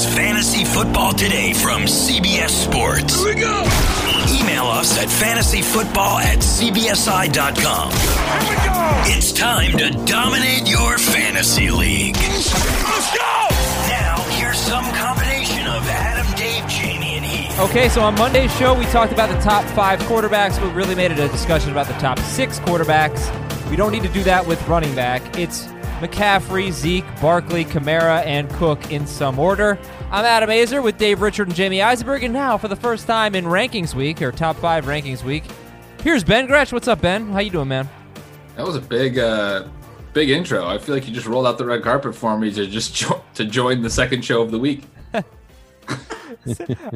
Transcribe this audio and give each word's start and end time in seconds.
is 0.00 0.14
Fantasy 0.14 0.64
Football 0.64 1.12
Today 1.12 1.52
from 1.52 1.82
CBS 1.82 2.50
Sports. 2.50 3.22
Here 3.22 3.34
we 3.34 3.40
go. 3.40 3.60
Email 4.32 4.64
us 4.64 4.98
at 4.98 5.08
fantasyfootball 5.08 6.20
at 6.22 6.38
cbsi.com. 6.38 7.90
Here 7.90 8.50
we 8.50 8.56
go. 8.56 9.16
It's 9.16 9.32
time 9.32 9.72
to 9.78 9.90
dominate 10.06 10.68
your 10.68 10.96
fantasy 10.98 11.70
league. 11.70 12.16
Let's 12.16 13.16
go. 13.16 13.48
Now, 13.88 14.24
here's 14.38 14.58
some 14.58 14.84
combination 14.94 15.66
of 15.66 15.86
Adam, 15.88 16.26
Dave, 16.36 16.66
Jamie, 16.68 17.16
and 17.16 17.24
Heath. 17.24 17.60
Okay, 17.60 17.88
so 17.88 18.02
on 18.02 18.14
Monday's 18.14 18.54
show, 18.56 18.78
we 18.78 18.84
talked 18.86 19.12
about 19.12 19.28
the 19.28 19.40
top 19.40 19.64
five 19.74 19.98
quarterbacks, 20.00 20.62
We 20.62 20.70
really 20.70 20.94
made 20.94 21.10
it 21.10 21.18
a 21.18 21.28
discussion 21.28 21.70
about 21.70 21.88
the 21.88 21.94
top 21.94 22.18
six 22.20 22.58
quarterbacks. 22.60 23.28
We 23.70 23.76
don't 23.76 23.92
need 23.92 24.02
to 24.02 24.08
do 24.08 24.22
that 24.24 24.46
with 24.46 24.66
running 24.68 24.94
back. 24.94 25.38
It's 25.38 25.66
McCaffrey, 26.00 26.72
Zeke, 26.72 27.04
Barkley, 27.20 27.64
Kamara, 27.64 28.24
and 28.24 28.48
Cook 28.54 28.90
in 28.90 29.06
some 29.06 29.38
order. 29.38 29.78
I'm 30.10 30.24
Adam 30.24 30.48
Aizer 30.48 30.82
with 30.82 30.96
Dave 30.96 31.20
Richard 31.20 31.48
and 31.48 31.54
Jamie 31.56 31.82
Eisenberg, 31.82 32.24
and 32.24 32.32
now 32.32 32.56
for 32.56 32.68
the 32.68 32.76
first 32.76 33.06
time 33.06 33.34
in 33.34 33.44
Rankings 33.44 33.94
Week, 33.94 34.22
or 34.22 34.32
Top 34.32 34.56
5 34.56 34.86
Rankings 34.86 35.22
Week, 35.22 35.44
here's 36.02 36.24
Ben 36.24 36.48
Gretsch. 36.48 36.72
What's 36.72 36.88
up, 36.88 37.02
Ben? 37.02 37.28
How 37.30 37.40
you 37.40 37.50
doing, 37.50 37.68
man? 37.68 37.86
That 38.56 38.66
was 38.66 38.76
a 38.76 38.80
big, 38.80 39.18
uh, 39.18 39.68
big 40.14 40.30
intro. 40.30 40.66
I 40.66 40.78
feel 40.78 40.94
like 40.94 41.06
you 41.06 41.12
just 41.14 41.26
rolled 41.26 41.46
out 41.46 41.58
the 41.58 41.66
red 41.66 41.82
carpet 41.82 42.14
for 42.14 42.38
me 42.38 42.50
to 42.52 42.66
just 42.66 42.94
jo- 42.94 43.22
to 43.34 43.44
join 43.44 43.82
the 43.82 43.90
second 43.90 44.24
show 44.24 44.40
of 44.40 44.50
the 44.50 44.58
week. 44.58 44.84
I 45.14 45.22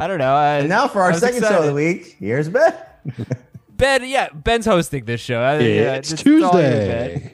don't 0.07 0.19
know. 0.19 0.35
I, 0.35 0.57
And 0.61 0.69
now 0.71 0.89
for 0.89 1.03
our 1.03 1.11
was 1.11 1.21
second 1.21 1.43
show 1.43 1.59
of 1.59 1.67
the 1.67 1.75
week, 1.75 2.17
here's 2.19 2.49
Ben. 2.49 2.75
Ben, 3.85 4.09
yeah, 4.09 4.31
Ben's 4.33 4.65
hosting 4.65 5.05
this 5.05 5.21
show. 5.21 5.43
I- 5.43 5.59
yeah, 5.59 5.95
It's 5.97 6.15
Tuesday. 6.15 7.31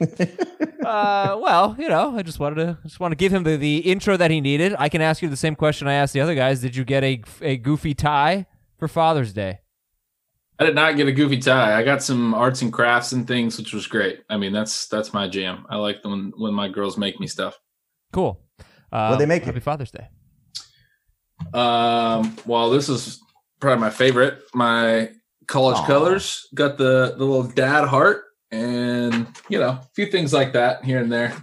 Uh, 0.83 1.37
well, 1.41 1.75
you 1.79 1.87
know, 1.87 2.17
I 2.17 2.23
just 2.23 2.39
wanted 2.39 2.55
to 2.55 2.77
just 2.83 2.99
want 2.99 3.13
to 3.13 3.15
give 3.15 3.31
him 3.31 3.43
the, 3.43 3.55
the 3.55 3.77
intro 3.77 4.17
that 4.17 4.31
he 4.31 4.41
needed. 4.41 4.75
I 4.77 4.89
can 4.89 4.99
ask 5.01 5.21
you 5.21 5.29
the 5.29 5.37
same 5.37 5.55
question 5.55 5.87
I 5.87 5.93
asked 5.93 6.11
the 6.11 6.19
other 6.19 6.35
guys. 6.35 6.59
Did 6.59 6.75
you 6.75 6.83
get 6.83 7.03
a 7.05 7.21
a 7.41 7.55
goofy 7.55 7.93
tie 7.93 8.47
for 8.77 8.89
Father's 8.89 9.31
Day? 9.31 9.59
I 10.59 10.65
did 10.65 10.75
not 10.75 10.97
get 10.97 11.07
a 11.07 11.11
goofy 11.13 11.37
tie. 11.37 11.79
I 11.79 11.83
got 11.83 12.03
some 12.03 12.33
arts 12.33 12.61
and 12.63 12.73
crafts 12.73 13.13
and 13.13 13.25
things, 13.25 13.57
which 13.57 13.73
was 13.73 13.87
great. 13.87 14.19
I 14.29 14.35
mean, 14.35 14.51
that's 14.51 14.87
that's 14.87 15.13
my 15.13 15.29
jam. 15.29 15.65
I 15.69 15.77
like 15.77 16.03
when 16.03 16.33
when 16.35 16.53
my 16.53 16.67
girls 16.67 16.97
make 16.97 17.17
me 17.19 17.27
stuff. 17.27 17.57
Cool. 18.11 18.41
Uh, 18.91 19.07
What'd 19.07 19.19
they 19.21 19.25
make 19.25 19.43
you? 19.43 19.45
Happy 19.53 19.61
Father's 19.61 19.91
Day. 19.91 20.07
Um, 21.53 22.35
well, 22.45 22.69
this 22.71 22.89
is 22.89 23.21
probably 23.61 23.79
my 23.81 23.89
favorite. 23.91 24.39
My 24.53 25.11
college 25.51 25.77
Aw. 25.77 25.85
colors 25.85 26.47
got 26.55 26.77
the 26.77 27.15
the 27.17 27.25
little 27.25 27.43
dad 27.43 27.87
heart, 27.87 28.23
and 28.51 29.27
you 29.49 29.59
know, 29.59 29.69
a 29.69 29.87
few 29.93 30.05
things 30.07 30.33
like 30.33 30.53
that 30.53 30.83
here 30.85 30.99
and 30.99 31.11
there. 31.11 31.35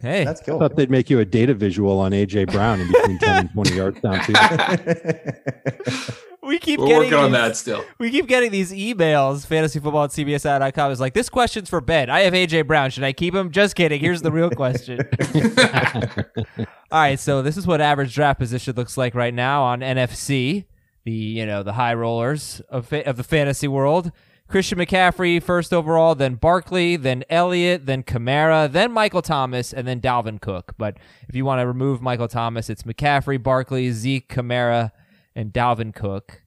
Hey, 0.00 0.24
That's 0.24 0.40
I 0.42 0.44
cool. 0.44 0.58
thought 0.60 0.76
they'd 0.76 0.90
make 0.90 1.10
you 1.10 1.18
a 1.20 1.24
data 1.24 1.54
visual 1.54 1.98
on 1.98 2.12
AJ 2.12 2.52
Brown 2.52 2.80
in 2.80 2.86
between 2.92 3.18
10 3.18 3.36
and 3.38 3.50
20 3.52 3.74
yards 3.74 4.00
down 4.00 4.20
too. 4.24 4.34
we 6.42 6.58
keep 6.58 6.78
We're 6.78 6.86
getting 6.86 6.98
working 7.10 7.14
on 7.14 7.32
these- 7.32 7.40
that 7.40 7.56
still. 7.56 7.84
We 7.98 8.10
keep 8.10 8.28
getting 8.28 8.52
these 8.52 8.72
emails. 8.72 9.46
Fantasyfootball 9.46 10.04
at 10.04 10.10
CBSI.com 10.10 10.92
is 10.92 11.00
like, 11.00 11.14
this 11.14 11.28
question's 11.28 11.68
for 11.70 11.80
Ben. 11.80 12.08
I 12.10 12.20
have 12.20 12.34
AJ 12.34 12.66
Brown. 12.68 12.90
Should 12.90 13.04
I 13.04 13.12
keep 13.12 13.34
him? 13.34 13.50
Just 13.50 13.74
kidding. 13.74 14.00
Here's 14.00 14.22
the 14.22 14.30
real 14.30 14.50
question. 14.50 15.00
All 16.92 17.00
right, 17.00 17.18
so 17.18 17.42
this 17.42 17.56
is 17.56 17.66
what 17.66 17.80
average 17.80 18.14
draft 18.14 18.38
position 18.38 18.76
looks 18.76 18.96
like 18.96 19.14
right 19.14 19.34
now 19.34 19.62
on 19.64 19.80
NFC, 19.80 20.66
the 21.06 21.12
you 21.12 21.46
know 21.46 21.62
the 21.62 21.72
high 21.72 21.94
rollers 21.94 22.60
of 22.68 22.88
fa- 22.88 23.08
of 23.08 23.16
the 23.16 23.24
fantasy 23.24 23.68
world. 23.68 24.12
Christian 24.48 24.78
McCaffrey 24.78 25.42
first 25.42 25.72
overall, 25.72 26.14
then 26.14 26.36
Barkley, 26.36 26.94
then 26.94 27.24
Elliott, 27.28 27.86
then 27.86 28.04
Kamara, 28.04 28.70
then 28.70 28.92
Michael 28.92 29.22
Thomas, 29.22 29.72
and 29.72 29.88
then 29.88 30.00
Dalvin 30.00 30.40
Cook. 30.40 30.74
But 30.78 30.98
if 31.28 31.34
you 31.34 31.44
want 31.44 31.60
to 31.60 31.66
remove 31.66 32.00
Michael 32.00 32.28
Thomas, 32.28 32.70
it's 32.70 32.84
McCaffrey, 32.84 33.42
Barkley, 33.42 33.90
Zeke, 33.90 34.28
Kamara, 34.28 34.92
and 35.34 35.52
Dalvin 35.52 35.92
Cook. 35.92 36.42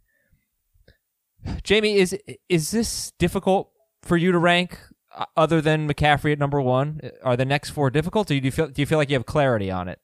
Jamie, 1.64 1.96
is 1.96 2.18
is 2.48 2.72
this 2.72 3.12
difficult 3.18 3.72
for 4.02 4.16
you 4.18 4.32
to 4.32 4.38
rank 4.38 4.80
uh, 5.16 5.26
other 5.36 5.60
than 5.60 5.88
McCaffrey 5.90 6.34
at 6.34 6.40
number 6.40 6.62
one? 6.62 7.02
Are 7.24 7.36
the 7.36 7.46
next 7.46 7.72
four 7.72 7.90
difficult, 7.90 8.30
or 8.32 8.40
do 8.40 8.46
you 8.46 8.52
feel 8.52 8.68
do 8.68 8.82
you 8.82 8.86
feel 8.86 8.98
like 8.98 9.10
you 9.10 9.16
have 9.16 9.26
clarity 9.26 9.72
on 9.72 9.88
it? 9.90 10.00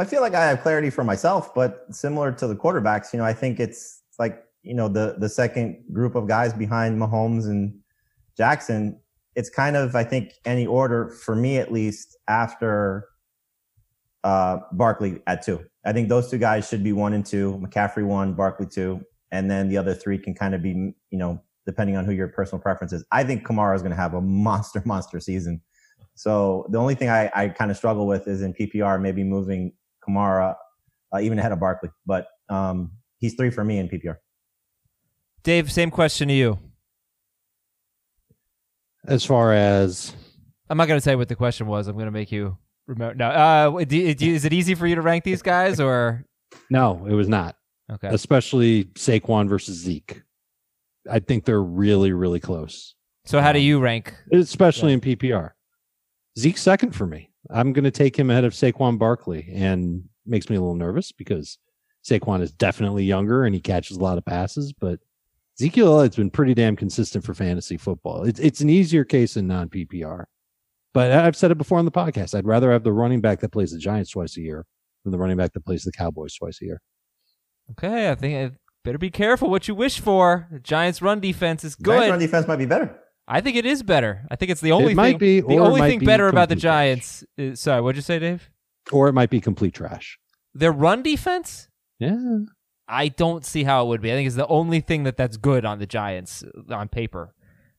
I 0.00 0.04
feel 0.04 0.22
like 0.22 0.34
I 0.34 0.46
have 0.46 0.62
clarity 0.62 0.88
for 0.88 1.04
myself, 1.04 1.54
but 1.54 1.84
similar 1.90 2.32
to 2.32 2.46
the 2.46 2.56
quarterbacks, 2.56 3.12
you 3.12 3.18
know, 3.18 3.24
I 3.24 3.34
think 3.34 3.60
it's 3.60 4.02
like, 4.18 4.42
you 4.62 4.74
know, 4.74 4.88
the 4.88 5.16
the 5.18 5.28
second 5.28 5.84
group 5.92 6.14
of 6.14 6.26
guys 6.26 6.54
behind 6.54 6.98
Mahomes 6.98 7.44
and 7.44 7.78
Jackson, 8.36 8.98
it's 9.36 9.50
kind 9.50 9.76
of, 9.76 9.94
I 9.94 10.04
think, 10.04 10.32
any 10.46 10.66
order 10.66 11.10
for 11.10 11.36
me 11.36 11.58
at 11.58 11.70
least 11.70 12.16
after 12.28 13.08
uh 14.24 14.58
Barkley 14.72 15.22
at 15.26 15.42
two. 15.42 15.64
I 15.84 15.92
think 15.92 16.08
those 16.08 16.30
two 16.30 16.38
guys 16.38 16.66
should 16.66 16.82
be 16.82 16.92
one 16.92 17.12
and 17.12 17.24
two, 17.24 17.62
McCaffrey 17.62 18.06
one, 18.06 18.32
Barkley 18.32 18.66
two, 18.66 19.02
and 19.32 19.50
then 19.50 19.68
the 19.68 19.76
other 19.76 19.94
three 19.94 20.16
can 20.18 20.34
kind 20.34 20.54
of 20.54 20.62
be, 20.62 20.94
you 21.10 21.18
know, 21.18 21.42
depending 21.66 21.96
on 21.96 22.06
who 22.06 22.12
your 22.12 22.28
personal 22.28 22.60
preference 22.60 22.94
is. 22.94 23.04
I 23.12 23.22
think 23.22 23.46
Kamara 23.46 23.76
is 23.76 23.82
going 23.82 23.92
to 23.92 23.96
have 23.96 24.14
a 24.14 24.20
monster, 24.20 24.82
monster 24.86 25.20
season. 25.20 25.60
So 26.14 26.66
the 26.70 26.78
only 26.78 26.94
thing 26.94 27.08
I, 27.08 27.30
I 27.34 27.48
kind 27.48 27.70
of 27.70 27.76
struggle 27.76 28.06
with 28.06 28.28
is 28.28 28.42
in 28.42 28.52
PPR, 28.52 29.00
maybe 29.00 29.24
moving 29.24 29.72
Kamara 30.10 30.54
uh, 31.14 31.20
even 31.20 31.38
ahead 31.38 31.52
of 31.52 31.60
Barkley. 31.60 31.90
But 32.06 32.26
um, 32.48 32.92
he's 33.18 33.34
three 33.34 33.50
for 33.50 33.64
me 33.64 33.78
in 33.78 33.88
PPR. 33.88 34.16
Dave, 35.42 35.72
same 35.72 35.90
question 35.90 36.28
to 36.28 36.34
you. 36.34 36.58
As 39.06 39.24
far 39.24 39.54
as 39.54 40.14
I'm 40.68 40.76
not 40.76 40.86
going 40.86 41.00
to 41.00 41.04
tell 41.04 41.14
you 41.14 41.18
what 41.18 41.28
the 41.28 41.36
question 41.36 41.66
was. 41.66 41.88
I'm 41.88 41.94
going 41.94 42.06
to 42.06 42.12
make 42.12 42.30
you 42.30 42.58
remember. 42.86 43.14
No, 43.14 43.28
uh, 43.28 43.84
do, 43.84 44.14
do, 44.14 44.34
is 44.34 44.44
it 44.44 44.52
easy 44.52 44.74
for 44.74 44.86
you 44.86 44.94
to 44.94 45.02
rank 45.02 45.24
these 45.24 45.40
guys, 45.40 45.80
or 45.80 46.26
no, 46.68 47.06
it 47.08 47.14
was 47.14 47.28
not. 47.28 47.56
okay? 47.90 48.08
Especially 48.08 48.84
Saquon 48.94 49.48
versus 49.48 49.78
Zeke. 49.78 50.22
I 51.10 51.18
think 51.18 51.46
they're 51.46 51.62
really, 51.62 52.12
really 52.12 52.40
close. 52.40 52.94
So 53.24 53.40
how 53.40 53.52
do 53.52 53.58
you 53.58 53.80
rank? 53.80 54.14
Especially 54.32 54.92
in 54.92 55.00
PPR. 55.00 55.52
Zeke's 56.38 56.62
second 56.62 56.92
for 56.94 57.06
me. 57.06 57.29
I'm 57.48 57.72
going 57.72 57.84
to 57.84 57.90
take 57.90 58.18
him 58.18 58.30
ahead 58.30 58.44
of 58.44 58.52
Saquon 58.52 58.98
Barkley, 58.98 59.48
and 59.54 60.04
makes 60.26 60.50
me 60.50 60.56
a 60.56 60.60
little 60.60 60.74
nervous 60.74 61.12
because 61.12 61.58
Saquon 62.04 62.42
is 62.42 62.52
definitely 62.52 63.04
younger 63.04 63.44
and 63.44 63.54
he 63.54 63.60
catches 63.60 63.96
a 63.96 64.00
lot 64.00 64.18
of 64.18 64.24
passes, 64.24 64.72
but 64.72 65.00
Ezekiel 65.58 65.88
Elliott's 65.88 66.16
been 66.16 66.30
pretty 66.30 66.54
damn 66.54 66.76
consistent 66.76 67.24
for 67.24 67.34
fantasy 67.34 67.76
football. 67.76 68.24
It's 68.24 68.40
it's 68.40 68.60
an 68.60 68.70
easier 68.70 69.04
case 69.04 69.36
in 69.36 69.46
non 69.46 69.68
PPR, 69.68 70.24
but 70.94 71.12
I've 71.12 71.36
said 71.36 71.50
it 71.50 71.58
before 71.58 71.78
on 71.78 71.84
the 71.84 71.90
podcast. 71.90 72.34
I'd 72.34 72.46
rather 72.46 72.72
have 72.72 72.84
the 72.84 72.92
running 72.92 73.20
back 73.20 73.40
that 73.40 73.52
plays 73.52 73.72
the 73.72 73.78
Giants 73.78 74.10
twice 74.10 74.36
a 74.38 74.40
year 74.40 74.64
than 75.04 75.12
the 75.12 75.18
running 75.18 75.36
back 75.36 75.52
that 75.52 75.64
plays 75.64 75.84
the 75.84 75.92
Cowboys 75.92 76.34
twice 76.34 76.62
a 76.62 76.64
year. 76.64 76.80
Okay, 77.72 78.10
I 78.10 78.14
think 78.14 78.52
I 78.52 78.56
better 78.84 78.98
be 78.98 79.10
careful 79.10 79.50
what 79.50 79.68
you 79.68 79.74
wish 79.74 80.00
for. 80.00 80.48
The 80.50 80.60
Giants' 80.60 81.02
run 81.02 81.20
defense 81.20 81.62
is 81.64 81.76
Giants 81.76 82.04
good. 82.06 82.10
run 82.10 82.18
defense 82.18 82.46
might 82.48 82.56
be 82.56 82.66
better. 82.66 82.98
I 83.30 83.40
think 83.40 83.56
it 83.56 83.64
is 83.64 83.82
better. 83.84 84.26
I 84.30 84.34
think 84.36 84.50
it's 84.50 84.60
the 84.60 84.72
only 84.72 84.92
might 84.92 85.12
thing. 85.12 85.18
be, 85.18 85.40
the 85.40 85.54
it 85.54 85.58
only 85.58 85.80
thing 85.82 86.00
be 86.00 86.06
better 86.06 86.26
about 86.26 86.48
the. 86.48 86.56
Giants. 86.56 87.22
Is, 87.38 87.60
sorry, 87.60 87.80
what'd 87.80 87.96
you 87.96 88.02
say, 88.02 88.18
Dave? 88.18 88.50
Or 88.90 89.08
it 89.08 89.12
might 89.12 89.30
be 89.30 89.40
complete 89.40 89.72
trash. 89.72 90.18
Their 90.52 90.72
run 90.72 91.02
defense. 91.02 91.68
Yeah. 92.00 92.38
I 92.88 93.06
don't 93.06 93.44
see 93.44 93.62
how 93.62 93.84
it 93.84 93.88
would 93.88 94.00
be. 94.00 94.10
I 94.10 94.16
think 94.16 94.26
it's 94.26 94.34
the 94.34 94.48
only 94.48 94.80
thing 94.80 95.04
that 95.04 95.16
that's 95.16 95.36
good 95.36 95.64
on 95.64 95.78
the 95.78 95.86
Giants 95.86 96.42
uh, 96.42 96.74
on 96.74 96.88
paper. 96.88 97.32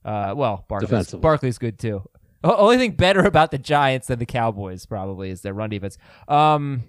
Uh, 0.06 0.34
well, 0.38 0.66
Barkley's. 0.70 1.12
Barkley's 1.14 1.58
good 1.58 1.78
too. 1.78 2.04
O- 2.46 2.56
only 2.56 2.78
thing 2.78 2.92
better 2.92 3.20
about 3.26 3.52
the 3.52 3.58
Giants 3.58 4.08
than 4.08 4.20
the 4.20 4.26
Cowboys 4.26 4.86
probably 4.86 5.30
is 5.32 5.42
their 5.42 5.54
run 5.54 5.70
defense. 5.70 5.98
Um, 6.30 6.84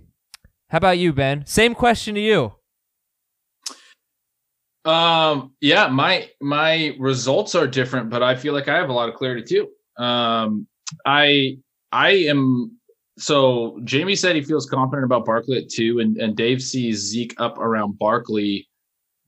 how 0.70 0.78
about 0.78 0.98
you, 0.98 1.12
Ben? 1.12 1.44
Same 1.46 1.74
question 1.74 2.14
to 2.14 2.20
you. 2.20 2.54
Um, 4.84 5.52
yeah, 5.60 5.86
my 5.88 6.28
my 6.40 6.96
results 6.98 7.54
are 7.54 7.66
different, 7.66 8.10
but 8.10 8.22
I 8.22 8.34
feel 8.34 8.52
like 8.52 8.68
I 8.68 8.76
have 8.76 8.88
a 8.88 8.92
lot 8.92 9.08
of 9.08 9.14
clarity 9.14 9.42
too. 9.42 10.02
Um, 10.02 10.66
I 11.06 11.58
I 11.92 12.10
am 12.10 12.78
so 13.18 13.78
Jamie 13.84 14.16
said 14.16 14.34
he 14.34 14.42
feels 14.42 14.66
confident 14.66 15.04
about 15.04 15.24
Barkley 15.24 15.58
at 15.58 15.68
two, 15.68 16.00
and 16.00 16.16
and 16.16 16.36
Dave 16.36 16.62
sees 16.62 16.98
Zeke 16.98 17.34
up 17.38 17.58
around 17.58 17.98
Barkley. 17.98 18.68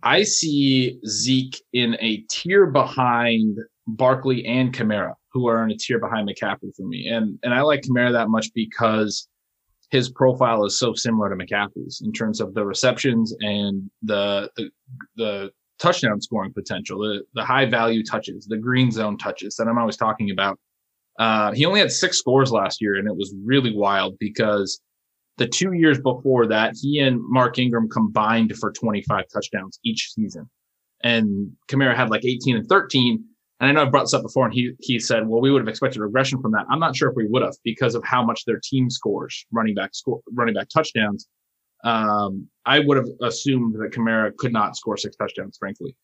I 0.03 0.25
see 0.25 0.99
Zeke 1.07 1.63
in 1.73 1.97
a 2.01 2.19
tier 2.29 2.67
behind 2.67 3.59
Barkley 3.87 4.45
and 4.47 4.75
Kamara, 4.75 5.15
who 5.33 5.47
are 5.47 5.65
in 5.65 5.71
a 5.71 5.77
tier 5.77 5.99
behind 5.99 6.29
McCaffrey 6.29 6.75
for 6.77 6.87
me, 6.87 7.09
and 7.09 7.39
and 7.45 7.55
I 7.55 7.61
like 7.61 7.83
Kamara 7.83 8.13
that 8.13 8.29
much 8.29 8.53
because 8.55 9.29
his 9.91 10.11
profile 10.11 10.65
is 10.65 10.79
so 10.79 10.95
similar 10.95 11.29
to 11.29 11.37
McCaffrey's 11.37 12.03
in 12.05 12.13
terms 12.13 12.41
of 12.41 12.55
the 12.55 12.65
receptions 12.65 13.35
and 13.41 13.91
the 14.03 14.51
the, 14.57 14.71
the 15.17 15.51
touchdown 15.79 16.21
scoring 16.21 16.53
potential, 16.53 16.99
the 16.99 17.23
the 17.35 17.45
high 17.45 17.67
value 17.67 18.03
touches, 18.05 18.47
the 18.47 18.57
green 18.57 18.91
zone 18.91 19.19
touches 19.19 19.57
that 19.57 19.69
I'm 19.69 19.79
always 19.79 19.97
talking 19.97 20.31
about. 20.31 20.59
Uh, 21.19 21.53
he 21.53 21.65
only 21.65 21.81
had 21.81 21.93
six 21.93 22.19
scores 22.19 22.51
last 22.51 22.81
year, 22.81 22.97
and 22.97 23.07
it 23.07 23.17
was 23.17 23.35
really 23.45 23.75
wild 23.75 24.19
because 24.19 24.81
the 25.37 25.47
two 25.47 25.73
years 25.73 26.01
before 26.01 26.47
that, 26.47 26.75
he 26.81 26.99
and 27.01 27.21
Mark 27.23 27.59
Ingram 27.59 27.89
combined 27.89 28.57
for 28.57 28.73
25 28.73 29.25
touchdowns 29.33 29.79
each 29.85 30.13
season, 30.13 30.49
and 31.03 31.53
Kamara 31.69 31.95
had 31.95 32.11
like 32.11 32.25
18 32.25 32.57
and 32.57 32.67
13. 32.67 33.25
And 33.61 33.69
I 33.69 33.73
know 33.73 33.83
I've 33.83 33.91
brought 33.91 34.05
this 34.05 34.15
up 34.15 34.23
before, 34.23 34.45
and 34.47 34.55
he 34.55 34.73
he 34.81 34.99
said, 34.99 35.27
"Well, 35.29 35.41
we 35.41 35.51
would 35.51 35.61
have 35.63 35.69
expected 35.69 36.01
regression 36.01 36.41
from 36.43 36.53
that." 36.53 36.67
I'm 36.71 36.81
not 36.81 36.97
sure 36.97 37.09
if 37.11 37.17
we 37.17 37.27
would 37.27 37.43
have 37.43 37.55
because 37.65 37.95
of 37.95 38.05
how 38.05 38.25
much 38.25 38.45
their 38.45 38.61
team 38.63 38.91
scores 38.91 39.47
running 39.53 39.75
back 39.75 39.95
score 39.95 40.21
running 40.33 40.55
back 40.55 40.69
touchdowns. 40.69 41.29
um, 41.85 42.49
I 42.67 42.81
would 42.81 42.97
have 42.97 43.09
assumed 43.23 43.75
that 43.75 43.93
Kamara 43.93 44.37
could 44.37 44.53
not 44.53 44.77
score 44.77 44.97
six 44.97 45.17
touchdowns. 45.17 45.57
Frankly, 45.59 45.95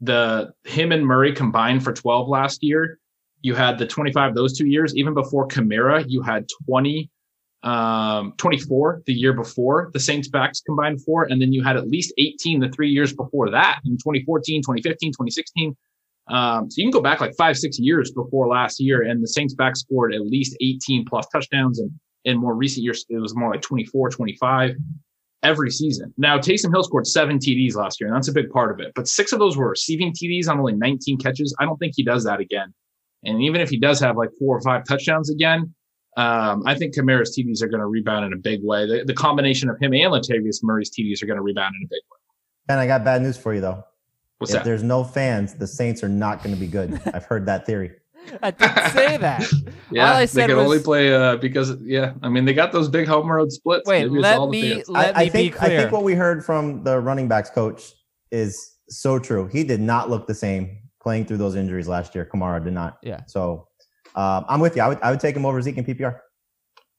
the 0.00 0.52
him 0.64 0.92
and 0.92 1.06
Murray 1.06 1.32
combined 1.32 1.82
for 1.84 1.92
12 1.92 2.28
last 2.28 2.62
year. 2.62 2.98
You 3.42 3.54
had 3.54 3.78
the 3.78 3.86
25 3.86 4.34
those 4.34 4.56
two 4.58 4.66
years. 4.66 4.96
Even 4.96 5.14
before 5.14 5.46
Kamara, 5.46 6.04
you 6.08 6.22
had 6.22 6.46
20, 6.66 7.08
um, 7.62 8.34
24 8.36 9.02
the 9.06 9.12
year 9.14 9.32
before 9.32 9.90
the 9.92 10.00
Saints 10.00 10.28
backs 10.28 10.60
combined 10.60 11.02
for, 11.04 11.24
and 11.24 11.40
then 11.40 11.52
you 11.52 11.62
had 11.62 11.76
at 11.76 11.88
least 11.88 12.12
18 12.18 12.60
the 12.60 12.68
three 12.70 12.90
years 12.90 13.12
before 13.12 13.50
that 13.50 13.80
in 13.84 13.92
2014, 13.92 14.62
2015, 14.62 15.12
2016. 15.12 15.76
Um, 16.28 16.70
so 16.70 16.80
you 16.80 16.84
can 16.84 16.90
go 16.90 17.00
back 17.00 17.20
like 17.20 17.34
five, 17.36 17.56
six 17.56 17.78
years 17.78 18.10
before 18.10 18.48
last 18.48 18.80
year, 18.80 19.02
and 19.02 19.22
the 19.22 19.28
Saints 19.28 19.54
back 19.54 19.76
scored 19.76 20.14
at 20.14 20.22
least 20.22 20.56
18 20.60 21.04
plus 21.06 21.26
touchdowns. 21.32 21.78
And 21.78 21.90
in 22.24 22.38
more 22.38 22.54
recent 22.54 22.84
years, 22.84 23.04
it 23.08 23.18
was 23.18 23.34
more 23.34 23.50
like 23.50 23.62
24, 23.62 24.10
25 24.10 24.76
every 25.42 25.70
season. 25.70 26.12
Now, 26.18 26.38
Taysom 26.38 26.72
Hill 26.72 26.82
scored 26.82 27.06
seven 27.06 27.38
TDs 27.38 27.76
last 27.76 28.00
year, 28.00 28.08
and 28.08 28.16
that's 28.16 28.28
a 28.28 28.32
big 28.32 28.50
part 28.50 28.72
of 28.72 28.80
it. 28.84 28.92
But 28.94 29.08
six 29.08 29.32
of 29.32 29.38
those 29.38 29.56
were 29.56 29.70
receiving 29.70 30.12
TDs 30.12 30.48
on 30.48 30.58
only 30.58 30.74
19 30.74 31.18
catches. 31.18 31.54
I 31.58 31.64
don't 31.64 31.78
think 31.78 31.94
he 31.96 32.02
does 32.02 32.24
that 32.24 32.40
again. 32.40 32.74
And 33.24 33.42
even 33.42 33.60
if 33.60 33.70
he 33.70 33.78
does 33.78 34.00
have 34.00 34.16
like 34.16 34.30
four 34.38 34.56
or 34.56 34.60
five 34.60 34.84
touchdowns 34.84 35.30
again, 35.30 35.74
um, 36.16 36.62
I 36.66 36.74
think 36.74 36.94
Kamara's 36.94 37.36
TDs 37.36 37.62
are 37.62 37.68
going 37.68 37.80
to 37.80 37.86
rebound 37.86 38.26
in 38.26 38.32
a 38.32 38.36
big 38.36 38.60
way. 38.62 38.86
The, 38.86 39.04
the 39.04 39.14
combination 39.14 39.70
of 39.70 39.78
him 39.78 39.92
and 39.92 40.12
Latavius 40.12 40.62
Murray's 40.62 40.90
TDs 40.90 41.22
are 41.22 41.26
going 41.26 41.36
to 41.36 41.42
rebound 41.42 41.74
in 41.80 41.86
a 41.86 41.88
big 41.88 42.02
way. 42.10 42.18
And 42.68 42.80
I 42.80 42.86
got 42.86 43.04
bad 43.04 43.22
news 43.22 43.38
for 43.38 43.54
you 43.54 43.60
though. 43.60 43.84
What's 44.38 44.52
if 44.52 44.58
that? 44.58 44.64
there's 44.64 44.82
no 44.82 45.04
fans, 45.04 45.54
the 45.54 45.66
Saints 45.66 46.02
are 46.02 46.08
not 46.08 46.42
going 46.42 46.54
to 46.54 46.60
be 46.60 46.66
good. 46.68 47.00
I've 47.14 47.24
heard 47.24 47.46
that 47.46 47.66
theory. 47.66 47.92
I 48.42 48.50
didn't 48.50 48.90
say 48.90 49.16
that. 49.16 49.44
Yeah, 49.90 50.10
All 50.10 50.16
I 50.18 50.26
they 50.26 50.46
can 50.46 50.56
was- 50.56 50.66
only 50.66 50.78
play 50.80 51.14
uh, 51.14 51.36
because 51.36 51.74
yeah. 51.80 52.12
I 52.22 52.28
mean, 52.28 52.44
they 52.44 52.52
got 52.52 52.72
those 52.72 52.88
big 52.90 53.08
home 53.08 53.30
road 53.30 53.50
splits. 53.50 53.86
Wait, 53.88 54.02
Maybe 54.04 54.20
let 54.20 54.48
me 54.50 54.82
let 54.86 55.16
I, 55.16 55.22
I 55.22 55.24
me 55.24 55.30
think 55.30 55.54
be 55.54 55.60
I 55.60 55.68
think 55.68 55.92
what 55.92 56.02
we 56.02 56.14
heard 56.14 56.44
from 56.44 56.84
the 56.84 57.00
running 57.00 57.26
backs 57.26 57.48
coach 57.48 57.90
is 58.30 58.76
so 58.90 59.18
true. 59.18 59.48
He 59.50 59.64
did 59.64 59.80
not 59.80 60.10
look 60.10 60.26
the 60.26 60.34
same 60.34 60.78
playing 61.02 61.24
through 61.24 61.38
those 61.38 61.54
injuries 61.54 61.88
last 61.88 62.14
year. 62.14 62.28
Kamara 62.30 62.62
did 62.62 62.74
not. 62.74 62.98
Yeah. 63.02 63.20
So 63.26 63.66
um, 64.14 64.44
I'm 64.46 64.60
with 64.60 64.76
you. 64.76 64.82
I 64.82 64.88
would 64.88 64.98
I 65.00 65.10
would 65.10 65.20
take 65.20 65.34
him 65.34 65.46
over 65.46 65.62
Zeke 65.62 65.78
in 65.78 65.84
PPR. 65.86 66.18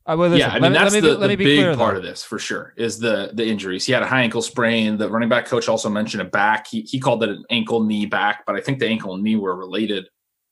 Uh, 0.09 0.13
I 0.13 0.15
will 0.15 0.29
listen. 0.29 0.39
yeah, 0.39 0.55
I 0.55 0.59
mean 0.59 0.71
me, 0.71 0.77
that's 0.77 0.93
me, 0.93 0.99
the, 1.01 1.15
be- 1.27 1.35
the 1.35 1.35
big 1.35 1.77
part 1.77 1.93
though. 1.93 1.97
of 1.99 2.03
this 2.03 2.23
for 2.23 2.39
sure 2.39 2.73
is 2.77 2.99
the 2.99 3.31
the 3.33 3.45
injuries. 3.45 3.85
He 3.85 3.93
had 3.93 4.01
a 4.03 4.07
high 4.07 4.21
ankle 4.21 4.41
sprain. 4.41 4.97
The 4.97 5.09
running 5.09 5.29
back 5.29 5.45
coach 5.45 5.69
also 5.69 5.89
mentioned 5.89 6.21
a 6.21 6.25
back. 6.25 6.67
He 6.67 6.81
he 6.81 6.99
called 6.99 7.23
it 7.23 7.29
an 7.29 7.43
ankle 7.49 7.83
knee 7.83 8.05
back, 8.05 8.45
but 8.45 8.55
I 8.55 8.61
think 8.61 8.79
the 8.79 8.87
ankle 8.87 9.13
and 9.13 9.23
knee 9.23 9.35
were 9.35 9.55
related. 9.55 10.07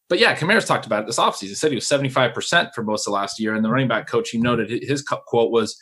But 0.10 0.20
yeah, 0.20 0.36
Kamara's 0.36 0.66
talked 0.66 0.86
about 0.86 1.04
it 1.04 1.08
this 1.08 1.20
offseason. 1.20 1.50
He 1.50 1.56
said 1.56 1.70
he 1.72 1.76
was 1.76 1.86
75% 1.86 2.70
for 2.74 2.82
most 2.82 3.08
of 3.08 3.14
last 3.14 3.42
year. 3.42 3.56
And 3.56 3.66
the 3.66 3.70
running 3.70 3.90
back 3.90 4.08
coach, 4.08 4.30
he 4.30 4.38
noted 4.38 4.70
his 4.70 5.02
quote 5.02 5.52
was 5.52 5.76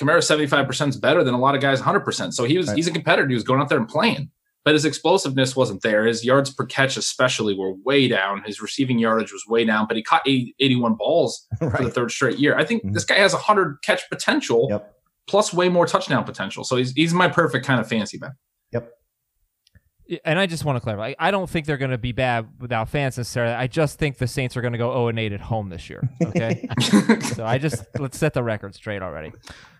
Kamara 0.00 0.18
75% 0.20 0.88
is 0.88 0.96
better 0.96 1.22
than 1.22 1.34
a 1.34 1.38
lot 1.38 1.54
of 1.54 1.60
guys 1.60 1.80
100%. 1.80 2.32
So 2.32 2.44
he 2.44 2.56
was 2.56 2.68
Right. 2.68 2.76
he's 2.76 2.86
a 2.86 2.92
competitor. 2.92 3.28
He 3.28 3.34
was 3.34 3.44
going 3.44 3.60
out 3.60 3.68
there 3.68 3.76
and 3.78 3.88
playing. 3.88 4.30
But 4.68 4.74
his 4.74 4.84
explosiveness 4.84 5.56
wasn't 5.56 5.80
there. 5.80 6.04
His 6.04 6.26
yards 6.26 6.52
per 6.52 6.66
catch, 6.66 6.98
especially, 6.98 7.54
were 7.54 7.72
way 7.72 8.06
down. 8.06 8.42
His 8.44 8.60
receiving 8.60 8.98
yardage 8.98 9.32
was 9.32 9.42
way 9.48 9.64
down, 9.64 9.86
but 9.88 9.96
he 9.96 10.02
caught 10.02 10.20
80, 10.26 10.54
81 10.60 10.92
balls 10.96 11.46
for 11.58 11.70
the 11.82 11.90
third 11.90 12.10
straight 12.10 12.38
year. 12.38 12.54
I 12.54 12.66
think 12.66 12.84
Mhm. 12.84 12.92
this 12.92 13.06
guy 13.06 13.14
has 13.14 13.32
100 13.32 13.78
catch 13.82 14.02
potential 14.10 14.66
Yep. 14.68 14.94
plus 15.26 15.54
way 15.54 15.70
more 15.70 15.86
touchdown 15.86 16.22
potential. 16.24 16.64
So 16.64 16.76
he's 16.76 16.92
he's 16.92 17.14
my 17.14 17.28
perfect 17.28 17.64
kind 17.64 17.80
of 17.80 17.88
fancy 17.88 18.18
back. 18.18 18.32
Yep. 18.72 18.92
And 20.24 20.38
I 20.38 20.44
just 20.44 20.66
want 20.66 20.76
to 20.76 20.80
clarify. 20.80 21.14
I 21.18 21.30
don't 21.30 21.48
think 21.48 21.64
they're 21.64 21.76
going 21.78 21.90
to 21.90 21.96
be 21.96 22.12
bad 22.12 22.48
without 22.60 22.90
fans 22.90 23.16
necessarily. 23.16 23.54
I 23.54 23.68
just 23.68 23.98
think 23.98 24.18
the 24.18 24.26
Saints 24.26 24.54
are 24.54 24.60
going 24.60 24.72
to 24.72 24.78
go 24.78 24.90
0 24.92 25.08
and 25.08 25.18
8 25.18 25.32
at 25.32 25.40
home 25.40 25.70
this 25.70 25.88
year. 25.88 26.06
Okay. 26.22 26.68
so 27.34 27.44
I 27.46 27.56
just 27.56 27.84
let's 27.98 28.18
set 28.18 28.34
the 28.34 28.42
record 28.42 28.74
straight 28.74 29.00
already. 29.00 29.32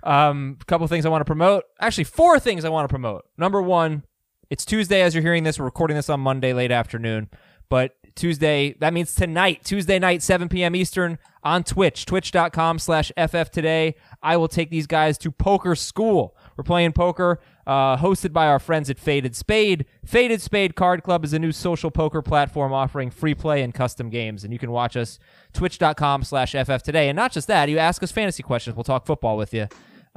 Um, 0.02 0.56
a 0.60 0.64
couple 0.64 0.86
things 0.86 1.04
I 1.04 1.10
want 1.10 1.20
to 1.22 1.26
promote. 1.26 1.64
Actually, 1.78 2.04
four 2.04 2.38
things 2.40 2.64
I 2.64 2.70
want 2.70 2.88
to 2.88 2.92
promote. 2.92 3.24
Number 3.36 3.60
one, 3.60 4.02
it's 4.50 4.64
Tuesday 4.64 5.02
as 5.02 5.14
you're 5.14 5.22
hearing 5.22 5.44
this. 5.44 5.58
We're 5.58 5.66
recording 5.66 5.96
this 5.96 6.08
on 6.08 6.20
Monday 6.20 6.52
late 6.52 6.72
afternoon, 6.72 7.28
but 7.68 7.96
Tuesday 8.14 8.74
that 8.80 8.92
means 8.92 9.14
tonight, 9.14 9.62
Tuesday 9.64 9.98
night, 9.98 10.22
7 10.22 10.48
p.m. 10.48 10.74
Eastern 10.74 11.18
on 11.44 11.62
Twitch, 11.64 12.06
twitch.com/slash 12.06 13.12
ff 13.16 13.50
today. 13.50 13.94
I 14.22 14.36
will 14.36 14.48
take 14.48 14.70
these 14.70 14.86
guys 14.86 15.18
to 15.18 15.30
poker 15.30 15.74
school. 15.74 16.36
We're 16.56 16.64
playing 16.64 16.92
poker, 16.92 17.40
uh, 17.66 17.98
hosted 17.98 18.32
by 18.32 18.48
our 18.48 18.58
friends 18.58 18.90
at 18.90 18.98
Faded 18.98 19.36
Spade. 19.36 19.84
Faded 20.04 20.40
Spade 20.40 20.74
Card 20.74 21.02
Club 21.02 21.24
is 21.24 21.32
a 21.32 21.38
new 21.38 21.52
social 21.52 21.90
poker 21.90 22.22
platform 22.22 22.72
offering 22.72 23.10
free 23.10 23.34
play 23.34 23.62
and 23.62 23.72
custom 23.72 24.10
games, 24.10 24.44
and 24.44 24.52
you 24.52 24.58
can 24.58 24.70
watch 24.72 24.96
us 24.96 25.18
twitch.com 25.52 26.24
slash 26.24 26.54
ff 26.54 26.82
today. 26.82 27.08
And 27.08 27.16
not 27.16 27.32
just 27.32 27.46
that, 27.48 27.68
you 27.68 27.78
ask 27.78 28.02
us 28.02 28.10
fantasy 28.10 28.42
questions. 28.42 28.74
We'll 28.74 28.84
talk 28.84 29.06
football 29.06 29.36
with 29.36 29.54
you 29.54 29.68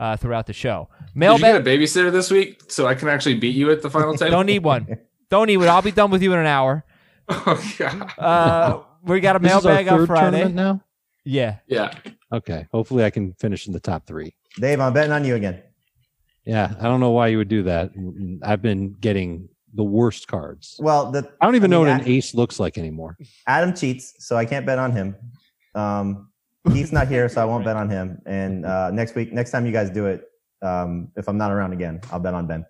uh, 0.02 0.18
throughout 0.18 0.48
the 0.48 0.54
show. 0.54 0.90
Did 1.00 1.06
you 1.16 1.22
get 1.38 1.42
Mailbag. 1.42 1.56
a 1.68 1.70
babysitter 1.70 2.12
this 2.12 2.30
week 2.32 2.62
so 2.70 2.88
I 2.88 2.96
can 2.96 3.08
actually 3.08 3.36
beat 3.36 3.56
you 3.56 3.72
at 3.72 3.82
the 3.82 3.90
final 3.90 4.14
table? 4.18 4.32
Don't 4.32 4.46
need 4.48 4.64
one. 4.64 4.98
Don't 5.30 5.48
need 5.48 5.58
one. 5.58 5.70
I'll 5.70 5.82
be 5.82 5.92
done 5.92 6.12
with 6.12 6.22
you 6.24 6.34
in 6.34 6.40
an 6.40 6.48
hour. 6.48 6.84
Oh, 7.30 7.74
God. 7.78 8.14
Uh, 8.20 8.80
we 9.04 9.22
got 9.22 9.38
a 9.38 9.40
This 9.40 9.56
is 9.56 9.66
our 9.66 9.72
mailbag 9.74 9.88
on 9.88 10.06
Friday. 10.08 10.22
tournament 10.32 10.56
now. 10.56 10.84
Yeah. 11.24 11.58
Yeah. 11.68 11.94
Okay, 12.34 12.68
hopefully 12.74 13.06
I 13.06 13.10
can 13.10 13.34
finish 13.36 13.68
in 13.68 13.74
the 13.74 13.80
top 13.80 14.06
three. 14.06 14.34
Dave, 14.60 14.82
I'm 14.82 14.92
betting 14.92 15.12
on 15.14 15.24
you 15.24 15.36
again. 15.36 15.62
Yeah, 16.46 16.74
I 16.80 16.84
don't 16.84 17.00
know 17.00 17.12
why 17.12 17.28
you 17.28 17.38
would 17.38 17.48
do 17.48 17.64
that. 17.64 17.92
I've 18.44 18.62
been 18.62 18.94
getting 19.00 19.48
the 19.74 19.84
worst 19.84 20.28
cards. 20.28 20.76
Well, 20.80 21.12
the 21.12 21.32
I 21.40 21.46
don't 21.46 21.56
even 21.56 21.72
I 21.72 21.78
know 21.78 21.84
mean, 21.86 21.98
what 22.00 22.02
an 22.02 22.08
ace 22.12 22.34
looks 22.34 22.60
like 22.60 22.78
anymore. 22.78 23.18
Adam 23.48 23.74
cheats, 23.76 24.16
so 24.20 24.36
I 24.36 24.44
can't 24.46 24.66
bet 24.66 24.80
on 24.80 24.92
him. 24.92 25.16
Um, 25.76 26.31
Heath's 26.70 26.92
not 26.92 27.08
here, 27.08 27.28
so 27.30 27.42
I 27.42 27.46
won't 27.46 27.66
bet 27.70 27.76
on 27.76 27.90
him. 27.90 28.22
And 28.26 28.66
uh, 28.66 28.92
next 28.92 29.16
week, 29.16 29.34
next 29.34 29.52
time 29.52 29.66
you 29.66 29.72
guys 29.72 29.90
do 29.90 30.06
it, 30.06 30.24
um, 30.62 31.10
if 31.16 31.28
I'm 31.28 31.38
not 31.38 31.52
around 31.52 31.74
again, 31.74 32.02
I'll 32.12 32.20
bet 32.20 32.34
on 32.34 32.48
Ben. 32.48 32.66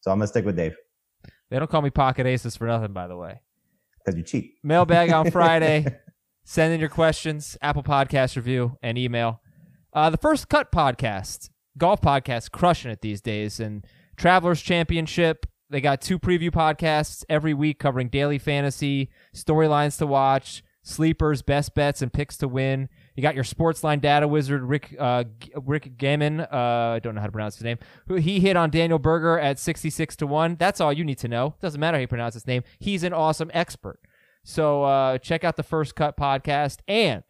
So 0.00 0.10
I'm 0.10 0.18
gonna 0.18 0.26
stick 0.28 0.44
with 0.44 0.56
Dave 0.56 0.74
They 1.50 1.58
don't 1.58 1.70
call 1.70 1.82
me 1.82 1.90
Pocket 1.90 2.26
Aces 2.26 2.56
for 2.56 2.66
nothing, 2.66 2.92
by 2.92 3.06
the 3.06 3.16
way. 3.16 3.40
because 3.98 4.16
you 4.18 4.24
cheat. 4.24 4.54
Mailbag 4.62 5.10
on 5.12 5.30
Friday. 5.30 5.86
Send 6.44 6.74
in 6.74 6.80
your 6.80 6.90
questions, 6.90 7.56
Apple 7.62 7.82
Podcast 7.82 8.36
review, 8.36 8.76
and 8.82 8.98
email. 8.98 9.40
Uh, 9.94 10.10
the 10.10 10.18
First 10.18 10.48
Cut 10.48 10.70
podcast, 10.72 11.48
golf 11.78 12.00
podcast, 12.02 12.50
crushing 12.50 12.90
it 12.90 13.00
these 13.00 13.20
days. 13.22 13.60
And 13.60 13.86
Travelers 14.16 14.60
Championship, 14.60 15.46
they 15.70 15.80
got 15.80 16.02
two 16.02 16.18
preview 16.18 16.50
podcasts 16.50 17.24
every 17.30 17.54
week 17.54 17.78
covering 17.78 18.08
daily 18.08 18.38
fantasy, 18.38 19.10
storylines 19.34 19.96
to 19.98 20.06
watch, 20.06 20.62
sleepers, 20.82 21.40
best 21.40 21.74
bets, 21.74 22.02
and 22.02 22.12
picks 22.12 22.36
to 22.38 22.48
win. 22.48 22.88
You 23.14 23.22
got 23.22 23.36
your 23.36 23.44
Sportsline 23.44 24.00
data 24.00 24.26
wizard, 24.26 24.62
Rick 24.62 24.96
uh, 24.98 25.24
Rick 25.54 25.96
Gehman. 25.98 26.40
Uh, 26.52 26.94
I 26.94 26.98
don't 26.98 27.14
know 27.14 27.20
how 27.20 27.28
to 27.28 27.32
pronounce 27.32 27.54
his 27.54 27.64
name. 27.64 27.78
Who 28.08 28.16
he 28.16 28.40
hit 28.40 28.56
on 28.56 28.70
Daniel 28.70 28.98
Berger 28.98 29.38
at 29.38 29.58
sixty 29.58 29.88
six 29.88 30.16
to 30.16 30.26
one. 30.26 30.56
That's 30.56 30.80
all 30.80 30.92
you 30.92 31.04
need 31.04 31.18
to 31.18 31.28
know. 31.28 31.54
Doesn't 31.60 31.80
matter 31.80 31.96
how 31.96 32.00
you 32.00 32.08
pronounce 32.08 32.34
his 32.34 32.46
name. 32.46 32.64
He's 32.80 33.04
an 33.04 33.12
awesome 33.12 33.50
expert. 33.54 34.00
So 34.42 34.82
uh, 34.82 35.18
check 35.18 35.44
out 35.44 35.56
the 35.56 35.62
First 35.62 35.94
Cut 35.94 36.16
podcast. 36.16 36.78
And 36.88 37.22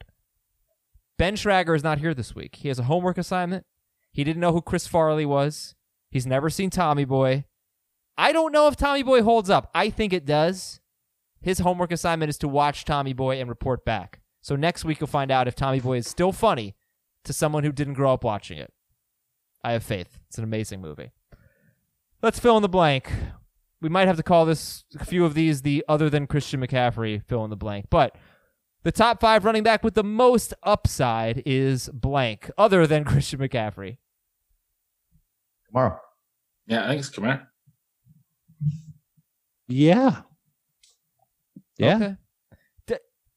Ben 1.19 1.37
Schrager 1.37 1.77
is 1.77 1.85
not 1.85 1.99
here 1.99 2.15
this 2.15 2.35
week. 2.35 2.57
He 2.57 2.69
has 2.69 2.79
a 2.79 2.85
homework 2.85 3.19
assignment. 3.19 3.67
He 4.11 4.25
didn't 4.25 4.41
know 4.41 4.53
who 4.53 4.63
Chris 4.63 4.87
Farley 4.87 5.27
was. 5.27 5.75
He's 6.11 6.27
never 6.27 6.49
seen 6.49 6.71
Tommy 6.71 7.05
Boy. 7.05 7.45
I 8.17 8.33
don't 8.33 8.53
know 8.53 8.69
if 8.69 8.77
Tommy 8.77 9.03
Boy 9.03 9.23
holds 9.23 9.51
up. 9.51 9.71
I 9.75 9.91
think 9.91 10.13
it 10.13 10.25
does. 10.25 10.81
His 11.43 11.59
homework 11.59 11.93
assignment 11.93 12.31
is 12.31 12.39
to 12.39 12.49
watch 12.49 12.85
Tommy 12.85 13.13
Boy 13.13 13.39
and 13.39 13.49
report 13.51 13.85
back. 13.85 14.21
So 14.45 14.57
next 14.57 14.85
week 14.85 15.01
you'll 15.01 15.07
find 15.07 15.31
out 15.31 15.49
if 15.49 15.57
Tommy 15.57 15.81
Boy 15.81 15.97
is 15.97 16.07
still 16.07 16.31
funny 16.31 16.75
to 17.25 17.33
someone 17.33 17.65
who 17.65 17.73
didn't 17.73 17.95
grow 17.95 18.13
up 18.13 18.25
watching 18.25 18.59
it. 18.59 18.71
I 19.65 19.73
have 19.73 19.83
faith. 19.83 20.19
It's 20.29 20.37
an 20.37 20.45
amazing 20.45 20.83
movie. 20.83 21.13
Let's 22.23 22.39
fill 22.39 22.59
in 22.59 22.63
the 22.63 22.69
blank. 22.69 23.11
We 23.81 23.89
might 23.89 24.07
have 24.07 24.19
to 24.19 24.23
call 24.23 24.45
this 24.45 24.85
a 25.01 25.05
few 25.07 25.25
of 25.25 25.33
these 25.33 25.63
the 25.63 25.83
other 25.89 26.11
than 26.11 26.27
Christian 26.27 26.61
McCaffrey 26.61 27.25
fill 27.25 27.43
in 27.45 27.49
the 27.49 27.57
blank. 27.57 27.87
But 27.89 28.17
the 28.83 28.93
top 28.93 29.19
five 29.19 29.47
running 29.47 29.63
back 29.63 29.83
with 29.83 29.95
the 29.95 30.05
most 30.05 30.53
upside 30.63 31.43
is 31.47 31.89
blank, 31.89 32.51
other 32.59 32.87
than 32.87 33.05
Christian 33.05 33.41
McCaffrey. 33.41 33.97
Tomorrow. 35.69 35.99
Yeah, 36.67 36.85
I 36.85 36.89
think 36.89 37.01
it's 37.01 37.09
Kamara. 37.09 37.47
Yeah. 39.69 40.21
Yeah. 41.79 41.97
Okay. 41.97 42.17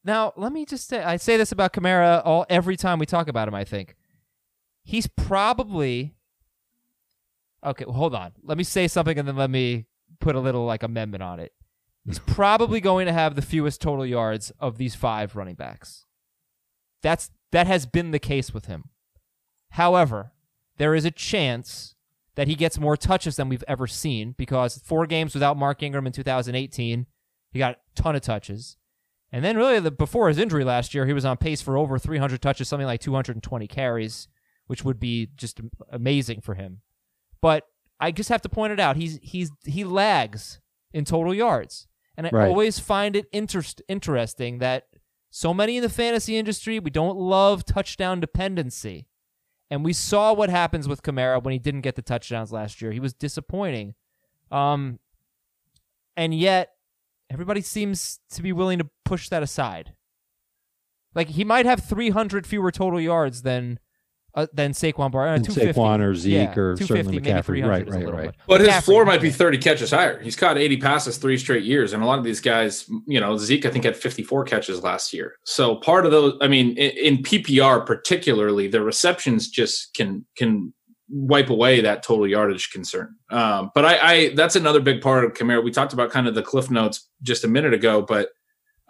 Now, 0.08 0.32
let 0.38 0.54
me 0.54 0.66
just 0.66 0.88
say 0.88 1.04
I 1.04 1.18
say 1.18 1.36
this 1.36 1.52
about 1.52 1.74
Kamara 1.74 2.22
all 2.24 2.46
every 2.50 2.78
time 2.78 2.98
we 2.98 3.06
talk 3.06 3.28
about 3.28 3.50
him, 3.50 3.54
I 3.54 3.66
think. 3.66 3.94
He's 4.82 5.06
probably 5.06 6.16
Okay, 7.66 7.84
well, 7.84 7.96
hold 7.96 8.16
on. 8.16 8.32
Let 8.42 8.58
me 8.58 8.64
say 8.64 8.88
something 8.88 9.20
and 9.20 9.28
then 9.28 9.36
let 9.36 9.50
me 9.50 9.86
put 10.22 10.36
a 10.36 10.40
little 10.40 10.66
like 10.66 10.82
amendment 10.82 11.24
on 11.24 11.42
it. 11.42 11.52
He's 12.06 12.20
probably 12.26 12.80
going 12.80 13.06
to 13.08 13.12
have 13.12 13.36
the 13.36 13.42
fewest 13.42 13.82
total 13.82 14.06
yards 14.06 14.50
of 14.62 14.78
these 14.78 14.96
five 14.96 15.36
running 15.36 15.56
backs. 15.56 16.06
That's 17.04 17.30
that 17.52 17.68
has 17.68 17.86
been 17.86 18.12
the 18.12 18.20
case 18.20 18.54
with 18.54 18.68
him. 18.68 18.86
However, 19.72 20.32
there 20.78 20.96
is 20.96 21.04
a 21.04 21.12
chance 21.12 21.96
that 22.36 22.48
he 22.48 22.56
gets 22.56 22.80
more 22.80 22.96
touches 22.96 23.36
than 23.36 23.50
we've 23.50 23.64
ever 23.68 23.88
seen 23.88 24.36
because 24.38 24.78
four 24.86 25.06
games 25.06 25.34
without 25.34 25.58
Mark 25.58 25.84
Ingram 25.84 26.08
in 26.08 26.14
2018, 26.14 27.08
he 27.52 27.60
got 27.60 27.76
a 27.76 28.02
ton 28.02 28.16
of 28.16 28.22
touches. 28.22 28.78
And 29.32 29.44
then 29.44 29.58
really 29.58 29.80
the, 29.80 29.92
before 29.92 30.30
his 30.30 30.38
injury 30.38 30.64
last 30.64 30.94
year, 30.94 31.06
he 31.06 31.14
was 31.14 31.26
on 31.26 31.38
pace 31.38 31.62
for 31.62 31.78
over 31.78 32.00
300 32.00 32.42
touches, 32.42 32.68
something 32.70 32.88
like 32.88 33.02
220 33.02 33.68
carries, 33.68 34.28
which 34.68 34.86
would 34.86 35.00
be 35.00 35.28
just 35.36 35.60
amazing 35.92 36.42
for 36.42 36.56
him. 36.56 36.82
but 37.42 37.66
I 38.00 38.12
just 38.12 38.30
have 38.30 38.44
to 38.44 38.50
point 38.50 38.74
it 38.74 38.80
out. 38.80 38.96
He's 38.96 39.18
he's 39.24 39.50
he 39.66 39.84
lags 39.84 40.62
in 40.94 41.04
total 41.04 41.34
yards, 41.34 41.88
and 42.16 42.28
I 42.28 42.30
Right. 42.32 42.48
always 42.48 42.78
find 42.78 43.16
it 43.16 43.26
interest 43.32 43.82
interesting 43.88 44.60
that 44.60 44.84
so 45.32 45.52
many 45.52 45.78
in 45.78 45.82
the 45.84 45.90
fantasy 45.90 46.38
industry 46.38 46.80
we 46.80 46.92
don't 46.92 47.18
love 47.18 47.66
touchdown 47.66 48.20
dependency, 48.20 49.08
and 49.72 49.84
we 49.84 49.94
saw 49.94 50.32
what 50.32 50.52
happens 50.52 50.88
with 50.88 51.02
Kamara 51.02 51.42
when 51.44 51.54
he 51.54 51.58
didn't 51.60 51.82
get 51.82 51.96
the 51.96 52.04
touchdowns 52.04 52.52
last 52.52 52.84
year. 52.84 52.92
He 52.92 53.00
was 53.00 53.14
disappointing, 53.16 53.96
um, 54.52 55.00
and 56.16 56.34
yet 56.36 56.74
everybody 57.32 57.62
seems 57.62 58.20
to 58.30 58.44
be 58.44 58.54
willing 58.54 58.78
to 58.78 58.88
push 59.08 59.30
that 59.30 59.44
aside. 59.44 59.94
Like 61.16 61.30
he 61.30 61.44
might 61.44 61.66
have 61.66 61.84
300 61.84 62.46
fewer 62.46 62.72
total 62.72 63.02
yards 63.02 63.42
than 63.42 63.80
uh, 64.36 64.46
than 64.54 64.72
Saquon 64.72 65.12
Bar. 65.12 65.28
Uh, 65.28 65.36
And 65.36 65.46
250. 65.46 65.80
Saquon 65.80 66.00
or 66.00 66.14
Zeke 66.14 66.34
Yeah, 66.34 66.52
or 66.52 66.76
250, 66.76 66.86
certainly 66.86 67.20
McCaffrey. 67.20 67.44
300 67.44 67.70
Right, 67.70 67.90
right, 67.90 68.14
right. 68.14 68.26
bit. 68.28 68.36
But 68.48 68.62
his 68.62 68.80
floor 68.82 69.04
might 69.04 69.20
be 69.22 69.32
30 69.32 69.58
catches 69.58 69.90
higher. 69.90 70.22
He's 70.22 70.36
caught 70.36 70.60
80 70.60 70.78
passes 70.78 71.18
three 71.18 71.38
straight 71.40 71.64
years. 71.64 71.94
And 71.94 72.04
a 72.04 72.06
lot 72.06 72.20
of 72.20 72.24
these 72.24 72.40
guys, 72.40 72.88
you 73.08 73.20
know, 73.20 73.36
Zeke, 73.38 73.66
I 73.66 73.72
think, 73.72 73.84
had 73.86 73.98
54 73.98 74.44
catches 74.44 74.84
last 74.84 75.12
year. 75.12 75.34
So 75.44 75.78
part 75.78 76.06
of 76.06 76.12
those, 76.12 76.38
I 76.40 76.48
mean, 76.48 76.78
in, 76.78 77.16
in 77.16 77.24
PPR 77.24 77.84
particularly, 77.84 78.68
the 78.68 78.82
receptions 78.84 79.50
just 79.50 79.96
can 79.96 80.24
can 80.38 80.72
wipe 81.10 81.50
away 81.50 81.82
that 81.82 82.04
total 82.04 82.28
yardage 82.28 82.70
concern. 82.72 83.16
Um, 83.32 83.72
but 83.74 83.86
I, 83.86 83.98
I 83.98 84.34
that's 84.36 84.56
another 84.56 84.82
big 84.82 85.02
part 85.02 85.26
of 85.26 85.34
Kamara. 85.34 85.64
We 85.64 85.72
talked 85.72 85.94
about 85.94 86.12
kind 86.12 86.28
of 86.28 86.36
the 86.36 86.44
cliff 86.44 86.70
notes 86.70 87.10
just 87.24 87.44
a 87.44 87.48
minute 87.48 87.74
ago, 87.74 88.04
but 88.04 88.30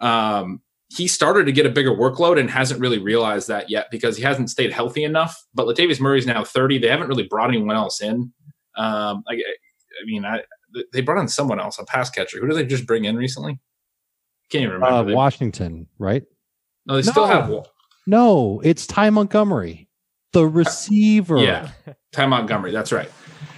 um, 0.00 0.60
he 0.90 1.06
started 1.06 1.44
to 1.46 1.52
get 1.52 1.66
a 1.66 1.70
bigger 1.70 1.90
workload 1.90 2.38
and 2.40 2.48
hasn't 2.50 2.80
really 2.80 2.98
realized 2.98 3.48
that 3.48 3.68
yet 3.68 3.90
because 3.90 4.16
he 4.16 4.22
hasn't 4.22 4.48
stayed 4.50 4.72
healthy 4.72 5.04
enough. 5.04 5.36
But 5.54 5.66
Latavius 5.66 6.00
Murray's 6.00 6.26
now 6.26 6.44
30. 6.44 6.78
They 6.78 6.88
haven't 6.88 7.08
really 7.08 7.26
brought 7.28 7.50
anyone 7.50 7.76
else 7.76 8.00
in. 8.00 8.32
Um, 8.76 9.22
I, 9.28 9.34
I 9.34 10.04
mean, 10.06 10.24
I 10.24 10.42
they 10.92 11.00
brought 11.00 11.20
in 11.20 11.28
someone 11.28 11.60
else, 11.60 11.78
a 11.78 11.84
pass 11.84 12.10
catcher. 12.10 12.38
Who 12.40 12.46
did 12.46 12.56
they 12.56 12.64
just 12.66 12.86
bring 12.86 13.04
in 13.04 13.16
recently? 13.16 13.58
Can't 14.50 14.62
even 14.62 14.74
remember. 14.80 15.12
Uh, 15.12 15.14
Washington, 15.14 15.86
right? 15.98 16.24
no, 16.86 16.96
they 16.96 17.02
still 17.02 17.26
No. 17.26 17.32
have 17.32 17.66
No, 18.06 18.60
it's 18.64 18.86
Ty 18.86 19.10
Montgomery, 19.10 19.88
the 20.32 20.46
receiver. 20.46 21.38
Yeah, 21.38 21.70
Ty 22.12 22.26
Montgomery. 22.26 22.70
That's 22.72 22.92
right. 22.92 23.10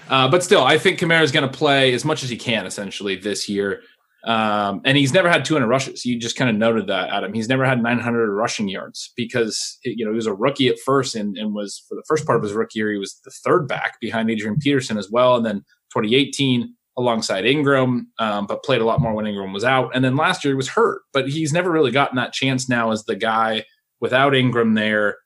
Uh, 0.08 0.28
but 0.28 0.42
still, 0.42 0.64
I 0.64 0.78
think 0.78 0.98
Kamara 0.98 1.22
is 1.22 1.30
going 1.30 1.48
to 1.48 1.56
play 1.56 1.94
as 1.94 2.04
much 2.04 2.24
as 2.24 2.30
he 2.30 2.36
can 2.36 2.66
essentially 2.66 3.14
this 3.14 3.48
year. 3.48 3.82
Um, 4.24 4.82
and 4.84 4.98
he's 4.98 5.14
never 5.14 5.30
had 5.30 5.44
200 5.44 5.66
rushes. 5.66 6.04
You 6.04 6.18
just 6.18 6.36
kind 6.36 6.50
of 6.50 6.56
noted 6.56 6.88
that, 6.88 7.08
Adam. 7.08 7.32
He's 7.32 7.48
never 7.48 7.64
had 7.64 7.82
900 7.82 8.32
rushing 8.34 8.68
yards 8.68 9.12
because 9.16 9.78
you 9.82 10.04
know 10.04 10.10
he 10.10 10.16
was 10.16 10.26
a 10.26 10.34
rookie 10.34 10.68
at 10.68 10.78
first 10.84 11.14
and, 11.14 11.36
and 11.38 11.54
was 11.54 11.84
for 11.88 11.94
the 11.94 12.04
first 12.06 12.26
part 12.26 12.36
of 12.36 12.42
his 12.42 12.52
rookie 12.52 12.78
year 12.78 12.92
he 12.92 12.98
was 12.98 13.18
the 13.24 13.30
third 13.44 13.66
back 13.66 13.98
behind 14.00 14.30
Adrian 14.30 14.58
Peterson 14.58 14.98
as 14.98 15.10
well. 15.10 15.36
And 15.36 15.46
then 15.46 15.58
2018 15.94 16.74
alongside 16.96 17.46
Ingram, 17.46 18.10
um, 18.18 18.46
but 18.46 18.62
played 18.62 18.80
a 18.80 18.84
lot 18.84 19.00
more 19.00 19.14
when 19.14 19.26
Ingram 19.26 19.52
was 19.52 19.64
out. 19.64 19.90
And 19.94 20.04
then 20.04 20.16
last 20.16 20.44
year 20.44 20.52
he 20.52 20.56
was 20.56 20.68
hurt, 20.68 21.02
but 21.12 21.28
he's 21.28 21.52
never 21.52 21.70
really 21.70 21.90
gotten 21.90 22.16
that 22.16 22.32
chance 22.32 22.68
now 22.68 22.90
as 22.90 23.04
the 23.04 23.16
guy 23.16 23.64
without 24.00 24.34
Ingram 24.34 24.74
there. 24.74 25.16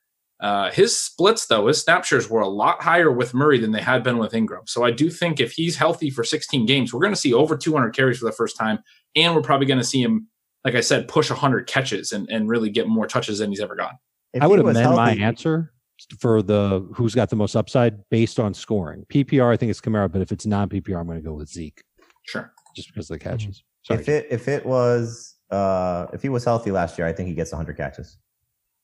Uh, 0.44 0.70
his 0.72 0.94
splits, 0.94 1.46
though, 1.46 1.68
his 1.68 1.80
snap 1.80 2.04
shares 2.04 2.28
were 2.28 2.42
a 2.42 2.48
lot 2.48 2.82
higher 2.82 3.10
with 3.10 3.32
Murray 3.32 3.58
than 3.58 3.72
they 3.72 3.80
had 3.80 4.02
been 4.02 4.18
with 4.18 4.34
Ingram. 4.34 4.66
So 4.66 4.84
I 4.84 4.90
do 4.90 5.08
think 5.08 5.40
if 5.40 5.52
he's 5.52 5.74
healthy 5.76 6.10
for 6.10 6.22
16 6.22 6.66
games, 6.66 6.92
we're 6.92 7.00
going 7.00 7.14
to 7.14 7.18
see 7.18 7.32
over 7.32 7.56
200 7.56 7.96
carries 7.96 8.18
for 8.18 8.26
the 8.26 8.32
first 8.32 8.54
time. 8.54 8.80
And 9.16 9.34
we're 9.34 9.40
probably 9.40 9.66
going 9.66 9.78
to 9.78 9.84
see 9.84 10.02
him, 10.02 10.28
like 10.62 10.74
I 10.74 10.82
said, 10.82 11.08
push 11.08 11.30
100 11.30 11.66
catches 11.66 12.12
and, 12.12 12.28
and 12.28 12.46
really 12.46 12.68
get 12.68 12.86
more 12.88 13.06
touches 13.06 13.38
than 13.38 13.48
he's 13.48 13.60
ever 13.60 13.74
gotten. 13.74 13.96
If 14.34 14.42
I 14.42 14.46
would 14.46 14.58
he 14.58 14.64
was 14.66 14.76
amend 14.76 14.96
my 14.96 15.12
answer 15.12 15.72
for 16.20 16.42
the 16.42 16.86
who's 16.94 17.14
got 17.14 17.30
the 17.30 17.36
most 17.36 17.56
upside 17.56 18.06
based 18.10 18.38
on 18.38 18.52
scoring. 18.52 19.06
PPR, 19.08 19.50
I 19.50 19.56
think 19.56 19.70
it's 19.70 19.80
Kamara, 19.80 20.12
but 20.12 20.20
if 20.20 20.30
it's 20.30 20.44
non 20.44 20.68
PPR, 20.68 21.00
I'm 21.00 21.06
going 21.06 21.16
to 21.16 21.24
go 21.24 21.32
with 21.32 21.48
Zeke 21.48 21.80
Sure. 22.24 22.52
just 22.76 22.88
because 22.88 23.08
of 23.10 23.18
the 23.18 23.24
catches. 23.24 23.64
Sorry. 23.84 23.98
If 23.98 24.10
it 24.10 24.26
if 24.30 24.46
it 24.48 24.66
was 24.66 25.36
uh 25.50 26.08
if 26.12 26.20
he 26.20 26.28
was 26.28 26.44
healthy 26.44 26.70
last 26.70 26.98
year, 26.98 27.06
I 27.06 27.14
think 27.14 27.30
he 27.30 27.34
gets 27.34 27.50
100 27.50 27.78
catches. 27.78 28.18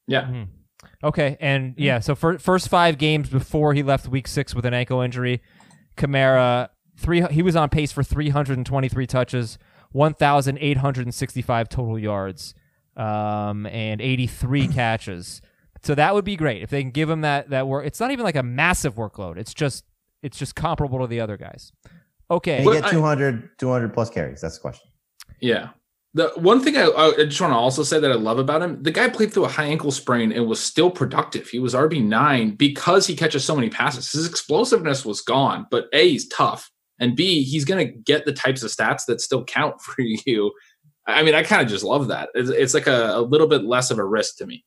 Yeah. 0.06 0.22
Mhm. 0.22 0.46
Okay, 1.02 1.36
and 1.40 1.74
yeah, 1.76 1.98
so 1.98 2.14
for 2.14 2.38
first 2.38 2.68
five 2.68 2.98
games 2.98 3.28
before 3.28 3.74
he 3.74 3.82
left 3.82 4.08
Week 4.08 4.28
Six 4.28 4.54
with 4.54 4.64
an 4.64 4.74
ankle 4.74 5.00
injury, 5.00 5.42
Kamara 5.96 6.68
three 6.96 7.22
he 7.30 7.42
was 7.42 7.56
on 7.56 7.68
pace 7.68 7.92
for 7.92 8.02
323 8.02 9.06
touches, 9.06 9.58
1,865 9.92 11.68
total 11.68 11.98
yards, 11.98 12.54
um, 12.96 13.66
and 13.66 14.00
83 14.00 14.68
catches. 14.74 15.40
So 15.82 15.94
that 15.94 16.14
would 16.14 16.24
be 16.24 16.36
great 16.36 16.62
if 16.62 16.70
they 16.70 16.82
can 16.82 16.90
give 16.90 17.08
him 17.08 17.22
that 17.22 17.50
that 17.50 17.66
work. 17.66 17.86
It's 17.86 18.00
not 18.00 18.10
even 18.10 18.24
like 18.24 18.36
a 18.36 18.42
massive 18.42 18.94
workload. 18.96 19.38
It's 19.38 19.54
just 19.54 19.84
it's 20.22 20.38
just 20.38 20.54
comparable 20.54 20.98
to 21.00 21.06
the 21.06 21.20
other 21.20 21.36
guys. 21.36 21.72
Okay, 22.30 22.56
And 22.58 22.64
he 22.64 22.66
But 22.66 22.74
get 22.74 22.84
I- 22.84 22.90
200 22.90 23.58
200 23.58 23.94
plus 23.94 24.10
carries. 24.10 24.40
That's 24.40 24.56
the 24.56 24.60
question. 24.60 24.88
Yeah. 25.40 25.70
The 26.12 26.32
one 26.34 26.62
thing 26.62 26.76
I, 26.76 26.86
I 26.86 27.24
just 27.24 27.40
want 27.40 27.52
to 27.52 27.56
also 27.56 27.84
say 27.84 28.00
that 28.00 28.10
I 28.10 28.16
love 28.16 28.40
about 28.40 28.62
him, 28.62 28.82
the 28.82 28.90
guy 28.90 29.08
played 29.08 29.32
through 29.32 29.44
a 29.44 29.48
high 29.48 29.66
ankle 29.66 29.92
sprain 29.92 30.32
and 30.32 30.48
was 30.48 30.58
still 30.58 30.90
productive. 30.90 31.48
He 31.48 31.60
was 31.60 31.72
RB 31.72 32.04
nine 32.04 32.56
because 32.56 33.06
he 33.06 33.14
catches 33.14 33.44
so 33.44 33.54
many 33.54 33.70
passes. 33.70 34.10
His 34.10 34.28
explosiveness 34.28 35.04
was 35.04 35.20
gone, 35.20 35.66
but 35.70 35.86
A, 35.92 36.08
he's 36.08 36.26
tough, 36.28 36.68
and 36.98 37.14
B, 37.14 37.44
he's 37.44 37.64
going 37.64 37.86
to 37.86 37.92
get 37.92 38.24
the 38.24 38.32
types 38.32 38.64
of 38.64 38.70
stats 38.70 39.06
that 39.06 39.20
still 39.20 39.44
count 39.44 39.80
for 39.80 40.02
you. 40.02 40.52
I 41.06 41.22
mean, 41.22 41.34
I 41.34 41.42
kind 41.42 41.62
of 41.62 41.68
just 41.68 41.84
love 41.84 42.08
that. 42.08 42.28
It's, 42.34 42.50
it's 42.50 42.74
like 42.74 42.86
a, 42.86 43.16
a 43.16 43.22
little 43.22 43.46
bit 43.46 43.64
less 43.64 43.90
of 43.90 43.98
a 43.98 44.04
risk 44.04 44.36
to 44.38 44.46
me. 44.46 44.64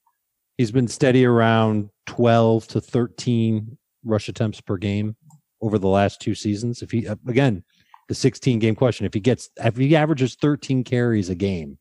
He's 0.57 0.71
been 0.71 0.87
steady 0.87 1.25
around 1.25 1.89
12 2.05 2.67
to 2.69 2.81
13 2.81 3.77
rush 4.05 4.29
attempts 4.29 4.61
per 4.61 4.77
game 4.77 5.15
over 5.61 5.79
the 5.79 5.87
last 5.87 6.21
two 6.21 6.35
seasons. 6.35 6.81
If 6.81 6.91
he, 6.91 7.07
uh, 7.07 7.15
again, 7.27 7.63
the 8.09 8.15
16 8.15 8.59
game 8.59 8.75
question, 8.75 9.05
if 9.05 9.13
he 9.13 9.19
gets, 9.19 9.49
if 9.57 9.77
he 9.77 9.95
averages 9.95 10.35
13 10.35 10.83
carries 10.83 11.29
a 11.29 11.35
game, 11.35 11.77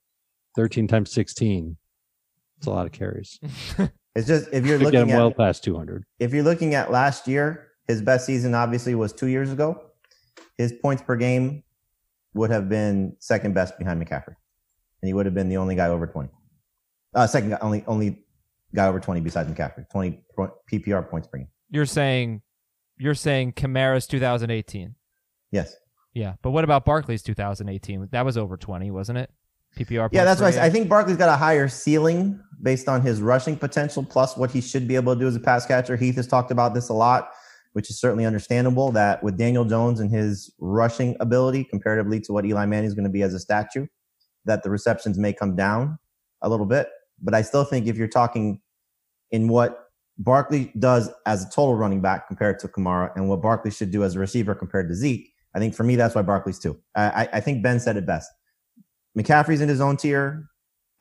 13 0.57 0.87
times 0.89 1.11
16, 1.13 1.77
it's 2.59 2.67
a 2.67 2.71
lot 2.71 2.87
of 2.87 2.93
carries. 2.93 3.39
It's 4.15 4.27
just 4.27 4.51
if 4.53 4.67
you're 4.67 4.77
Could 4.79 4.93
get 4.93 4.95
him 4.95 5.09
looking 5.09 5.11
at 5.13 5.17
well 5.17 5.31
past 5.33 5.65
200. 5.65 6.05
if 6.19 6.35
you're 6.35 6.43
looking 6.43 6.75
at 6.75 6.91
last 6.93 7.27
year, 7.27 7.69
his 7.89 8.03
best 8.03 8.27
season 8.27 8.55
obviously 8.55 8.95
was 8.95 9.11
2 9.15 9.27
years 9.29 9.51
ago. 9.51 9.81
His 10.59 10.71
points 10.71 11.03
per 11.03 11.17
game 11.17 11.63
would 12.35 12.51
have 12.51 12.69
been 12.69 13.17
second 13.21 13.55
best 13.55 13.79
behind 13.79 14.05
McCaffrey. 14.07 14.37
And 15.01 15.09
he 15.09 15.15
would 15.15 15.25
have 15.25 15.35
been 15.35 15.49
the 15.49 15.57
only 15.57 15.77
guy 15.77 15.89
over 15.89 16.07
20. 16.07 16.29
Uh 17.15 17.27
second 17.27 17.51
guy, 17.53 17.59
only 17.63 17.85
only 17.87 18.23
guy 18.75 18.87
over 18.87 19.01
20 19.01 19.23
besides 19.23 19.51
McCaffrey. 19.51 19.89
20 19.91 20.23
PPR 20.71 21.09
points 21.09 21.27
per 21.27 21.39
game. 21.39 21.49
you're 21.71 21.87
saying 21.87 22.43
you're 22.99 23.15
saying 23.15 23.55
Kamara's 23.55 24.07
2018. 24.07 24.95
Yes. 25.53 25.75
Yeah, 26.15 26.35
but 26.43 26.51
what 26.51 26.65
about 26.65 26.85
Barkley's 26.85 27.23
2018? 27.23 28.09
That 28.13 28.25
was 28.25 28.37
over 28.37 28.57
20, 28.57 28.91
wasn't 28.91 29.19
it? 29.19 29.31
PPR. 29.77 30.11
Yeah, 30.13 30.25
that's 30.25 30.41
why 30.41 30.49
I. 30.49 30.67
I 30.67 30.71
think 30.71 30.89
Barkley's 30.89 31.17
got 31.17 31.31
a 31.31 31.37
higher 31.37 31.67
ceiling 31.69 32.39
based 32.61 32.89
on 32.89 33.01
his 33.01 33.23
rushing 33.23 33.57
potential 33.57 34.05
plus 34.05 34.37
what 34.37 34.51
he 34.51 34.61
should 34.61 34.87
be 34.87 34.97
able 34.97 35.15
to 35.15 35.21
do 35.21 35.27
as 35.27 35.35
a 35.35 35.41
pass 35.41 35.65
catcher. 35.65 35.97
Heath 35.97 36.17
has 36.17 36.27
talked 36.27 36.51
about 36.51 36.75
this 36.75 36.91
a 36.91 36.93
lot, 36.93 37.31
which 37.73 37.89
is 37.89 37.99
certainly 37.99 38.27
understandable 38.27 38.93
that 38.93 39.23
with 39.23 39.39
Daniel 39.39 39.65
Jones 39.65 39.99
and 40.01 40.11
his 40.11 40.53
rushing 40.59 41.17
ability 41.21 41.65
comparatively 41.65 42.21
to 42.21 42.33
what 42.33 42.45
Eli 42.45 42.67
Manning 42.67 42.87
is 42.87 42.95
going 42.95 43.05
to 43.05 43.11
be 43.11 43.23
as 43.23 43.33
a 43.33 43.41
statue, 43.41 43.87
that 44.45 44.63
the 44.63 44.71
receptions 44.71 45.19
may 45.19 45.33
come 45.33 45.57
down 45.57 45.99
a 46.43 46.49
little 46.49 46.67
bit. 46.67 46.89
But 47.23 47.35
I 47.35 47.41
still 47.41 47.65
think 47.65 47.87
if 47.87 47.97
you're 47.97 48.09
talking 48.09 48.61
in 49.31 49.49
what 49.49 49.87
Barkley 50.19 50.71
does 50.79 51.11
as 51.25 51.45
a 51.45 51.51
total 51.51 51.75
running 51.75 52.03
back 52.03 52.29
compared 52.29 52.59
to 52.59 52.69
Kamara 52.69 53.11
and 53.17 53.29
what 53.29 53.41
Barkley 53.41 53.71
should 53.71 53.91
do 53.91 54.05
as 54.05 54.17
a 54.17 54.19
receiver 54.19 54.55
compared 54.55 54.89
to 54.91 54.95
Zeke, 54.95 55.32
I 55.55 55.59
think 55.59 55.75
for 55.75 55.85
me, 55.85 55.97
that's 55.97 56.15
why 56.15 56.23
Barkley's 56.23 56.59
two. 56.59 56.81
I, 56.95 57.29
I- 57.33 57.41
think 57.41 57.63
Ben 57.63 57.79
said 57.81 57.97
it 57.97 58.07
best. 58.07 58.31
McCaffrey's 59.19 59.61
in 59.61 59.69
his 59.69 59.81
own 59.81 59.97
tier. 59.97 60.47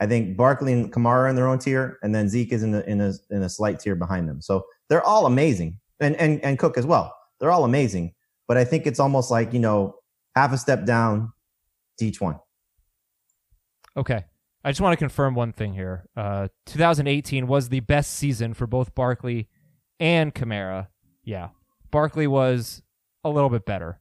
I 0.02 0.08
think 0.08 0.36
Barkley 0.36 0.74
and 0.74 0.92
Kamara 0.92 1.06
are 1.12 1.28
in 1.28 1.36
their 1.36 1.48
own 1.48 1.60
tier, 1.60 2.00
and 2.02 2.14
then 2.14 2.28
Zeke 2.28 2.52
is 2.52 2.64
in 2.64 2.74
a, 2.74 2.80
in 2.82 3.00
a 3.00 3.14
in 3.30 3.44
a 3.44 3.50
slight 3.50 3.80
tier 3.80 3.96
behind 3.96 4.28
them. 4.28 4.42
So 4.42 4.66
they're 4.90 5.04
all 5.04 5.26
amazing, 5.28 5.80
and 6.00 6.16
and 6.16 6.44
and 6.44 6.58
Cook 6.58 6.78
as 6.78 6.86
well. 6.86 7.16
They're 7.40 7.52
all 7.52 7.64
amazing, 7.64 8.14
but 8.48 8.58
I 8.58 8.66
think 8.66 8.88
it's 8.88 9.00
almost 9.00 9.30
like 9.32 9.54
you 9.54 9.60
know 9.60 9.96
half 10.36 10.52
a 10.54 10.58
step 10.58 10.86
down 10.86 11.32
to 12.00 12.06
each 12.06 12.20
one. 12.20 12.40
Okay. 13.96 14.26
I 14.64 14.72
just 14.72 14.82
want 14.82 14.94
to 14.94 14.98
confirm 14.98 15.34
one 15.36 15.54
thing 15.54 15.74
here. 15.74 16.06
Uh, 16.16 16.48
2018 16.68 17.48
was 17.48 17.70
the 17.70 17.80
best 17.80 18.12
season 18.12 18.54
for 18.54 18.68
both 18.68 18.94
Barkley 18.94 19.48
and 20.00 20.34
Kamara. 20.36 20.88
Yeah. 21.24 21.50
Barkley 21.90 22.28
was 22.28 22.84
a 23.24 23.30
little 23.30 23.50
bit 23.50 23.66
better 23.66 24.00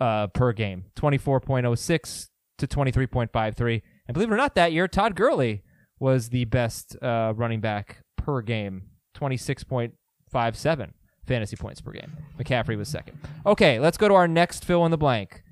uh, 0.00 0.26
per 0.28 0.52
game 0.52 0.84
24.06 0.96 2.28
to 2.58 2.66
23.53. 2.66 3.82
And 4.06 4.14
believe 4.14 4.30
it 4.30 4.34
or 4.34 4.36
not, 4.36 4.54
that 4.54 4.72
year, 4.72 4.88
Todd 4.88 5.14
Gurley 5.14 5.62
was 5.98 6.28
the 6.28 6.44
best 6.44 6.96
uh, 7.02 7.32
running 7.36 7.60
back 7.60 8.02
per 8.16 8.42
game 8.42 8.90
26.57 9.16 10.90
fantasy 11.26 11.56
points 11.56 11.80
per 11.80 11.92
game. 11.92 12.12
McCaffrey 12.38 12.76
was 12.76 12.88
second. 12.88 13.18
Okay, 13.46 13.78
let's 13.78 13.96
go 13.96 14.08
to 14.08 14.14
our 14.14 14.28
next 14.28 14.64
fill 14.64 14.84
in 14.84 14.90
the 14.90 14.98
blank. 14.98 15.42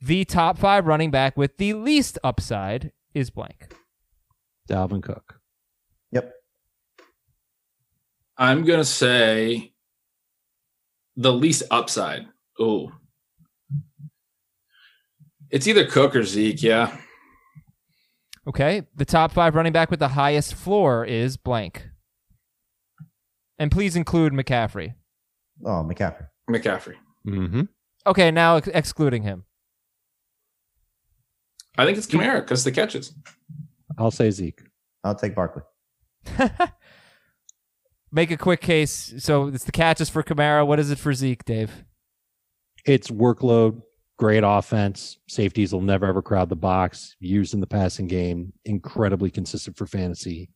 The 0.00 0.24
top 0.24 0.58
five 0.58 0.86
running 0.86 1.10
back 1.10 1.36
with 1.36 1.56
the 1.58 1.74
least 1.74 2.18
upside 2.22 2.92
is 3.14 3.30
blank. 3.30 3.74
Dalvin 4.70 5.02
Cook. 5.02 5.40
Yep. 6.12 6.32
I'm 8.36 8.64
going 8.64 8.78
to 8.78 8.84
say 8.84 9.72
the 11.16 11.32
least 11.32 11.64
upside. 11.70 12.26
Oh, 12.60 12.92
it's 15.50 15.66
either 15.66 15.84
Cook 15.86 16.14
or 16.16 16.24
Zeke. 16.24 16.62
Yeah. 16.62 16.96
Okay. 18.46 18.82
The 18.94 19.04
top 19.04 19.32
five 19.32 19.54
running 19.54 19.72
back 19.72 19.90
with 19.90 20.00
the 20.00 20.08
highest 20.08 20.54
floor 20.54 21.04
is 21.04 21.36
blank. 21.36 21.88
And 23.58 23.70
please 23.70 23.96
include 23.96 24.32
McCaffrey. 24.32 24.94
Oh, 25.64 25.82
McCaffrey. 25.84 26.28
McCaffrey. 26.48 26.94
Mm-hmm. 27.26 27.62
Okay, 28.06 28.30
now 28.30 28.56
ex- 28.56 28.68
excluding 28.68 29.22
him. 29.22 29.44
I 31.76 31.84
think 31.84 31.98
it's 31.98 32.06
Kamara 32.06 32.40
because 32.40 32.64
the 32.64 32.72
catches. 32.72 33.12
I'll 33.98 34.10
say 34.10 34.30
Zeke. 34.30 34.62
I'll 35.04 35.14
take 35.14 35.34
Barkley. 35.34 35.62
Make 38.12 38.30
a 38.30 38.36
quick 38.36 38.60
case. 38.60 39.14
So 39.18 39.48
it's 39.48 39.64
the 39.64 39.72
catches 39.72 40.08
for 40.08 40.22
Kamara. 40.22 40.66
What 40.66 40.78
is 40.78 40.90
it 40.90 40.98
for 40.98 41.12
Zeke, 41.12 41.44
Dave? 41.44 41.84
It's 42.84 43.10
workload, 43.10 43.82
great 44.18 44.42
offense. 44.44 45.18
Safeties 45.28 45.72
will 45.72 45.80
never 45.80 46.06
ever 46.06 46.20
crowd 46.20 46.48
the 46.48 46.56
box. 46.56 47.16
Used 47.20 47.54
in 47.54 47.60
the 47.60 47.66
passing 47.66 48.06
game, 48.06 48.52
incredibly 48.64 49.30
consistent 49.30 49.76
for 49.76 49.86
fantasy. 49.86 50.50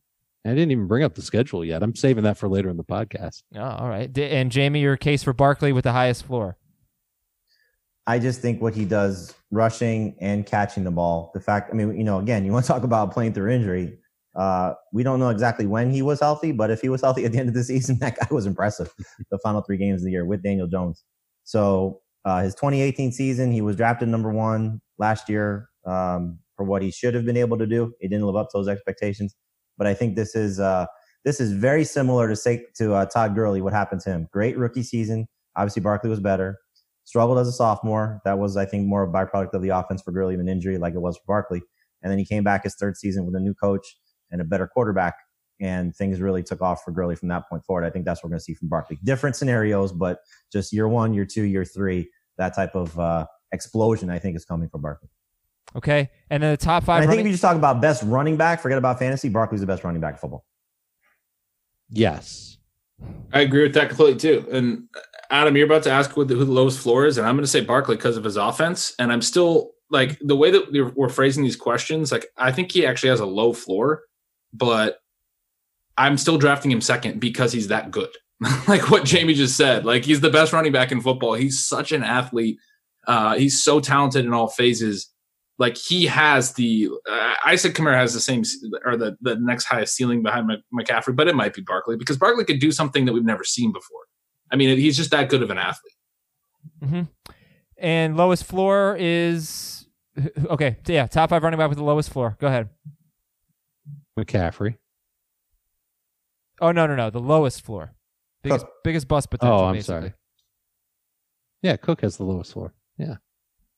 I 0.45 0.49
didn't 0.49 0.71
even 0.71 0.87
bring 0.87 1.03
up 1.03 1.15
the 1.15 1.21
schedule 1.21 1.63
yet. 1.63 1.81
I'm 1.81 1.95
saving 1.95 2.25
that 2.25 2.37
for 2.37 2.49
later 2.49 2.69
in 2.69 2.75
the 2.75 2.83
podcast. 2.83 3.43
Oh, 3.55 3.61
all 3.61 3.87
right. 3.87 4.15
And 4.17 4.51
Jamie, 4.51 4.81
your 4.81 4.97
case 4.97 5.23
for 5.23 5.31
Barkley 5.31 5.71
with 5.71 5.85
the 5.85 5.93
highest 5.93 6.25
floor. 6.25 6.57
I 8.05 8.19
just 8.19 8.41
think 8.41 8.61
what 8.61 8.75
he 8.75 8.83
does 8.83 9.33
rushing 9.51 10.17
and 10.19 10.45
catching 10.45 10.83
the 10.83 10.91
ball, 10.91 11.31
the 11.33 11.39
fact, 11.39 11.69
I 11.71 11.75
mean, 11.75 11.97
you 11.97 12.03
know, 12.03 12.19
again, 12.19 12.43
you 12.43 12.51
want 12.51 12.65
to 12.65 12.71
talk 12.71 12.83
about 12.83 13.13
playing 13.13 13.31
through 13.31 13.51
injury. 13.51 13.97
Uh, 14.35 14.73
we 14.91 15.03
don't 15.03 15.19
know 15.19 15.29
exactly 15.29 15.65
when 15.65 15.89
he 15.89 16.01
was 16.01 16.19
healthy, 16.19 16.51
but 16.51 16.69
if 16.69 16.81
he 16.81 16.89
was 16.89 16.99
healthy 16.99 17.23
at 17.23 17.31
the 17.31 17.37
end 17.37 17.47
of 17.47 17.55
the 17.55 17.63
season, 17.63 17.97
that 18.01 18.17
guy 18.19 18.27
was 18.29 18.45
impressive 18.45 18.93
the 19.31 19.37
final 19.37 19.61
three 19.61 19.77
games 19.77 20.01
of 20.01 20.05
the 20.05 20.11
year 20.11 20.25
with 20.25 20.43
Daniel 20.43 20.67
Jones. 20.67 21.05
So 21.45 22.01
uh, 22.25 22.41
his 22.41 22.55
2018 22.55 23.11
season, 23.11 23.51
he 23.51 23.61
was 23.61 23.75
drafted 23.75 24.07
number 24.09 24.31
one 24.31 24.81
last 24.97 25.29
year 25.29 25.69
um, 25.85 26.39
for 26.55 26.65
what 26.65 26.81
he 26.81 26.91
should 26.91 27.13
have 27.13 27.25
been 27.25 27.37
able 27.37 27.57
to 27.57 27.67
do. 27.67 27.93
He 27.99 28.07
didn't 28.07 28.25
live 28.25 28.35
up 28.35 28.49
to 28.51 28.57
those 28.57 28.67
expectations. 28.67 29.35
But 29.77 29.87
I 29.87 29.93
think 29.93 30.15
this 30.15 30.35
is 30.35 30.59
uh, 30.59 30.85
this 31.25 31.39
is 31.39 31.51
very 31.51 31.83
similar 31.83 32.27
to 32.27 32.35
say 32.35 32.65
to 32.75 32.93
uh, 32.93 33.05
Todd 33.05 33.35
Gurley. 33.35 33.61
What 33.61 33.73
happened 33.73 34.01
to 34.01 34.11
him? 34.11 34.27
Great 34.31 34.57
rookie 34.57 34.83
season. 34.83 35.27
Obviously, 35.55 35.81
Barkley 35.81 36.09
was 36.09 36.19
better. 36.19 36.57
Struggled 37.05 37.37
as 37.37 37.47
a 37.47 37.51
sophomore. 37.51 38.21
That 38.23 38.39
was, 38.39 38.55
I 38.55 38.65
think, 38.65 38.87
more 38.87 39.03
a 39.03 39.07
byproduct 39.07 39.53
of 39.53 39.61
the 39.61 39.69
offense 39.69 40.01
for 40.01 40.11
Gurley 40.11 40.35
than 40.35 40.47
injury, 40.47 40.77
like 40.77 40.93
it 40.93 41.01
was 41.01 41.17
for 41.17 41.23
Barkley. 41.27 41.61
And 42.01 42.11
then 42.11 42.17
he 42.17 42.25
came 42.25 42.43
back 42.43 42.63
his 42.63 42.75
third 42.75 42.97
season 42.97 43.25
with 43.25 43.35
a 43.35 43.39
new 43.39 43.53
coach 43.53 43.97
and 44.31 44.41
a 44.41 44.45
better 44.45 44.67
quarterback, 44.67 45.15
and 45.61 45.95
things 45.95 46.19
really 46.19 46.43
took 46.43 46.61
off 46.61 46.83
for 46.83 46.91
Gurley 46.91 47.15
from 47.15 47.29
that 47.29 47.47
point 47.49 47.63
forward. 47.65 47.85
I 47.85 47.89
think 47.89 48.05
that's 48.05 48.21
what 48.23 48.25
we're 48.29 48.31
going 48.35 48.39
to 48.39 48.43
see 48.45 48.53
from 48.53 48.67
Barkley. 48.69 48.99
Different 49.03 49.35
scenarios, 49.35 49.91
but 49.91 50.19
just 50.51 50.73
year 50.73 50.87
one, 50.87 51.13
year 51.13 51.25
two, 51.25 51.43
year 51.43 51.63
three, 51.65 52.09
that 52.37 52.55
type 52.55 52.75
of 52.75 52.97
uh, 52.99 53.25
explosion, 53.51 54.09
I 54.09 54.19
think, 54.19 54.35
is 54.35 54.45
coming 54.45 54.67
from 54.69 54.81
Barkley. 54.81 55.09
Okay. 55.75 56.09
And 56.29 56.43
then 56.43 56.51
the 56.51 56.57
top 56.57 56.83
five. 56.83 57.01
And 57.01 57.03
I 57.03 57.11
think 57.11 57.19
running- 57.19 57.25
if 57.25 57.29
you 57.29 57.33
just 57.33 57.41
talk 57.41 57.55
about 57.55 57.81
best 57.81 58.03
running 58.03 58.35
back, 58.37 58.61
forget 58.61 58.77
about 58.77 58.99
fantasy. 58.99 59.29
Barkley's 59.29 59.61
the 59.61 59.67
best 59.67 59.83
running 59.83 60.01
back 60.01 60.15
in 60.15 60.19
football. 60.19 60.45
Yes. 61.89 62.57
I 63.31 63.41
agree 63.41 63.63
with 63.63 63.73
that 63.73 63.89
completely 63.89 64.19
too. 64.19 64.47
And 64.51 64.83
Adam, 65.29 65.55
you're 65.55 65.65
about 65.65 65.83
to 65.83 65.91
ask 65.91 66.15
what 66.15 66.27
the, 66.27 66.35
who 66.35 66.45
the 66.45 66.51
lowest 66.51 66.79
floor 66.79 67.05
is, 67.05 67.17
and 67.17 67.25
I'm 67.27 67.35
going 67.35 67.43
to 67.43 67.49
say 67.49 67.61
Barkley 67.61 67.95
because 67.95 68.17
of 68.17 68.23
his 68.23 68.37
offense. 68.37 68.93
And 68.99 69.11
I'm 69.11 69.21
still 69.21 69.71
like 69.89 70.17
the 70.21 70.35
way 70.35 70.51
that 70.51 70.71
we're- 70.71 70.91
we're 70.95 71.09
phrasing 71.09 71.43
these 71.43 71.55
questions. 71.55 72.11
Like 72.11 72.27
I 72.37 72.51
think 72.51 72.71
he 72.71 72.85
actually 72.85 73.09
has 73.09 73.19
a 73.19 73.25
low 73.25 73.53
floor, 73.53 74.03
but 74.53 74.99
I'm 75.97 76.17
still 76.17 76.37
drafting 76.37 76.71
him 76.71 76.81
second 76.81 77.19
because 77.19 77.53
he's 77.53 77.67
that 77.67 77.91
good. 77.91 78.09
like 78.67 78.89
what 78.89 79.05
Jamie 79.05 79.33
just 79.33 79.55
said, 79.55 79.85
like 79.85 80.03
he's 80.03 80.21
the 80.21 80.29
best 80.29 80.53
running 80.53 80.71
back 80.71 80.91
in 80.91 81.01
football. 81.01 81.33
He's 81.33 81.65
such 81.65 81.91
an 81.91 82.03
athlete. 82.03 82.57
Uh, 83.07 83.35
he's 83.35 83.63
so 83.63 83.79
talented 83.79 84.25
in 84.25 84.33
all 84.33 84.47
phases. 84.47 85.09
Like 85.59 85.77
he 85.77 86.05
has 86.07 86.53
the, 86.53 86.89
uh, 87.09 87.35
I 87.45 87.55
said 87.55 87.73
Kamara 87.73 87.95
has 87.95 88.13
the 88.13 88.19
same 88.19 88.43
or 88.85 88.97
the 88.97 89.15
the 89.21 89.35
next 89.35 89.65
highest 89.65 89.95
ceiling 89.95 90.23
behind 90.23 90.49
McCaffrey, 90.73 91.15
but 91.15 91.27
it 91.27 91.35
might 91.35 91.53
be 91.53 91.61
Barkley 91.61 91.95
because 91.95 92.17
Barkley 92.17 92.43
could 92.43 92.59
do 92.59 92.71
something 92.71 93.05
that 93.05 93.13
we've 93.13 93.23
never 93.23 93.43
seen 93.43 93.71
before. 93.71 94.01
I 94.51 94.55
mean, 94.55 94.77
he's 94.77 94.97
just 94.97 95.11
that 95.11 95.29
good 95.29 95.43
of 95.43 95.51
an 95.51 95.57
athlete. 95.59 95.93
hmm 96.83 97.01
And 97.77 98.17
lowest 98.17 98.45
floor 98.45 98.97
is 98.99 99.85
okay. 100.45 100.77
Yeah, 100.87 101.07
top 101.07 101.29
five 101.29 101.43
running 101.43 101.59
back 101.59 101.69
with 101.69 101.77
the 101.77 101.83
lowest 101.83 102.09
floor. 102.09 102.35
Go 102.39 102.47
ahead. 102.47 102.69
McCaffrey. 104.17 104.77
Oh 106.63 106.71
no 106.71 106.87
no 106.87 106.95
no, 106.95 107.09
the 107.09 107.19
lowest 107.19 107.61
floor, 107.61 107.93
biggest 108.41 108.65
oh. 108.65 108.71
biggest 108.85 109.09
bust 109.09 109.29
potential. 109.29 109.59
Oh, 109.59 109.65
I'm 109.65 109.73
basically. 109.73 109.99
sorry. 109.99 110.13
Yeah, 111.61 111.75
Cook 111.75 112.01
has 112.01 112.15
the 112.15 112.23
lowest 112.23 112.53
floor. 112.53 112.73
Yeah. 112.97 113.15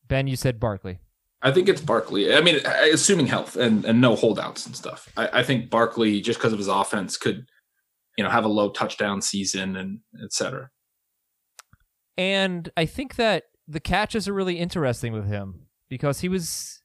Ben, 0.07 0.27
you 0.27 0.35
said 0.35 0.59
Barkley. 0.59 0.99
I 1.41 1.51
think 1.51 1.67
it's 1.67 1.81
Barkley. 1.81 2.31
I 2.35 2.41
mean, 2.41 2.63
assuming 2.93 3.25
health 3.25 3.55
and, 3.55 3.85
and 3.85 4.01
no 4.01 4.15
holdouts 4.15 4.67
and 4.67 4.75
stuff. 4.75 5.09
I, 5.17 5.39
I 5.39 5.43
think 5.43 5.71
Barkley, 5.71 6.21
just 6.21 6.37
because 6.37 6.53
of 6.53 6.59
his 6.59 6.67
offense, 6.67 7.17
could 7.17 7.47
you 8.19 8.23
know 8.23 8.29
have 8.29 8.45
a 8.45 8.49
low 8.49 8.69
touchdown 8.69 9.19
season 9.19 9.75
and 9.75 10.01
et 10.23 10.31
cetera. 10.31 10.69
And 12.19 12.69
I 12.77 12.85
think 12.85 13.15
that 13.15 13.45
the 13.67 13.79
catches 13.79 14.27
are 14.27 14.33
really 14.33 14.59
interesting 14.59 15.11
with 15.11 15.25
him 15.25 15.65
because 15.89 16.19
he 16.19 16.29
was 16.29 16.83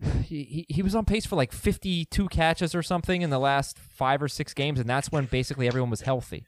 he, 0.24 0.42
he- 0.68 0.74
he 0.74 0.82
was 0.82 0.94
on 0.94 1.04
pace 1.04 1.26
for 1.26 1.36
like 1.36 1.52
52 1.52 2.28
catches 2.28 2.74
or 2.74 2.82
something 2.82 3.22
in 3.22 3.30
the 3.30 3.38
last 3.38 3.78
5 3.78 4.22
or 4.22 4.28
6 4.28 4.54
games 4.54 4.78
and 4.80 4.88
that's 4.88 5.10
when 5.12 5.26
basically 5.26 5.66
everyone 5.66 5.90
was 5.90 6.02
healthy. 6.02 6.44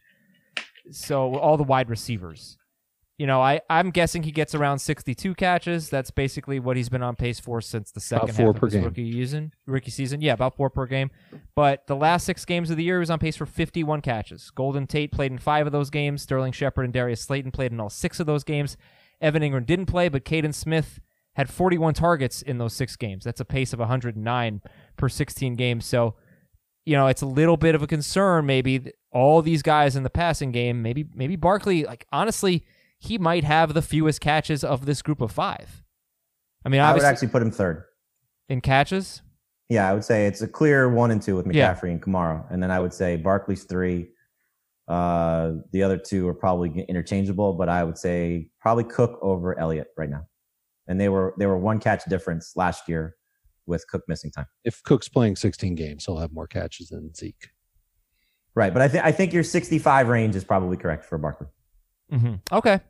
So 0.90 1.36
all 1.36 1.56
the 1.56 1.62
wide 1.64 1.88
receivers. 1.90 2.56
You 3.18 3.26
know, 3.26 3.42
I 3.42 3.60
I'm 3.68 3.90
guessing 3.90 4.22
he 4.22 4.32
gets 4.32 4.54
around 4.54 4.78
62 4.78 5.34
catches. 5.34 5.90
That's 5.90 6.10
basically 6.10 6.58
what 6.58 6.78
he's 6.78 6.88
been 6.88 7.02
on 7.02 7.16
pace 7.16 7.38
for 7.38 7.60
since 7.60 7.90
the 7.92 8.00
second 8.00 8.32
four 8.34 8.46
half 8.54 8.60
per 8.60 8.66
of 8.66 8.72
his 8.72 8.80
game. 8.80 8.84
rookie 8.84 9.12
season. 9.12 9.52
Rookie 9.66 9.90
season, 9.90 10.22
yeah, 10.22 10.32
about 10.32 10.56
four 10.56 10.70
per 10.70 10.86
game. 10.86 11.10
But 11.54 11.86
the 11.86 11.96
last 11.96 12.24
six 12.24 12.46
games 12.46 12.70
of 12.70 12.78
the 12.78 12.82
year, 12.84 12.96
he 12.96 13.00
was 13.00 13.10
on 13.10 13.18
pace 13.18 13.36
for 13.36 13.44
51 13.44 14.00
catches. 14.00 14.50
Golden 14.50 14.86
Tate 14.86 15.12
played 15.12 15.32
in 15.32 15.38
five 15.38 15.66
of 15.66 15.72
those 15.72 15.90
games. 15.90 16.22
Sterling 16.22 16.52
Shepard 16.52 16.86
and 16.86 16.94
Darius 16.94 17.20
Slayton 17.20 17.50
played 17.50 17.72
in 17.72 17.78
all 17.80 17.90
six 17.90 18.20
of 18.20 18.26
those 18.26 18.42
games. 18.42 18.78
Evan 19.20 19.42
Engram 19.42 19.66
didn't 19.66 19.84
play, 19.86 20.08
but 20.08 20.24
Kaden 20.24 20.54
Smith 20.54 20.98
had 21.34 21.48
41 21.48 21.94
targets 21.94 22.42
in 22.42 22.58
those 22.58 22.72
six 22.74 22.96
games. 22.96 23.24
That's 23.24 23.40
a 23.40 23.44
pace 23.44 23.72
of 23.72 23.78
109 23.78 24.60
per 24.96 25.08
16 25.08 25.54
games. 25.56 25.86
So, 25.86 26.14
you 26.84 26.96
know, 26.96 27.06
it's 27.06 27.22
a 27.22 27.26
little 27.26 27.56
bit 27.56 27.74
of 27.74 27.82
a 27.82 27.86
concern. 27.86 28.46
Maybe 28.46 28.92
all 29.12 29.40
these 29.42 29.62
guys 29.62 29.96
in 29.96 30.02
the 30.02 30.10
passing 30.10 30.50
game. 30.52 30.82
Maybe 30.82 31.06
maybe 31.14 31.36
Barkley. 31.36 31.84
Like 31.84 32.06
honestly, 32.12 32.64
he 32.98 33.16
might 33.18 33.44
have 33.44 33.74
the 33.74 33.82
fewest 33.82 34.20
catches 34.20 34.62
of 34.64 34.86
this 34.86 35.02
group 35.02 35.20
of 35.20 35.30
five. 35.32 35.82
I 36.64 36.68
mean, 36.68 36.80
I 36.80 36.92
would 36.92 37.02
actually 37.02 37.28
put 37.28 37.42
him 37.42 37.50
third. 37.50 37.84
in 38.48 38.60
catches. 38.60 39.22
Yeah, 39.68 39.88
I 39.88 39.94
would 39.94 40.04
say 40.04 40.26
it's 40.26 40.42
a 40.42 40.48
clear 40.48 40.88
one 40.92 41.12
and 41.12 41.22
two 41.22 41.36
with 41.36 41.46
Yeah. 41.54 41.72
McCaffrey 41.72 41.90
and 41.92 42.02
Kamara, 42.02 42.44
and 42.50 42.60
then 42.62 42.70
I 42.72 42.80
would 42.80 42.92
say 42.92 43.16
Barkley's 43.16 43.64
three. 43.64 44.08
Uh, 44.88 45.52
the 45.72 45.82
other 45.84 45.96
two 45.96 46.26
are 46.26 46.34
probably 46.34 46.84
interchangeable, 46.88 47.52
but 47.52 47.68
I 47.68 47.84
would 47.84 47.96
say 47.96 48.48
probably 48.60 48.82
Cook 48.84 49.18
over 49.22 49.56
Elliott 49.58 49.88
right 49.96 50.10
now, 50.10 50.26
and 50.90 51.00
they 51.00 51.08
were 51.08 51.34
they 51.38 51.46
were 51.46 51.56
one 51.56 51.78
catch 51.78 52.04
difference 52.06 52.54
last 52.56 52.88
year 52.88 53.14
with 53.64 53.86
Cook 53.86 54.02
missing 54.08 54.32
time. 54.32 54.46
If 54.64 54.82
Cook's 54.82 55.08
playing 55.08 55.36
16 55.36 55.76
games, 55.76 56.04
he'll 56.04 56.18
have 56.18 56.32
more 56.32 56.48
catches 56.48 56.88
than 56.88 57.14
Zeke. 57.14 57.50
Right, 58.56 58.72
but 58.72 58.82
I 58.82 58.88
think 58.88 59.04
I 59.04 59.12
think 59.12 59.32
your 59.32 59.44
65 59.44 60.08
range 60.08 60.34
is 60.34 60.42
probably 60.42 60.76
correct 60.76 61.04
for 61.04 61.16
Barkley. 61.16 61.46
hmm 62.10 62.34
Okay. 62.52 62.80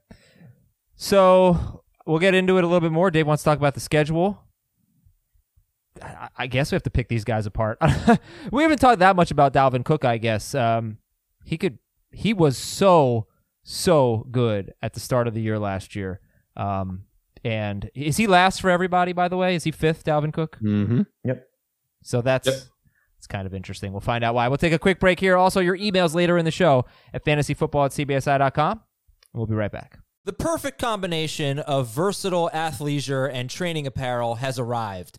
So 0.96 1.84
we'll 2.06 2.18
get 2.18 2.34
into 2.34 2.56
it 2.56 2.64
a 2.64 2.66
little 2.66 2.80
bit 2.80 2.92
more. 2.92 3.10
Dave 3.10 3.26
wants 3.26 3.42
to 3.42 3.50
talk 3.50 3.58
about 3.58 3.74
the 3.74 3.80
schedule. 3.80 4.42
I, 6.02 6.28
I 6.38 6.46
guess 6.46 6.72
we 6.72 6.76
have 6.76 6.82
to 6.84 6.90
pick 6.90 7.08
these 7.08 7.24
guys 7.24 7.44
apart. 7.44 7.78
we 8.50 8.62
haven't 8.62 8.78
talked 8.78 9.00
that 9.00 9.14
much 9.14 9.30
about 9.30 9.52
Dalvin 9.52 9.84
Cook. 9.84 10.06
I 10.06 10.16
guess 10.16 10.54
um, 10.54 10.96
he 11.44 11.58
could. 11.58 11.78
He 12.10 12.32
was 12.32 12.56
so 12.56 13.26
so 13.62 14.26
good 14.30 14.72
at 14.80 14.94
the 14.94 15.00
start 15.00 15.28
of 15.28 15.34
the 15.34 15.42
year 15.42 15.58
last 15.58 15.94
year. 15.94 16.20
Um, 16.56 17.02
and 17.44 17.90
is 17.94 18.16
he 18.16 18.26
last 18.26 18.60
for 18.60 18.70
everybody? 18.70 19.12
By 19.12 19.28
the 19.28 19.36
way, 19.36 19.54
is 19.54 19.64
he 19.64 19.70
fifth? 19.70 20.04
Dalvin 20.04 20.32
Cook. 20.32 20.58
Mm-hmm. 20.62 21.02
Yep. 21.24 21.46
So 22.02 22.22
that's 22.22 22.46
Yep. 22.46 22.56
it's 23.18 23.26
kind 23.26 23.46
of 23.46 23.54
interesting. 23.54 23.92
We'll 23.92 24.00
find 24.00 24.24
out 24.24 24.34
why. 24.34 24.48
We'll 24.48 24.58
take 24.58 24.72
a 24.72 24.78
quick 24.78 25.00
break 25.00 25.20
here. 25.20 25.36
Also, 25.36 25.60
your 25.60 25.76
emails 25.76 26.14
later 26.14 26.38
in 26.38 26.44
the 26.44 26.50
show 26.50 26.84
at 27.12 27.24
fantasyfootball 27.24 27.86
at 27.86 27.92
cbsi.com. 27.92 28.80
We'll 29.32 29.46
be 29.46 29.54
right 29.54 29.70
back. 29.72 29.98
The 30.24 30.32
perfect 30.34 30.78
combination 30.78 31.58
of 31.60 31.88
versatile 31.88 32.50
athleisure 32.52 33.30
and 33.32 33.48
training 33.48 33.86
apparel 33.86 34.36
has 34.36 34.58
arrived. 34.58 35.18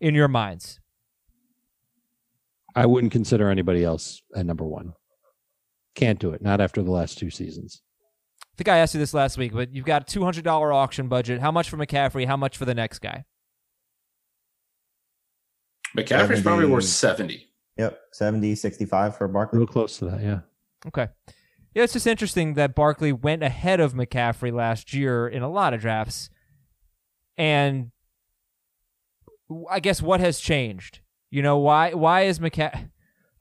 in 0.00 0.14
your 0.14 0.28
minds? 0.28 0.80
I 2.74 2.86
wouldn't 2.86 3.12
consider 3.12 3.50
anybody 3.50 3.84
else 3.84 4.22
at 4.34 4.46
number 4.46 4.64
one. 4.64 4.94
Can't 5.94 6.18
do 6.18 6.30
it. 6.30 6.40
Not 6.42 6.60
after 6.60 6.82
the 6.82 6.90
last 6.90 7.18
two 7.18 7.30
seasons. 7.30 7.82
I 8.56 8.58
think 8.58 8.68
I 8.68 8.78
asked 8.78 8.94
you 8.94 9.00
this 9.00 9.12
last 9.12 9.36
week, 9.36 9.52
but 9.52 9.74
you've 9.74 9.84
got 9.84 10.02
a 10.02 10.04
two 10.06 10.24
hundred 10.24 10.42
dollar 10.42 10.72
auction 10.72 11.08
budget. 11.08 11.42
How 11.42 11.52
much 11.52 11.68
for 11.68 11.76
McCaffrey? 11.76 12.26
How 12.26 12.38
much 12.38 12.56
for 12.56 12.64
the 12.64 12.74
next 12.74 13.00
guy? 13.00 13.26
McCaffrey's 15.94 16.42
probably 16.42 16.64
worth 16.64 16.84
70. 16.84 17.46
Yep, 17.76 18.00
70, 18.12 18.54
65 18.54 19.18
for 19.18 19.28
Barkley. 19.28 19.58
Real 19.58 19.66
close 19.66 19.98
to 19.98 20.06
that, 20.06 20.22
yeah. 20.22 20.40
Okay. 20.86 21.08
Yeah, 21.74 21.82
it's 21.82 21.92
just 21.92 22.06
interesting 22.06 22.54
that 22.54 22.74
Barkley 22.74 23.12
went 23.12 23.42
ahead 23.42 23.78
of 23.78 23.92
McCaffrey 23.92 24.52
last 24.52 24.94
year 24.94 25.28
in 25.28 25.42
a 25.42 25.50
lot 25.50 25.74
of 25.74 25.82
drafts. 25.82 26.30
And 27.36 27.90
I 29.70 29.80
guess 29.80 30.00
what 30.00 30.20
has 30.20 30.40
changed? 30.40 31.00
You 31.30 31.42
know, 31.42 31.58
why 31.58 31.92
why 31.92 32.22
is 32.22 32.38
McCaffrey 32.38 32.88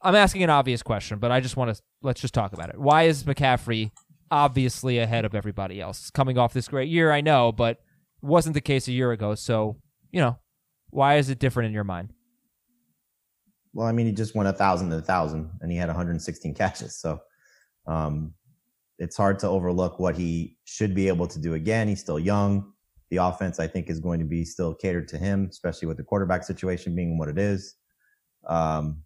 I'm 0.01 0.15
asking 0.15 0.43
an 0.43 0.49
obvious 0.49 0.83
question, 0.83 1.19
but 1.19 1.31
I 1.31 1.39
just 1.39 1.55
want 1.55 1.73
to 1.73 1.81
let's 2.01 2.19
just 2.19 2.33
talk 2.33 2.51
about 2.51 2.69
it. 2.69 2.77
Why 2.77 3.03
is 3.03 3.23
McCaffrey 3.23 3.91
obviously 4.31 4.99
ahead 4.99 5.25
of 5.25 5.35
everybody 5.35 5.81
else? 5.81 6.09
Coming 6.09 6.37
off 6.37 6.53
this 6.53 6.67
great 6.67 6.89
year, 6.89 7.11
I 7.11 7.21
know, 7.21 7.51
but 7.51 7.79
wasn't 8.21 8.53
the 8.53 8.61
case 8.61 8.87
a 8.87 8.91
year 8.91 9.11
ago. 9.11 9.35
So, 9.35 9.77
you 10.11 10.21
know, 10.21 10.37
why 10.89 11.17
is 11.17 11.29
it 11.29 11.39
different 11.39 11.67
in 11.67 11.73
your 11.73 11.83
mind? 11.83 12.13
Well, 13.73 13.87
I 13.87 13.91
mean, 13.91 14.05
he 14.05 14.13
just 14.13 14.35
went 14.35 14.47
a 14.47 14.53
thousand 14.53 14.89
to 14.91 14.97
a 14.97 15.01
thousand, 15.01 15.49
and 15.61 15.71
he 15.71 15.77
had 15.77 15.89
116 15.89 16.53
catches. 16.55 16.95
So, 16.95 17.19
um, 17.87 18.33
it's 18.97 19.17
hard 19.17 19.39
to 19.39 19.47
overlook 19.47 19.99
what 19.99 20.15
he 20.15 20.57
should 20.63 20.95
be 20.95 21.07
able 21.07 21.27
to 21.27 21.39
do 21.39 21.53
again. 21.53 21.87
He's 21.87 21.99
still 21.99 22.19
young. 22.19 22.71
The 23.09 23.17
offense, 23.17 23.59
I 23.59 23.67
think, 23.67 23.89
is 23.89 23.99
going 23.99 24.19
to 24.19 24.25
be 24.25 24.45
still 24.45 24.73
catered 24.73 25.07
to 25.09 25.17
him, 25.17 25.47
especially 25.49 25.87
with 25.87 25.97
the 25.97 26.03
quarterback 26.03 26.43
situation 26.43 26.95
being 26.95 27.17
what 27.17 27.29
it 27.29 27.37
is. 27.37 27.75
Um, 28.47 29.03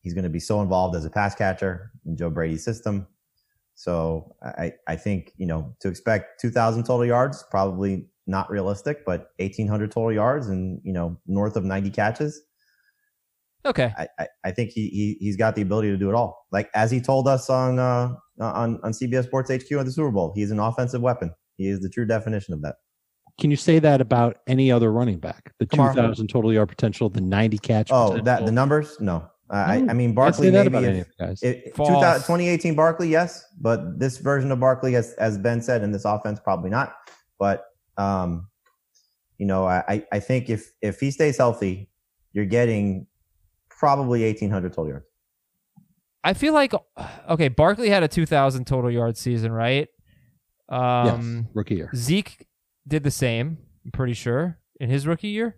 he's 0.00 0.14
going 0.14 0.24
to 0.24 0.30
be 0.30 0.40
so 0.40 0.62
involved 0.62 0.96
as 0.96 1.04
a 1.04 1.10
pass 1.10 1.34
catcher 1.34 1.90
in 2.06 2.16
Joe 2.16 2.30
Brady's 2.30 2.64
system. 2.64 3.06
So 3.74 4.34
I, 4.42 4.72
I 4.86 4.96
think, 4.96 5.32
you 5.36 5.46
know, 5.46 5.74
to 5.80 5.88
expect 5.88 6.40
2,000 6.40 6.84
total 6.84 7.06
yards, 7.06 7.44
probably 7.50 8.06
not 8.26 8.50
realistic, 8.50 9.04
but 9.04 9.30
1,800 9.38 9.90
total 9.90 10.12
yards 10.12 10.48
and, 10.48 10.80
you 10.84 10.92
know, 10.92 11.18
north 11.26 11.56
of 11.56 11.64
90 11.64 11.90
catches. 11.90 12.42
Okay. 13.64 13.92
I, 13.96 14.08
I, 14.18 14.26
I 14.44 14.50
think 14.50 14.70
he, 14.70 14.88
he, 14.88 15.16
he's 15.20 15.36
got 15.36 15.54
the 15.54 15.62
ability 15.62 15.88
to 15.90 15.96
do 15.96 16.08
it 16.08 16.14
all. 16.14 16.46
Like, 16.52 16.68
as 16.74 16.90
he 16.90 17.00
told 17.00 17.28
us 17.28 17.48
on, 17.48 17.78
uh, 17.78 18.14
on, 18.40 18.78
on 18.82 18.92
CBS 18.92 19.24
Sports 19.24 19.50
HQ 19.50 19.72
at 19.72 19.86
the 19.86 19.92
Super 19.92 20.10
Bowl, 20.10 20.32
he's 20.34 20.50
an 20.50 20.58
offensive 20.58 21.00
weapon. 21.00 21.32
He 21.56 21.68
is 21.68 21.80
the 21.80 21.88
true 21.88 22.06
definition 22.06 22.54
of 22.54 22.62
that. 22.62 22.76
Can 23.40 23.50
you 23.50 23.56
say 23.56 23.78
that 23.78 24.00
about 24.00 24.38
any 24.46 24.70
other 24.70 24.92
running 24.92 25.18
back? 25.18 25.52
The 25.58 25.66
Kamara. 25.66 25.94
2,000 25.94 26.28
total 26.28 26.52
yard 26.52 26.68
potential, 26.68 27.08
the 27.08 27.20
90 27.20 27.58
catch 27.58 27.90
Oh, 27.90 28.08
potential? 28.08 28.24
that 28.24 28.46
the 28.46 28.52
numbers? 28.52 29.00
No. 29.00 29.28
I, 29.52 29.74
I 29.76 29.92
mean, 29.92 30.08
Can't 30.08 30.14
Barkley 30.16 30.50
maybe 30.50 30.66
about 30.68 30.84
if- 30.84 30.88
any 30.90 31.00
of 31.00 31.08
guys. 31.18 31.42
It, 31.42 31.76
False. 31.76 31.88
2000 31.90 32.20
2018 32.22 32.74
Barkley, 32.74 33.08
yes, 33.08 33.44
but 33.60 33.98
this 33.98 34.16
version 34.18 34.50
of 34.50 34.58
Barkley, 34.60 34.96
as 34.96 35.12
as 35.14 35.36
Ben 35.38 35.60
said, 35.60 35.82
in 35.82 35.92
this 35.92 36.04
offense, 36.06 36.40
probably 36.40 36.70
not. 36.70 36.94
But 37.38 37.64
um, 37.98 38.48
you 39.38 39.46
know, 39.46 39.66
I 39.66 39.84
I- 39.88 40.06
I 40.12 40.20
think 40.20 40.48
if 40.48 40.72
if 40.80 41.00
he 41.00 41.10
stays 41.10 41.36
healthy, 41.36 41.90
you're 42.32 42.46
getting 42.46 43.06
probably 43.68 44.24
1800 44.24 44.72
total 44.72 44.88
yards. 44.88 45.06
I 46.24 46.34
feel 46.34 46.54
like 46.54 46.72
okay, 47.28 47.48
Barkley 47.48 47.90
had 47.90 48.02
a 48.02 48.08
2000 48.08 48.64
total 48.66 48.90
yard 48.90 49.16
season, 49.18 49.52
right? 49.52 49.88
Um 50.68 51.36
yes, 51.44 51.50
rookie 51.54 51.74
year. 51.74 51.90
Zeke 51.94 52.46
did 52.88 53.02
the 53.04 53.10
same, 53.10 53.58
I'm 53.84 53.90
pretty 53.90 54.14
sure, 54.14 54.58
in 54.80 54.88
his 54.88 55.06
rookie 55.06 55.28
year. 55.28 55.56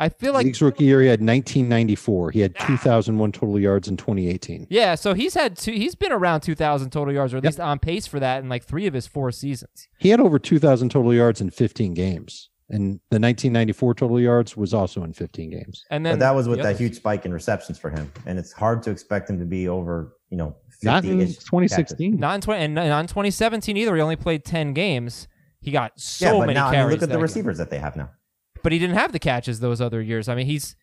I 0.00 0.08
feel 0.08 0.32
like 0.32 0.46
Zeke's 0.46 0.62
rookie 0.62 0.84
year, 0.84 1.00
he 1.02 1.08
had 1.08 1.20
1994. 1.20 2.30
He 2.32 2.40
had 2.40 2.56
2,001 2.58 3.32
total 3.32 3.58
yards 3.60 3.86
in 3.86 3.96
2018. 3.96 4.66
yeah, 4.70 4.94
so 4.94 5.14
he's 5.14 5.34
had 5.34 5.56
two 5.56 5.72
he's 5.72 5.94
been 5.94 6.10
around 6.12 6.40
2000 6.40 6.90
total 6.90 7.12
yards 7.14 7.34
or 7.34 7.36
at 7.36 7.44
least 7.44 7.60
on 7.60 7.78
pace 7.78 8.06
for 8.06 8.18
that 8.18 8.42
in 8.42 8.48
like 8.48 8.64
3 8.64 8.86
of 8.86 8.94
his 8.94 9.06
4 9.06 9.30
seasons. 9.30 9.88
He 9.98 10.08
had 10.08 10.18
over 10.20 10.38
2,000 10.38 10.88
total 10.88 11.12
yards 11.14 11.40
in 11.40 11.50
15 11.50 11.94
games. 11.94 12.48
And 12.72 13.00
the 13.10 13.18
1994 13.18 13.94
total 13.94 14.20
yards 14.20 14.56
was 14.56 14.72
also 14.72 15.02
in 15.02 15.12
15 15.12 15.50
games. 15.50 15.84
And 15.90 16.06
then 16.06 16.14
But 16.14 16.20
that 16.20 16.34
was 16.36 16.46
with 16.48 16.58
the 16.58 16.62
that 16.64 16.78
huge 16.78 16.94
spike 16.94 17.24
in 17.26 17.32
receptions 17.32 17.78
for 17.80 17.90
him, 17.90 18.12
and 18.26 18.38
it's 18.38 18.52
hard 18.52 18.82
to 18.84 18.90
expect 18.92 19.28
him 19.28 19.40
to 19.40 19.44
be 19.44 19.68
over, 19.68 20.14
you 20.30 20.36
know, 20.36 20.54
50 20.70 20.86
Not 20.86 21.04
in 21.04 21.18
2016. 21.18 22.16
not 22.16 22.36
in 22.36 22.40
20 22.40 22.64
and 22.64 22.74
not 22.76 23.00
in 23.00 23.06
2017 23.08 23.76
either. 23.76 23.96
He 23.96 24.00
only 24.00 24.14
played 24.14 24.44
10 24.44 24.72
games. 24.72 25.26
He 25.60 25.72
got 25.72 25.98
so 25.98 26.24
yeah, 26.26 26.32
but 26.32 26.40
many 26.46 26.54
now 26.54 26.68
I 26.68 26.74
carries. 26.74 26.84
mean, 26.84 26.90
look 26.92 26.94
at 26.94 27.00
that 27.00 27.06
the 27.08 27.14
game. 27.14 27.22
receivers 27.22 27.58
that 27.58 27.70
they 27.70 27.78
have 27.78 27.96
now. 27.96 28.10
But 28.62 28.72
he 28.72 28.78
didn't 28.78 28.96
have 28.96 29.12
the 29.12 29.18
catches 29.18 29.60
those 29.60 29.80
other 29.80 30.00
years. 30.02 30.28
I 30.28 30.34
mean, 30.34 30.46
he's 30.46 30.76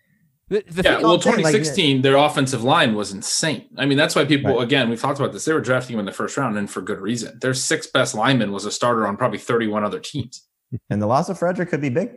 the, 0.50 0.64
the 0.70 0.82
Yeah, 0.84 0.96
thing, 0.96 1.04
well, 1.04 1.16
I'm 1.16 1.22
saying, 1.22 1.36
like, 1.38 1.54
2016, 1.54 2.02
their 2.02 2.16
offensive 2.16 2.64
line 2.64 2.96
was 2.96 3.12
insane. 3.12 3.68
I 3.78 3.86
mean, 3.86 3.98
that's 3.98 4.16
why 4.16 4.24
people, 4.26 4.56
Right. 4.56 4.64
again, 4.64 4.90
we've 4.90 5.02
talked 5.02 5.20
about 5.20 5.34
this. 5.34 5.44
They 5.46 5.54
were 5.54 5.60
drafting 5.62 5.96
him 5.96 6.00
in 6.00 6.06
the 6.06 6.12
first 6.14 6.38
round, 6.38 6.58
and 6.58 6.70
for 6.70 6.82
good 6.82 7.00
reason. 7.02 7.38
Their 7.42 7.54
sixth 7.54 7.92
best 7.92 8.16
lineman 8.16 8.52
was 8.52 8.66
a 8.66 8.72
starter 8.72 9.06
on 9.08 9.18
probably 9.18 9.40
31 9.40 9.84
other 9.84 10.00
teams. 10.00 10.44
And 10.90 11.02
the 11.02 11.08
loss 11.08 11.30
of 11.30 11.40
Frederick 11.40 11.70
could 11.70 11.80
be 11.80 11.88
big. 11.90 12.12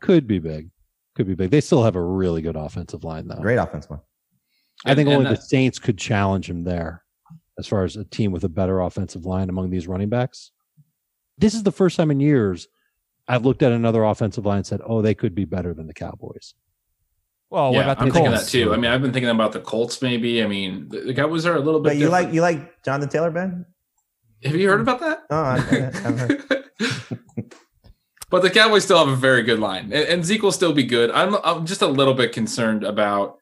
Could 0.00 0.26
be 0.26 0.38
big. 0.38 0.70
Could 1.14 1.26
be 1.26 1.34
big. 1.34 1.50
They 1.50 1.60
still 1.60 1.84
have 1.84 1.94
a 1.96 2.02
really 2.02 2.40
good 2.42 2.56
offensive 2.56 3.04
line, 3.04 3.28
though. 3.28 3.36
Great 3.36 3.56
offense 3.58 3.88
line. 3.90 4.00
I 4.86 4.94
think 4.94 5.08
And- 5.08 5.16
only 5.18 5.28
and 5.28 5.36
the 5.36 5.40
Saints 5.40 5.78
could 5.78 5.98
challenge 5.98 6.48
him 6.48 6.64
there 6.64 7.04
as 7.58 7.66
far 7.66 7.84
as 7.84 7.96
a 7.96 8.04
team 8.04 8.32
with 8.32 8.44
a 8.44 8.48
better 8.48 8.80
offensive 8.80 9.24
line 9.26 9.48
among 9.48 9.70
these 9.70 9.86
running 9.86 10.08
backs. 10.08 10.50
This 11.38 11.54
is 11.54 11.62
the 11.62 11.70
first 11.72 11.96
time 11.96 12.10
in 12.10 12.18
years 12.20 12.66
I've 13.26 13.44
looked 13.44 13.62
at 13.62 13.72
another 13.72 14.04
offensive 14.04 14.44
line 14.44 14.58
and 14.58 14.66
said, 14.66 14.80
oh, 14.84 15.02
they 15.02 15.14
could 15.14 15.34
be 15.34 15.44
better 15.44 15.72
than 15.72 15.86
the 15.86 15.94
Cowboys. 15.94 16.54
well, 17.50 17.70
what 17.70 17.78
yeah, 17.78 17.82
about 17.84 17.98
the 17.98 18.04
I'm 18.04 18.10
thinking 18.10 18.32
Colts? 18.32 18.44
that 18.44 18.50
too. 18.50 18.72
I 18.72 18.76
mean, 18.76 18.90
I've 18.90 19.00
been 19.00 19.12
thinking 19.12 19.30
about 19.30 19.52
the 19.52 19.60
Colts. 19.60 20.02
Maybe. 20.02 20.42
I 20.42 20.46
mean, 20.46 20.88
the, 20.88 21.00
the 21.00 21.14
Cowboys 21.14 21.46
are 21.46 21.56
a 21.56 21.60
little 21.60 21.80
bit. 21.80 21.90
But 21.90 21.96
you 21.96 22.06
different. 22.06 22.26
like 22.26 22.34
you 22.34 22.40
like 22.42 22.82
Jonathan 22.84 23.08
Taylor, 23.08 23.30
Ben? 23.30 23.66
Have 24.44 24.56
you 24.56 24.68
heard 24.68 24.80
about 24.80 25.00
that? 25.00 25.22
Oh, 25.30 25.36
I, 25.36 25.56
I, 25.56 25.86
I've 25.86 26.18
heard. 26.18 26.44
but 28.30 28.42
the 28.42 28.50
Cowboys 28.50 28.84
still 28.84 28.98
have 28.98 29.08
a 29.08 29.16
very 29.16 29.42
good 29.42 29.58
line, 29.58 29.84
and, 29.84 30.08
and 30.08 30.24
Zeke 30.24 30.42
will 30.42 30.52
still 30.52 30.74
be 30.74 30.84
good. 30.84 31.10
I'm, 31.10 31.36
I'm 31.44 31.64
just 31.64 31.80
a 31.80 31.86
little 31.86 32.12
bit 32.12 32.32
concerned 32.32 32.84
about 32.84 33.38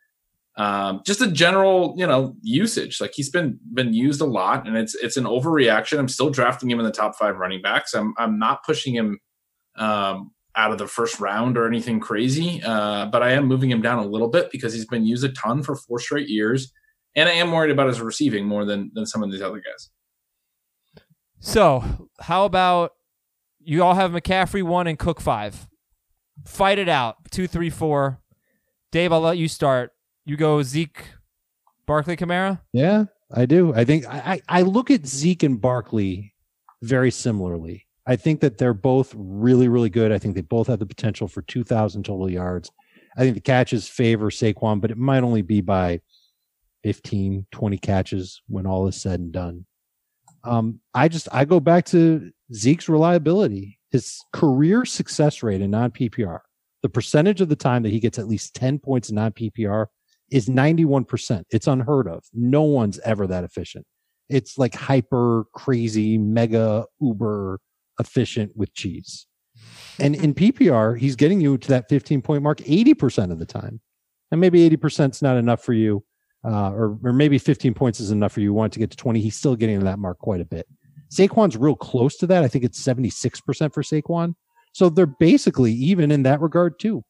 um, 0.57 1.01
just 1.05 1.21
a 1.21 1.31
general, 1.31 1.95
you 1.97 2.07
know, 2.07 2.37
usage. 2.42 3.01
Like 3.01 3.12
he's 3.14 3.31
been 3.31 3.59
been 3.73 3.95
used 3.95 4.21
a 4.21 4.27
lot, 4.27 4.68
and 4.68 4.77
it's 4.77 4.95
it's 4.95 5.16
an 5.16 5.25
overreaction. 5.25 5.99
I'm 5.99 6.09
still 6.09 6.31
drafting 6.31 6.71
him 6.71 6.79
in 6.79 6.85
the 6.85 6.92
top 6.92 7.16
five 7.16 7.37
running 7.38 7.62
backs. 7.62 7.95
I'm 7.95 8.14
I'm 8.18 8.38
not 8.38 8.62
pushing 8.64 8.95
him 8.95 9.18
um, 9.76 10.32
out 10.56 10.72
of 10.72 10.78
the 10.78 10.87
first 10.87 11.20
round 11.20 11.56
or 11.56 11.66
anything 11.66 12.00
crazy, 12.00 12.62
uh, 12.62 13.06
but 13.06 13.22
I 13.22 13.32
am 13.32 13.46
moving 13.46 13.70
him 13.70 13.82
down 13.82 13.98
a 13.98 14.06
little 14.06 14.28
bit 14.28 14.50
because 14.50 14.72
he's 14.72 14.87
been 14.87 15.04
used 15.04 15.24
a 15.24 15.30
ton 15.30 15.62
for 15.62 15.76
four 15.76 15.98
straight 15.98 16.28
years, 16.28 16.72
and 17.14 17.28
I 17.28 17.32
am 17.32 17.52
worried 17.52 17.70
about 17.70 17.88
his 17.88 18.00
receiving 18.00 18.46
more 18.46 18.64
than 18.64 18.90
than 18.94 19.06
some 19.06 19.22
of 19.22 19.30
these 19.30 19.42
other 19.42 19.61
guys. 19.61 19.90
So, 21.40 22.08
how 22.20 22.44
about 22.44 22.92
you 23.61 23.82
all 23.82 23.94
have 23.94 24.12
McCaffrey 24.12 24.62
one 24.62 24.87
and 24.87 24.98
Cook 24.98 25.20
five? 25.20 25.68
Fight 26.46 26.78
it 26.78 26.88
out. 26.88 27.16
Two, 27.30 27.46
three, 27.46 27.70
four. 27.70 28.20
Dave, 28.90 29.12
I'll 29.12 29.20
let 29.20 29.38
you 29.38 29.48
start. 29.48 29.92
You 30.24 30.37
go 30.37 30.62
Zeke, 30.62 31.04
Barkley, 31.87 32.16
Kamara. 32.16 32.61
Yeah. 32.72 33.04
I 33.35 33.46
do. 33.46 33.72
I 33.74 33.85
think 33.85 34.06
I, 34.06 34.40
I 34.48 34.62
look 34.62 34.90
at 34.90 35.06
Zeke 35.06 35.42
and 35.42 35.61
Barkley 35.61 36.35
very 36.82 37.11
similarly. 37.11 37.87
I 38.06 38.16
think 38.16 38.40
that 38.40 38.58
they're 38.58 38.74
both 38.74 39.14
really, 39.16 39.68
really 39.68 39.90
good. 39.90 40.10
I 40.12 40.18
think 40.18 40.34
they 40.34 40.40
both 40.40 40.66
have 40.66 40.80
the 40.80 40.86
potential 40.86 41.28
for 41.28 41.42
2,000 41.42 42.04
total 42.04 42.30
yards. 42.30 42.70
I 43.16 43.20
think 43.20 43.34
the 43.34 43.40
catches 43.40 43.88
favor 43.88 44.30
Saquon, 44.30 44.80
but 44.80 44.90
it 44.90 44.98
might 44.98 45.22
only 45.22 45.42
be 45.42 45.60
by 45.60 46.00
15, 46.82 47.46
20 47.52 47.78
catches 47.78 48.42
when 48.48 48.66
all 48.66 48.88
is 48.88 49.00
said 49.00 49.20
and 49.20 49.32
done. 49.32 49.66
Um, 50.44 50.80
I 50.92 51.08
just 51.08 51.28
I 51.30 51.44
go 51.44 51.60
back 51.60 51.84
to 51.86 52.32
Zeke's 52.52 52.88
reliability, 52.88 53.78
his 53.90 54.20
career 54.32 54.84
success 54.84 55.42
rate 55.42 55.60
in 55.60 55.70
non 55.70 55.92
PPR. 55.92 56.40
The 56.82 56.88
percentage 56.88 57.40
of 57.40 57.48
the 57.48 57.54
time 57.54 57.84
that 57.84 57.92
he 57.92 58.00
gets 58.00 58.18
at 58.18 58.26
least 58.26 58.54
10 58.54 58.80
points 58.80 59.08
in 59.08 59.14
non 59.14 59.30
PPR 59.32 59.86
is 60.32 60.48
91%. 60.48 61.44
It's 61.50 61.66
unheard 61.68 62.08
of. 62.08 62.24
No 62.32 62.62
one's 62.62 62.98
ever 63.00 63.28
that 63.28 63.44
efficient. 63.44 63.86
It's 64.28 64.58
like 64.58 64.74
hyper 64.74 65.44
crazy, 65.52 66.18
mega 66.18 66.86
uber 67.00 67.60
efficient 67.98 68.52
with 68.57 68.72
cheese. 68.74 69.26
And 69.98 70.14
in 70.14 70.35
PPR, 70.35 70.98
he's 70.98 71.16
getting 71.16 71.40
you 71.40 71.59
to 71.59 71.68
that 71.68 71.88
15 71.88 72.22
point 72.22 72.42
mark 72.42 72.59
80% 72.59 73.31
of 73.31 73.38
the 73.38 73.46
time. 73.46 73.81
And 74.31 74.40
maybe 74.40 74.68
80% 74.68 75.11
is 75.11 75.22
not 75.22 75.37
enough 75.37 75.62
for 75.62 75.74
you, 75.74 76.05
uh, 76.44 76.70
or, 76.70 76.98
or 77.05 77.12
maybe 77.12 77.38
15 77.38 77.74
points 77.74 78.00
is 78.00 78.11
enough 78.11 78.33
for 78.33 78.40
you. 78.40 78.44
You 78.44 78.55
want 78.55 78.72
to 78.72 78.78
get 78.78 78.90
to 78.90 78.96
20. 78.96 79.20
He's 79.20 79.37
still 79.37 79.57
getting 79.57 79.78
to 79.78 79.85
that 79.85 79.98
mark 79.98 80.18
quite 80.18 80.40
a 80.40 80.46
bit. 80.46 80.66
Saquon's 81.12 81.57
real 81.57 81.76
close 81.76 82.16
to 82.16 82.26
that. 82.28 82.42
I 82.42 82.48
think 82.48 82.64
it's 82.64 82.83
76% 82.83 83.74
for 83.74 83.83
Saquon. 83.83 84.35
So 84.72 84.88
they're 84.88 85.05
basically 85.07 85.72
even 85.72 86.11
in 86.11 86.22
that 86.22 86.40
regard, 86.40 86.81
too. 86.81 87.05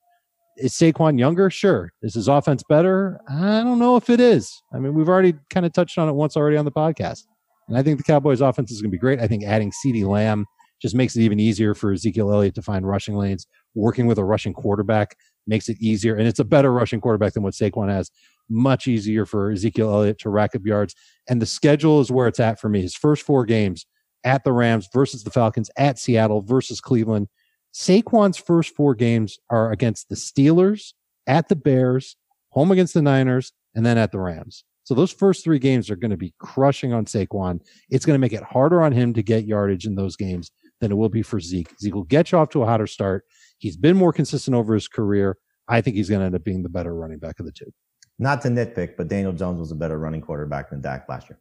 Is 0.56 0.72
Saquon 0.72 1.18
younger? 1.18 1.48
Sure. 1.48 1.92
Is 2.02 2.14
his 2.14 2.26
offense 2.26 2.64
better? 2.68 3.20
I 3.28 3.62
don't 3.62 3.78
know 3.78 3.96
if 3.96 4.10
it 4.10 4.18
is. 4.20 4.52
I 4.74 4.78
mean, 4.78 4.92
we've 4.94 5.08
already 5.08 5.34
kind 5.50 5.64
of 5.64 5.72
touched 5.72 5.96
on 5.98 6.08
it 6.08 6.12
once 6.12 6.36
already 6.36 6.56
on 6.56 6.64
the 6.64 6.72
podcast. 6.72 7.22
And 7.68 7.78
I 7.78 7.82
think 7.84 7.98
the 7.98 8.04
Cowboys 8.04 8.40
offense 8.40 8.72
is 8.72 8.82
going 8.82 8.90
to 8.90 8.96
be 8.96 9.00
great. 9.00 9.20
I 9.20 9.28
think 9.28 9.44
adding 9.44 9.70
CeeDee 9.70 10.04
Lamb 10.06 10.46
just 10.82 10.96
makes 10.96 11.16
it 11.16 11.22
even 11.22 11.38
easier 11.38 11.74
for 11.74 11.92
Ezekiel 11.92 12.32
Elliott 12.32 12.56
to 12.56 12.62
find 12.62 12.86
rushing 12.86 13.14
lanes. 13.14 13.46
Working 13.74 14.08
with 14.08 14.18
a 14.18 14.24
rushing 14.24 14.52
quarterback 14.52 15.16
makes 15.46 15.68
it 15.68 15.78
easier. 15.80 16.16
And 16.16 16.26
it's 16.26 16.40
a 16.40 16.44
better 16.44 16.72
rushing 16.72 17.00
quarterback 17.00 17.32
than 17.32 17.44
what 17.44 17.54
Saquon 17.54 17.88
has. 17.88 18.10
Much 18.50 18.88
easier 18.88 19.24
for 19.24 19.52
Ezekiel 19.52 19.94
Elliott 19.94 20.18
to 20.18 20.28
rack 20.28 20.54
up 20.56 20.66
yards. 20.66 20.94
And 21.28 21.40
the 21.40 21.46
schedule 21.46 22.00
is 22.00 22.10
where 22.10 22.26
it's 22.26 22.40
at 22.40 22.60
for 22.60 22.68
me. 22.68 22.82
His 22.82 22.96
first 22.96 23.22
four 23.22 23.46
games 23.46 23.86
at 24.24 24.42
the 24.42 24.52
Rams 24.52 24.88
versus 24.92 25.22
the 25.22 25.30
Falcons, 25.30 25.70
at 25.76 25.98
Seattle 25.98 26.42
versus 26.42 26.80
Cleveland. 26.80 27.28
Saquon's 27.72 28.36
first 28.36 28.74
four 28.74 28.94
games 28.94 29.38
are 29.50 29.70
against 29.70 30.08
the 30.08 30.16
Steelers, 30.16 30.92
at 31.26 31.48
the 31.48 31.56
Bears, 31.56 32.16
home 32.50 32.72
against 32.72 32.92
the 32.92 33.02
Niners, 33.02 33.52
and 33.74 33.86
then 33.86 33.96
at 33.98 34.10
the 34.10 34.18
Rams. 34.18 34.64
So 34.84 34.94
those 34.94 35.12
first 35.12 35.44
three 35.44 35.60
games 35.60 35.90
are 35.90 35.96
going 35.96 36.10
to 36.10 36.16
be 36.16 36.34
crushing 36.38 36.92
on 36.92 37.04
Saquon. 37.04 37.60
It's 37.88 38.04
going 38.04 38.16
to 38.16 38.20
make 38.20 38.32
it 38.32 38.42
harder 38.42 38.82
on 38.82 38.90
him 38.90 39.14
to 39.14 39.22
get 39.22 39.46
yardage 39.46 39.86
in 39.86 39.94
those 39.94 40.16
games 40.16 40.50
than 40.82 40.90
it 40.90 40.96
will 40.96 41.08
be 41.08 41.22
for 41.22 41.40
Zeke. 41.40 41.72
Zeke 41.80 41.94
will 41.94 42.02
get 42.02 42.32
you 42.32 42.38
off 42.38 42.50
to 42.50 42.62
a 42.62 42.66
hotter 42.66 42.88
start. 42.88 43.24
He's 43.58 43.76
been 43.76 43.96
more 43.96 44.12
consistent 44.12 44.56
over 44.56 44.74
his 44.74 44.88
career. 44.88 45.38
I 45.68 45.80
think 45.80 45.94
he's 45.94 46.08
going 46.08 46.18
to 46.18 46.26
end 46.26 46.34
up 46.34 46.42
being 46.42 46.64
the 46.64 46.68
better 46.68 46.92
running 46.92 47.20
back 47.20 47.38
of 47.38 47.46
the 47.46 47.52
two. 47.52 47.72
Not 48.18 48.42
to 48.42 48.48
nitpick, 48.48 48.96
but 48.96 49.06
Daniel 49.06 49.32
Jones 49.32 49.60
was 49.60 49.70
a 49.70 49.76
better 49.76 49.96
running 49.96 50.20
quarterback 50.20 50.70
than 50.70 50.80
Dak 50.80 51.08
last 51.08 51.30
year. 51.30 51.38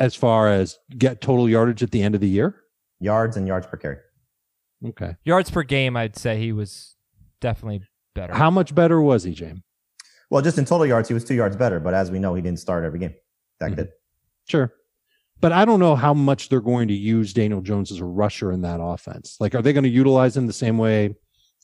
As 0.00 0.14
far 0.14 0.48
as 0.48 0.78
get 0.96 1.20
total 1.20 1.48
yardage 1.50 1.82
at 1.82 1.90
the 1.90 2.02
end 2.02 2.14
of 2.14 2.22
the 2.22 2.28
year, 2.28 2.62
yards 2.98 3.36
and 3.36 3.46
yards 3.46 3.66
per 3.66 3.76
carry. 3.76 3.98
Okay, 4.84 5.16
yards 5.24 5.50
per 5.50 5.62
game, 5.62 5.94
I'd 5.94 6.16
say 6.16 6.38
he 6.38 6.52
was 6.52 6.96
definitely 7.42 7.82
better. 8.14 8.32
How 8.32 8.50
much 8.50 8.74
better 8.74 9.02
was 9.02 9.24
he, 9.24 9.32
James? 9.32 9.60
Well, 10.30 10.40
just 10.40 10.56
in 10.56 10.64
total 10.64 10.86
yards, 10.86 11.08
he 11.08 11.14
was 11.14 11.24
two 11.24 11.34
yards 11.34 11.56
better. 11.56 11.78
But 11.78 11.94
as 11.94 12.10
we 12.10 12.18
know, 12.18 12.34
he 12.34 12.40
didn't 12.40 12.60
start 12.60 12.84
every 12.84 13.00
game. 13.00 13.14
Dak 13.60 13.72
mm-hmm. 13.72 13.76
did. 13.76 13.88
Sure. 14.46 14.72
But 15.40 15.52
I 15.52 15.64
don't 15.64 15.78
know 15.78 15.94
how 15.94 16.14
much 16.14 16.48
they're 16.48 16.60
going 16.60 16.88
to 16.88 16.94
use 16.94 17.32
Daniel 17.32 17.60
Jones 17.60 17.92
as 17.92 18.00
a 18.00 18.04
rusher 18.04 18.50
in 18.50 18.62
that 18.62 18.80
offense. 18.80 19.36
Like, 19.38 19.54
are 19.54 19.62
they 19.62 19.72
going 19.72 19.84
to 19.84 19.90
utilize 19.90 20.36
him 20.36 20.46
the 20.46 20.52
same 20.52 20.78
way? 20.78 21.14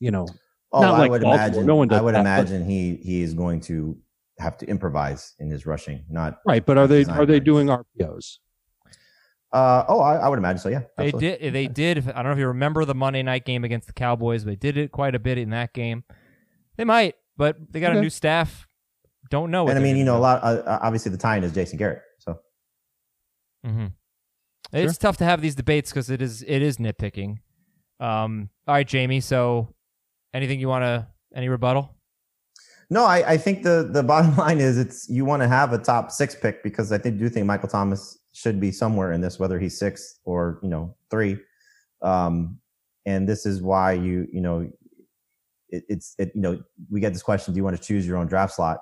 You 0.00 0.10
know, 0.10 0.28
oh, 0.72 0.82
I 0.82 0.90
like 0.90 1.10
would 1.10 1.22
Baltimore. 1.22 1.46
imagine. 1.46 1.66
No 1.66 1.76
one 1.76 1.92
I 1.92 2.00
would 2.00 2.14
that, 2.14 2.20
imagine 2.20 2.62
but, 2.62 2.70
he 2.70 2.96
he 2.96 3.22
is 3.22 3.34
going 3.34 3.60
to 3.62 3.96
have 4.38 4.56
to 4.58 4.66
improvise 4.66 5.34
in 5.38 5.50
his 5.50 5.66
rushing. 5.66 6.04
Not 6.08 6.38
right, 6.46 6.64
but 6.64 6.78
are 6.78 6.86
they 6.86 7.04
are 7.04 7.26
they 7.26 7.40
doing 7.40 7.68
RPOs? 7.68 8.38
Uh, 9.52 9.84
oh, 9.88 10.00
I, 10.00 10.16
I, 10.16 10.28
would 10.28 10.40
imagine 10.40 10.58
so. 10.58 10.68
Yeah, 10.68 10.80
absolutely. 10.98 11.28
they 11.28 11.38
did. 11.38 11.52
They 11.52 11.66
did. 11.68 12.08
I 12.10 12.14
don't 12.14 12.24
know 12.24 12.32
if 12.32 12.38
you 12.38 12.48
remember 12.48 12.84
the 12.84 12.94
Monday 12.94 13.22
night 13.22 13.44
game 13.44 13.62
against 13.62 13.86
the 13.86 13.92
Cowboys. 13.92 14.44
They 14.44 14.56
did 14.56 14.76
it 14.76 14.90
quite 14.90 15.14
a 15.14 15.20
bit 15.20 15.38
in 15.38 15.50
that 15.50 15.72
game. 15.72 16.02
They 16.76 16.82
might, 16.82 17.14
but 17.36 17.56
they 17.70 17.78
got 17.78 17.90
okay. 17.90 17.98
a 18.00 18.02
new 18.02 18.10
staff. 18.10 18.66
Don't 19.30 19.52
know. 19.52 19.68
And 19.68 19.78
I 19.78 19.82
mean, 19.82 19.96
you 19.96 20.04
know, 20.04 20.16
a 20.16 20.18
lot. 20.18 20.42
Uh, 20.42 20.80
obviously, 20.82 21.12
the 21.12 21.18
tie-in 21.18 21.44
is 21.44 21.52
Jason 21.52 21.78
Garrett. 21.78 22.02
So 23.64 23.70
Mm-hmm. 23.70 23.86
It's 24.72 24.94
sure. 24.94 25.00
tough 25.00 25.16
to 25.18 25.24
have 25.24 25.40
these 25.40 25.54
debates 25.54 25.90
because 25.90 26.10
it 26.10 26.20
is 26.20 26.42
it 26.42 26.62
is 26.62 26.78
nitpicking. 26.78 27.38
Um, 28.00 28.50
all 28.66 28.74
right, 28.74 28.86
Jamie. 28.86 29.20
So, 29.20 29.68
anything 30.32 30.58
you 30.58 30.68
want 30.68 30.82
to 30.82 31.06
any 31.34 31.48
rebuttal? 31.48 31.94
No, 32.90 33.04
I, 33.04 33.32
I 33.32 33.36
think 33.36 33.62
the 33.62 33.88
the 33.90 34.02
bottom 34.12 34.36
line 34.36 34.58
is 34.58 34.78
it's 34.78 35.08
you 35.08 35.24
want 35.24 35.42
to 35.42 35.48
have 35.48 35.72
a 35.72 35.78
top 35.78 36.10
six 36.10 36.34
pick 36.34 36.62
because 36.62 36.92
I 36.92 36.98
think 36.98 37.18
do 37.18 37.28
think 37.28 37.46
Michael 37.46 37.68
Thomas 37.68 38.18
should 38.32 38.60
be 38.60 38.72
somewhere 38.72 39.12
in 39.12 39.20
this, 39.20 39.38
whether 39.38 39.58
he's 39.58 39.78
six 39.78 40.18
or 40.24 40.58
you 40.62 40.68
know 40.68 40.94
three. 41.10 41.38
Um, 42.02 42.58
and 43.06 43.28
this 43.28 43.46
is 43.46 43.62
why 43.62 43.92
you 43.92 44.26
you 44.32 44.40
know 44.40 44.70
it, 45.68 45.84
it's 45.88 46.14
it 46.18 46.32
you 46.34 46.40
know 46.40 46.62
we 46.90 47.00
get 47.00 47.12
this 47.12 47.22
question: 47.22 47.54
Do 47.54 47.58
you 47.58 47.64
want 47.64 47.76
to 47.76 47.82
choose 47.82 48.06
your 48.06 48.16
own 48.16 48.26
draft 48.26 48.54
slot? 48.54 48.80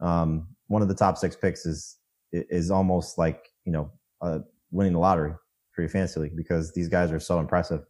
Um, 0.00 0.48
one 0.66 0.82
of 0.82 0.88
the 0.88 0.94
top 0.94 1.16
six 1.18 1.34
picks 1.36 1.66
is 1.66 1.96
is 2.32 2.70
almost 2.70 3.16
like 3.16 3.48
you 3.64 3.72
know 3.72 3.90
uh, 4.24 4.38
winning 4.70 4.94
the 4.94 4.98
lottery 4.98 5.32
for 5.72 5.82
your 5.82 5.88
fantasy 5.88 6.20
league 6.20 6.36
because 6.36 6.72
these 6.72 6.88
guys 6.88 7.12
are 7.12 7.20
so 7.20 7.38
impressive. 7.38 7.82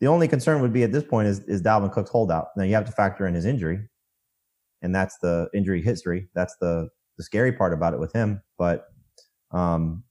The 0.00 0.06
only 0.08 0.26
concern 0.26 0.60
would 0.62 0.72
be 0.72 0.82
at 0.82 0.92
this 0.92 1.04
point 1.04 1.28
is, 1.28 1.40
is 1.40 1.62
Dalvin 1.62 1.92
Cook's 1.92 2.10
holdout. 2.10 2.48
Now 2.56 2.64
you 2.64 2.74
have 2.74 2.86
to 2.86 2.92
factor 2.92 3.26
in 3.26 3.34
his 3.34 3.44
injury, 3.44 3.88
and 4.80 4.94
that's 4.94 5.18
the 5.18 5.48
injury 5.54 5.82
history. 5.82 6.28
That's 6.34 6.56
the 6.60 6.88
the 7.18 7.22
scary 7.22 7.52
part 7.52 7.72
about 7.72 7.92
it 7.94 8.00
with 8.00 8.12
him. 8.12 8.42
But 8.58 8.86
um, 9.52 10.02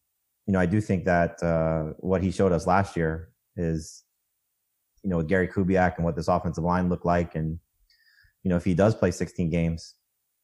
you 0.46 0.54
know, 0.54 0.60
I 0.60 0.66
do 0.66 0.80
think 0.80 1.06
that 1.06 1.42
uh, 1.44 1.94
what 2.00 2.22
he 2.22 2.32
showed 2.32 2.52
us 2.52 2.68
last 2.68 2.96
year 2.96 3.30
is, 3.58 4.04
you 5.04 5.10
know, 5.10 5.18
with 5.18 5.28
Gary 5.28 5.48
Kubiak 5.48 5.96
and 5.98 6.06
what 6.06 6.16
this 6.16 6.28
offensive 6.28 6.64
line 6.64 6.90
looked 6.90 7.06
like, 7.06 7.36
and 7.36 7.60
you 8.44 8.50
know, 8.50 8.56
if 8.56 8.64
he 8.64 8.74
does 8.74 8.96
play 8.96 9.12
16 9.12 9.50
games, 9.50 9.96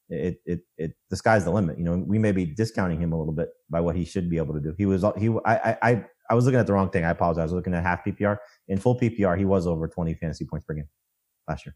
it, 0.10 0.41
it, 0.46 0.62
it, 0.78 0.93
the 1.10 1.15
sky's 1.15 1.43
the 1.43 1.52
limit. 1.52 1.78
You 1.78 1.84
know, 1.84 2.04
we 2.06 2.17
may 2.17 2.32
be 2.32 2.46
discounting 2.46 3.00
him 3.00 3.12
a 3.13 3.17
little 3.17 3.34
bit 3.34 3.50
by 3.70 3.82
what 3.82 3.96
he 3.96 4.06
should 4.06 4.30
be 4.30 4.38
able 4.38 4.54
to 4.54 4.60
do. 4.60 4.74
He 4.78 4.86
was, 4.86 5.04
he, 5.17 5.30
I, 5.46 5.78
I, 5.82 6.06
I 6.30 6.34
was 6.34 6.46
looking 6.46 6.60
at 6.60 6.67
the 6.67 6.74
wrong 6.74 6.89
thing. 6.89 7.06
I 7.06 7.10
apologize. 7.10 7.41
I 7.41 7.43
was 7.43 7.54
looking 7.54 7.74
at 7.74 7.84
half 7.84 8.06
PPR. 8.06 8.38
In 8.67 8.78
full 8.78 9.00
PPR, 9.00 9.38
he 9.38 9.46
was 9.46 9.67
over 9.67 9.88
20 9.88 10.13
fantasy 10.15 10.46
points 10.46 10.65
per 10.65 10.74
game 10.74 10.88
last 11.48 11.65
year. 11.65 11.76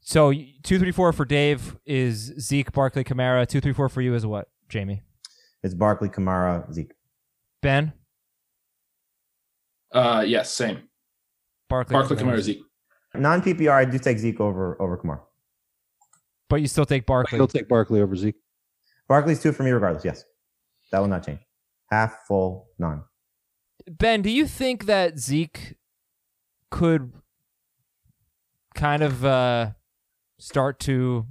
So 0.00 0.32
two, 0.62 0.78
three, 0.78 0.90
four 0.90 1.12
for 1.12 1.24
Dave 1.24 1.76
is 1.86 2.34
Zeke, 2.40 2.72
Barkley, 2.72 3.04
Kamara. 3.04 3.46
Two, 3.46 3.60
three, 3.60 3.72
four 3.72 3.88
for 3.88 4.00
you 4.00 4.14
is 4.14 4.26
what, 4.26 4.48
Jamie? 4.68 5.02
It's 5.62 5.74
Barkley, 5.74 6.08
Kamara, 6.08 6.70
Zeke. 6.72 6.92
Ben. 7.60 7.92
Uh, 9.92 10.24
yes, 10.26 10.52
same. 10.52 10.82
Barkley, 11.68 11.94
Barkley, 11.94 12.16
Kamara, 12.16 12.40
Zeke. 12.40 12.62
Non 13.14 13.42
PPR, 13.42 13.72
I 13.72 13.84
do 13.84 13.98
take 13.98 14.18
Zeke 14.18 14.40
over 14.40 14.80
over 14.82 14.96
Kamara. 14.96 15.20
But 16.52 16.60
you 16.60 16.66
still 16.66 16.84
take 16.84 17.06
Barkley. 17.06 17.38
Still 17.38 17.48
take 17.48 17.66
Barkley 17.66 18.02
over 18.02 18.14
Zeke. 18.14 18.34
Barkley's 19.08 19.40
two 19.40 19.52
for 19.52 19.62
me 19.62 19.70
regardless. 19.70 20.04
Yes, 20.04 20.22
that 20.90 20.98
will 20.98 21.08
not 21.08 21.24
change. 21.24 21.40
Half, 21.90 22.26
full, 22.28 22.68
none. 22.78 23.04
Ben, 23.90 24.20
do 24.20 24.28
you 24.28 24.46
think 24.46 24.84
that 24.84 25.18
Zeke 25.18 25.76
could 26.70 27.14
kind 28.74 29.02
of 29.02 29.24
uh, 29.24 29.70
start 30.38 30.78
to 30.80 31.26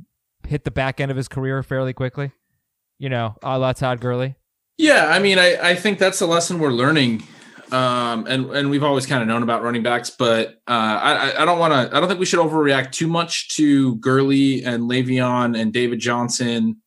hit 0.48 0.64
the 0.64 0.72
back 0.72 1.00
end 1.00 1.12
of 1.12 1.18
his 1.18 1.28
career 1.28 1.62
fairly 1.62 1.94
quickly? 1.94 2.32
You 2.98 3.10
know, 3.10 3.36
a 3.44 3.60
la 3.60 3.74
Todd 3.74 4.02
Gurley. 4.02 4.34
Yeah, 4.80 5.06
I 5.06 5.20
mean, 5.20 5.38
I, 5.38 5.56
I 5.62 5.76
think 5.76 6.00
that's 6.00 6.22
a 6.22 6.26
lesson 6.26 6.58
we're 6.58 6.72
learning 6.72 7.22
um, 7.72 8.26
and 8.28 8.50
and 8.52 8.70
we've 8.70 8.84
always 8.84 9.06
kind 9.06 9.22
of 9.22 9.28
known 9.28 9.44
about 9.44 9.64
running 9.64 9.84
backs, 9.84 10.10
but 10.10 10.60
uh, 10.68 11.00
I 11.02 11.42
I 11.42 11.46
don't 11.46 11.60
want 11.60 11.72
to. 11.74 11.96
I 11.96 12.00
don't 12.00 12.10
think 12.10 12.20
we 12.20 12.26
should 12.26 12.40
overreact 12.40 12.92
too 12.92 13.08
much 13.08 13.56
to 13.56 13.96
Gurley 13.96 14.64
and 14.64 14.90
Le'Veon 14.90 15.58
and 15.58 15.72
David 15.72 16.00
Johnson. 16.00 16.82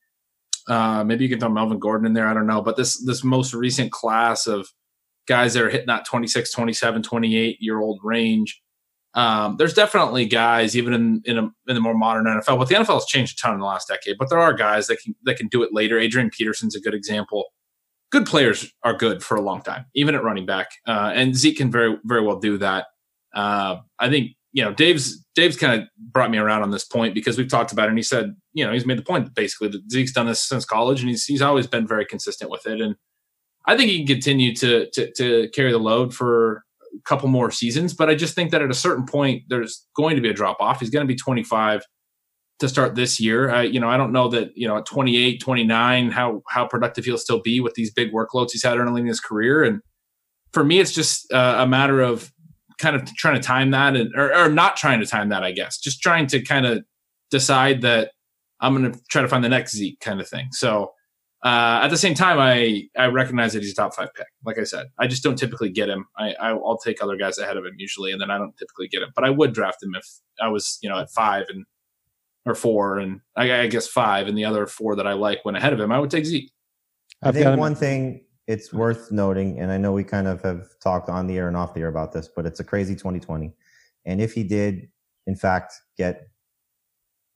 Uh, 0.68 1.03
maybe 1.05 1.25
you 1.25 1.31
can 1.31 1.40
throw 1.40 1.49
Melvin 1.49 1.79
Gordon 1.79 2.07
in 2.07 2.12
there. 2.12 2.27
I 2.27 2.35
don't 2.35 2.47
know, 2.47 2.61
but 2.61 2.77
this 2.77 3.03
this 3.05 3.25
most 3.25 3.55
recent 3.55 3.92
class 3.92 4.47
of 4.47 4.68
guys 5.27 5.55
that 5.55 5.62
are 5.62 5.70
hitting 5.70 5.87
that 5.87 6.05
26, 6.05 6.53
27, 6.53 7.03
28 7.03 7.57
year 7.61 7.81
old 7.81 8.01
range. 8.03 8.61
Um, 9.14 9.57
there's 9.57 9.75
definitely 9.75 10.27
guys, 10.27 10.77
even 10.77 10.92
in 10.92 11.23
in, 11.25 11.38
a, 11.38 11.42
in 11.66 11.75
the 11.75 11.81
more 11.81 11.94
modern 11.94 12.27
NFL, 12.27 12.59
but 12.59 12.68
the 12.68 12.75
NFL 12.75 12.94
has 12.94 13.07
changed 13.07 13.38
a 13.38 13.42
ton 13.42 13.55
in 13.55 13.61
the 13.61 13.66
last 13.66 13.88
decade. 13.88 14.16
But 14.18 14.29
there 14.29 14.40
are 14.40 14.53
guys 14.53 14.88
that 14.88 14.99
can 15.03 15.14
that 15.25 15.38
can 15.38 15.49
do 15.49 15.62
it 15.62 15.70
later. 15.73 15.99
Adrian 15.99 16.31
Peterson's 16.31 16.77
a 16.77 16.81
good 16.81 16.94
example 16.94 17.47
good 18.14 18.27
players 18.27 18.72
are 18.85 18.94
good 18.94 19.24
for 19.24 19.37
a 19.37 19.40
long 19.40 19.61
time, 19.61 19.87
even 19.96 20.14
at 20.14 20.22
running 20.22 20.46
back. 20.46 20.68
Uh, 20.87 21.11
and 21.12 21.35
Zeke 21.35 21.57
can 21.57 21.68
very, 21.68 21.98
very 22.05 22.24
well 22.24 22.38
do 22.38 22.59
that. 22.59 22.87
Uh, 23.35 23.79
I 23.98 24.09
think 24.09 24.37
you 24.53 24.62
know, 24.62 24.72
Dave's 24.72 25.18
Dave's 25.35 25.57
kind 25.57 25.83
of 25.83 25.88
brought 25.98 26.31
me 26.31 26.38
around 26.38 26.62
on 26.62 26.70
this 26.70 26.85
point 26.85 27.12
because 27.12 27.37
we've 27.37 27.48
talked 27.48 27.72
about 27.72 27.87
it, 27.87 27.88
and 27.88 27.98
he 27.98 28.05
said, 28.05 28.37
you 28.53 28.64
know, 28.64 28.72
he's 28.72 28.87
made 28.87 28.98
the 28.98 29.03
point 29.03 29.35
basically 29.35 29.66
that 29.68 29.90
Zeke's 29.90 30.12
done 30.12 30.27
this 30.27 30.40
since 30.40 30.64
college, 30.64 31.00
and 31.00 31.11
he's 31.11 31.24
he's 31.24 31.42
always 31.42 31.66
been 31.66 31.88
very 31.88 32.07
consistent 32.07 32.53
with 32.53 32.64
it, 32.64 32.81
and 32.81 32.94
I 33.66 33.77
think 33.77 33.90
he 33.90 33.98
can 33.98 34.07
continue 34.07 34.55
to 34.55 34.88
to, 34.92 35.12
to 35.14 35.48
carry 35.53 35.72
the 35.72 35.79
load 35.79 36.14
for 36.14 36.62
a 36.94 37.03
couple 37.05 37.29
more 37.29 37.50
seasons. 37.50 37.94
But 37.94 38.09
I 38.09 38.14
just 38.14 38.37
think 38.37 38.53
that 38.53 38.62
at 38.62 38.70
a 38.70 38.74
certain 38.74 39.07
point, 39.07 39.42
there's 39.48 39.88
going 39.96 40.14
to 40.14 40.22
be 40.22 40.31
a 40.31 40.35
drop 40.35 40.59
off. 40.61 40.79
He's 40.79 40.90
going 40.90 41.05
to 41.05 41.12
be 41.12 41.18
25 41.18 41.83
to 42.60 42.68
start 42.68 42.94
this 42.94 43.20
year. 43.20 43.50
I, 43.50 43.62
you 43.62 43.80
know, 43.80 43.88
I 43.88 43.96
don't 43.96 44.12
know 44.12 44.28
that, 44.28 44.56
you 44.56 44.68
know, 44.68 44.78
at 44.78 44.86
28, 44.86 45.40
29, 45.40 46.10
how, 46.10 46.42
how 46.48 46.66
productive 46.66 47.04
he'll 47.04 47.18
still 47.18 47.40
be 47.40 47.60
with 47.60 47.74
these 47.74 47.92
big 47.92 48.12
workloads 48.12 48.52
he's 48.52 48.62
had 48.62 48.78
early 48.78 49.00
in 49.00 49.06
his 49.06 49.20
career. 49.20 49.64
And 49.64 49.80
for 50.52 50.64
me, 50.64 50.78
it's 50.78 50.92
just 50.92 51.32
uh, 51.32 51.56
a 51.58 51.66
matter 51.66 52.00
of 52.00 52.32
kind 52.78 52.96
of 52.96 53.04
trying 53.16 53.34
to 53.34 53.40
time 53.40 53.72
that 53.72 53.96
and, 53.96 54.14
or, 54.16 54.34
or 54.34 54.48
not 54.48 54.76
trying 54.76 55.00
to 55.00 55.06
time 55.06 55.30
that, 55.30 55.42
I 55.42 55.52
guess, 55.52 55.78
just 55.78 56.00
trying 56.00 56.26
to 56.28 56.42
kind 56.42 56.66
of 56.66 56.84
decide 57.30 57.82
that 57.82 58.12
I'm 58.60 58.74
going 58.74 58.92
to 58.92 59.00
try 59.10 59.22
to 59.22 59.28
find 59.28 59.42
the 59.42 59.48
next 59.48 59.74
Zeke 59.74 59.98
kind 60.00 60.20
of 60.20 60.28
thing. 60.28 60.48
So, 60.52 60.92
uh, 61.44 61.80
at 61.82 61.88
the 61.88 61.98
same 61.98 62.14
time, 62.14 62.38
I, 62.38 62.84
I 62.96 63.06
recognize 63.08 63.52
that 63.52 63.62
he's 63.62 63.72
a 63.72 63.74
top 63.74 63.94
five 63.94 64.08
pick. 64.14 64.26
Like 64.46 64.58
I 64.58 64.64
said, 64.64 64.86
I 64.98 65.06
just 65.06 65.22
don't 65.22 65.36
typically 65.36 65.68
get 65.68 65.90
him. 65.90 66.06
I, 66.16 66.34
I 66.40 66.52
will 66.54 66.78
take 66.78 67.02
other 67.02 67.18
guys 67.18 67.36
ahead 67.36 67.58
of 67.58 67.66
him 67.66 67.74
usually, 67.76 68.12
and 68.12 68.20
then 68.20 68.30
I 68.30 68.38
don't 68.38 68.56
typically 68.56 68.88
get 68.88 69.02
him. 69.02 69.10
But 69.14 69.24
I 69.24 69.30
would 69.30 69.52
draft 69.52 69.82
him 69.82 69.94
if 69.94 70.06
I 70.40 70.48
was, 70.48 70.78
you 70.80 70.88
know, 70.88 70.98
at 70.98 71.10
five 71.10 71.44
and 71.50 71.66
or 72.46 72.54
four, 72.54 72.98
and 72.98 73.20
I, 73.37 73.61
I 73.61 73.66
guess 73.66 73.87
five, 73.87 74.28
and 74.28 74.37
the 74.37 74.44
other 74.44 74.66
four 74.66 74.96
that 74.96 75.07
I 75.07 75.14
like 75.14 75.44
went 75.44 75.57
ahead 75.57 75.72
of 75.72 75.80
him. 75.80 75.92
I 75.92 75.98
would 75.98 76.11
take 76.11 76.26
Zeke. 76.26 76.50
I 77.22 77.28
I've 77.28 77.35
think 77.35 77.44
got 77.44 77.54
him- 77.54 77.61
one 77.61 77.74
thing 77.74 78.24
it's 78.46 78.68
mm-hmm. 78.68 78.78
worth 78.78 79.11
noting, 79.11 79.59
and 79.59 79.72
I 79.72 79.78
know 79.78 79.92
we 79.92 80.04
kind 80.04 80.26
of 80.26 80.42
have 80.42 80.66
talked 80.83 81.09
on 81.09 81.26
the 81.26 81.38
air 81.38 81.48
and 81.48 81.57
off 81.57 81.74
the 81.74 81.80
air 81.80 81.88
about 81.88 82.12
this, 82.12 82.28
but 82.28 82.46
it's 82.46 82.61
a 82.61 82.64
crazy 82.64 82.94
2020. 82.94 83.52
And 84.07 84.20
if 84.20 84.35
he 84.35 84.44
did, 84.44 84.88
in 85.26 85.35
fact, 85.35 85.74
get 85.96 86.28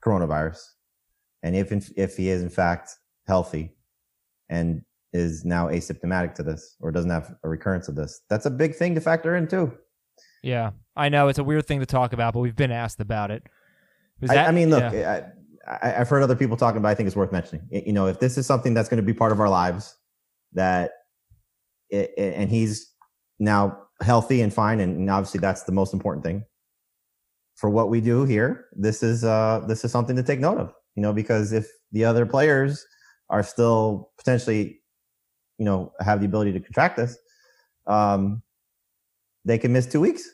coronavirus, 0.05 0.61
and 1.43 1.57
if 1.57 1.73
if 1.97 2.17
he 2.17 2.29
is 2.29 2.43
in 2.43 2.51
fact 2.51 2.97
healthy, 3.27 3.75
and 4.49 4.83
is 5.15 5.45
now 5.45 5.69
asymptomatic 5.69 6.35
to 6.35 6.43
this 6.43 6.77
or 6.81 6.93
doesn't 6.93 7.11
have 7.11 7.35
a 7.43 7.49
recurrence 7.49 7.89
of 7.89 7.95
this, 7.95 8.21
that's 8.29 8.45
a 8.45 8.51
big 8.51 8.75
thing 8.75 8.95
to 8.95 9.01
factor 9.01 9.37
in 9.37 9.49
too. 9.49 9.73
Yeah, 10.43 10.73
I 10.95 11.09
know 11.09 11.29
it's 11.29 11.39
a 11.39 11.45
weird 11.45 11.67
thing 11.67 11.81
to 11.81 11.87
talk 11.87 12.13
about, 12.13 12.35
but 12.35 12.41
we've 12.41 12.55
been 12.55 12.71
asked 12.71 13.01
about 13.01 13.31
it. 13.31 13.43
Was 14.21 14.31
I, 14.31 14.35
that- 14.35 14.49
I 14.49 14.53
mean, 14.53 14.71
look, 14.71 14.93
yeah. 14.93 15.29
I, 15.67 15.95
I've 16.01 16.09
heard 16.09 16.23
other 16.23 16.37
people 16.37 16.57
talking 16.57 16.79
about. 16.79 16.89
I 16.89 16.95
think 16.95 17.07
it's 17.07 17.17
worth 17.17 17.33
mentioning. 17.33 17.67
You 17.71 17.93
know, 17.93 18.07
if 18.07 18.21
this 18.21 18.39
is 18.39 18.47
something 18.47 18.75
that's 18.75 18.89
going 18.89 18.97
to 18.99 19.07
be 19.07 19.13
part 19.13 19.33
of 19.33 19.41
our 19.41 19.49
lives, 19.51 19.95
that 20.55 20.93
it, 21.91 22.13
and 22.17 22.51
he's 22.51 22.93
now 23.39 23.79
healthy 24.01 24.41
and 24.41 24.53
fine, 24.53 24.81
and, 24.81 24.97
and 24.97 25.11
obviously 25.11 25.41
that's 25.41 25.65
the 25.65 25.73
most 25.73 25.93
important 25.93 26.25
thing 26.25 26.45
for 27.57 27.69
what 27.69 27.91
we 27.91 28.01
do 28.01 28.25
here. 28.25 28.67
This 28.73 29.03
is 29.03 29.25
uh 29.25 29.65
this 29.69 29.85
is 29.85 29.93
something 29.93 30.17
to 30.17 30.23
take 30.23 30.41
note 30.41 30.59
of. 30.59 30.73
You 30.95 31.03
know, 31.03 31.13
because 31.13 31.53
if 31.53 31.69
the 31.93 32.05
other 32.05 32.27
players 32.27 32.85
are 33.31 33.43
still 33.43 34.11
potentially, 34.17 34.81
you 35.59 35.65
know, 35.65 35.93
have 36.01 36.21
the 36.21 36.27
ability 36.27 36.53
to 36.53 36.61
contract 36.61 36.97
this, 36.97 37.17
um, 37.87 38.43
they 39.45 39.59
can 39.59 39.73
miss 39.73 39.87
two 39.87 40.01
weeks, 40.01 40.29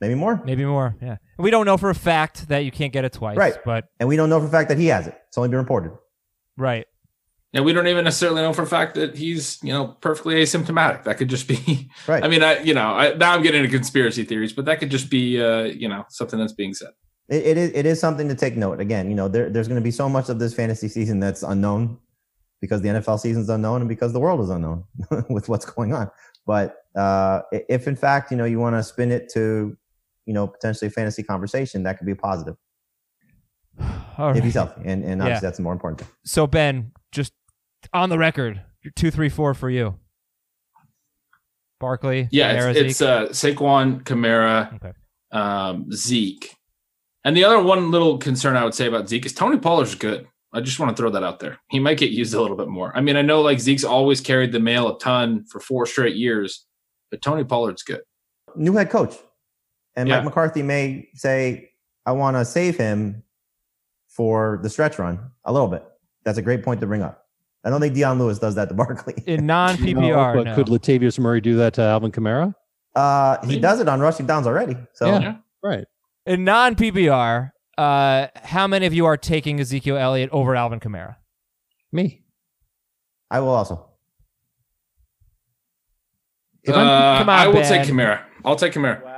maybe 0.00 0.14
more. 0.14 0.40
maybe 0.44 0.64
more. 0.64 0.96
Yeah, 1.00 1.16
we 1.38 1.50
don't 1.50 1.66
know 1.66 1.76
for 1.76 1.90
a 1.90 1.94
fact 1.94 2.48
that 2.48 2.64
you 2.64 2.70
can't 2.70 2.92
get 2.92 3.04
it 3.04 3.12
twice, 3.12 3.36
Right. 3.36 3.56
But 3.64 3.86
And 4.00 4.08
we 4.08 4.16
don't 4.16 4.28
know 4.30 4.40
for 4.40 4.46
a 4.46 4.50
fact 4.50 4.68
that 4.68 4.78
he 4.78 4.86
has 4.86 5.06
it. 5.06 5.20
It's 5.28 5.38
only 5.38 5.48
been 5.48 5.58
reported. 5.58 5.92
right, 6.56 6.86
And 7.54 7.64
we 7.64 7.72
don't 7.72 7.86
even 7.86 8.04
necessarily 8.04 8.42
know 8.42 8.52
for 8.52 8.62
a 8.62 8.66
fact 8.66 8.94
that 8.96 9.16
he's, 9.16 9.58
you 9.62 9.72
know, 9.72 9.88
perfectly 10.00 10.36
asymptomatic. 10.36 11.04
That 11.04 11.16
could 11.18 11.28
just 11.28 11.48
be, 11.48 11.90
Right. 12.06 12.24
I 12.24 12.28
mean, 12.28 12.42
I, 12.42 12.60
you 12.60 12.74
know, 12.74 12.88
I, 12.94 13.14
now 13.14 13.34
I'm 13.34 13.42
getting 13.42 13.64
into 13.64 13.74
conspiracy 13.74 14.24
theories, 14.24 14.52
but 14.52 14.64
that 14.66 14.80
could 14.80 14.90
just 14.90 15.08
be, 15.10 15.40
uh, 15.42 15.62
you 15.62 15.88
know, 15.88 16.04
something 16.08 16.38
that's 16.38 16.52
being 16.52 16.74
said. 16.74 16.90
it, 17.28 17.46
it 17.46 17.56
is 17.56 17.70
it 17.74 17.86
is 17.86 18.00
something 18.00 18.28
to 18.28 18.34
take 18.34 18.56
note. 18.56 18.80
Again, 18.80 19.08
you 19.08 19.14
know, 19.16 19.28
there, 19.28 19.50
there's 19.50 19.68
going 19.68 19.80
to 19.80 19.84
be 19.84 19.90
so 19.90 20.08
much 20.08 20.28
of 20.28 20.38
this 20.38 20.54
fantasy 20.54 20.88
season 20.88 21.20
that's 21.20 21.42
unknown 21.42 21.98
because 22.60 22.80
the 22.82 22.88
NFL 22.88 23.20
season's 23.20 23.48
unknown 23.48 23.82
and 23.82 23.88
because 23.88 24.12
the 24.12 24.20
world 24.20 24.40
is 24.40 24.50
unknown 24.50 24.84
with 25.30 25.48
what's 25.48 25.64
going 25.64 25.92
on. 25.92 26.10
But 26.46 26.76
uh, 26.96 27.42
if 27.52 27.86
in 27.86 27.94
fact, 27.96 28.30
you 28.30 28.36
know, 28.36 28.46
you 28.46 28.58
want 28.58 28.74
to 28.76 28.82
spin 28.82 29.12
it 29.12 29.30
to, 29.34 29.76
you 30.28 30.34
know, 30.34 30.46
potentially 30.46 30.86
a 30.88 30.90
fantasy 30.90 31.22
conversation, 31.22 31.82
that 31.84 31.96
could 31.98 32.04
be 32.06 32.12
a 32.12 32.16
positive 32.16 32.54
All 33.80 34.28
if 34.30 34.34
right. 34.36 34.44
he's 34.44 34.54
healthy. 34.54 34.82
And, 34.84 35.02
and 35.02 35.22
obviously 35.22 35.30
Yeah. 35.30 35.40
that's 35.40 35.56
the 35.56 35.62
more 35.62 35.72
important 35.72 36.00
thing. 36.00 36.08
So 36.26 36.46
Ben, 36.46 36.92
just 37.12 37.32
on 37.94 38.10
the 38.10 38.18
record, 38.18 38.60
you're 38.84 38.92
two, 38.94 39.10
three, 39.10 39.30
four 39.30 39.54
for 39.54 39.70
you. 39.70 39.94
Barkley, 41.80 42.28
Yeah, 42.30 42.54
Kamara, 42.56 42.70
it's, 42.70 42.78
it's 42.80 42.98
Zeke? 42.98 43.08
uh, 43.08 43.26
Saquon, 43.28 44.02
Kamara, 44.02 44.74
Okay. 44.74 44.92
um, 45.32 45.90
Zeke. 45.92 46.54
And 47.24 47.36
the 47.36 47.44
other 47.44 47.62
one 47.62 47.90
little 47.90 48.18
concern 48.18 48.56
I 48.56 48.64
would 48.64 48.74
say 48.74 48.86
about 48.86 49.08
Zeke 49.08 49.26
is 49.26 49.32
Tony 49.32 49.58
Pollard's 49.58 49.94
good. 49.94 50.26
I 50.52 50.60
just 50.60 50.78
want 50.80 50.96
to 50.96 51.00
throw 51.00 51.10
that 51.10 51.22
out 51.22 51.40
there. 51.40 51.58
He 51.70 51.78
might 51.78 51.98
get 51.98 52.10
used 52.10 52.34
a 52.34 52.40
little 52.40 52.56
bit 52.56 52.68
more. 52.68 52.96
I 52.96 53.00
mean, 53.00 53.16
I 53.16 53.22
know 53.22 53.42
like 53.42 53.60
Zeke's 53.60 53.84
always 53.84 54.20
carried 54.20 54.50
the 54.52 54.60
mail 54.60 54.94
a 54.94 54.98
ton 54.98 55.44
for 55.50 55.60
four 55.60 55.86
straight 55.86 56.16
years, 56.16 56.66
but 57.10 57.22
Tony 57.22 57.44
Pollard's 57.44 57.82
good. 57.82 58.00
New 58.56 58.72
head 58.74 58.90
coach. 58.90 59.14
And 59.98 60.08
Yeah. 60.08 60.16
Mike 60.18 60.26
McCarthy 60.26 60.62
may 60.62 61.08
say, 61.14 61.70
I 62.06 62.12
want 62.12 62.36
to 62.36 62.44
save 62.44 62.76
him 62.76 63.24
for 64.06 64.60
the 64.62 64.70
stretch 64.70 64.96
run 64.98 65.18
a 65.44 65.52
little 65.52 65.66
bit. 65.66 65.84
That's 66.24 66.38
a 66.38 66.42
great 66.42 66.62
point 66.62 66.80
to 66.82 66.86
bring 66.86 67.02
up. 67.02 67.24
I 67.64 67.70
don't 67.70 67.80
think 67.80 67.94
Dion 67.94 68.16
Lewis 68.20 68.38
does 68.38 68.54
that 68.54 68.68
to 68.68 68.74
Barkley. 68.82 69.14
in 69.26 69.44
non 69.44 69.74
No, 69.74 69.86
PPR. 69.86 70.34
but 70.36 70.44
no. 70.44 70.54
could 70.54 70.68
Latavius 70.68 71.18
Murray 71.18 71.40
do 71.40 71.56
that 71.56 71.74
to 71.74 71.82
Alvin 71.82 72.12
Kamara? 72.12 72.54
Uh, 72.94 73.44
he 73.44 73.58
does 73.58 73.80
it 73.80 73.88
on 73.88 73.98
rushing 74.00 74.24
downs 74.26 74.46
already. 74.46 74.76
So 74.94 75.06
Yeah. 75.06 75.36
Right. 75.62 75.84
in 76.26 76.44
non 76.44 76.76
PPR, 76.76 77.50
uh, 77.76 78.28
how 78.36 78.68
many 78.68 78.86
of 78.86 78.94
you 78.94 79.04
are 79.06 79.16
taking 79.16 79.58
Ezekiel 79.58 79.96
Elliott 79.96 80.30
over 80.30 80.54
Alvin 80.54 80.78
Kamara? 80.78 81.16
Me. 81.90 82.22
I 83.32 83.40
will 83.40 83.48
also. 83.50 83.84
If 86.62 86.74
I'm, 86.74 86.86
Uh, 86.86 87.18
come 87.18 87.28
on, 87.28 87.38
I 87.38 87.46
will 87.48 87.54
Ben. 87.54 87.68
take 87.84 87.88
Kamara. 87.92 88.20
I'll 88.44 88.56
take 88.56 88.72
Kamara. 88.72 89.04
Wow. 89.04 89.14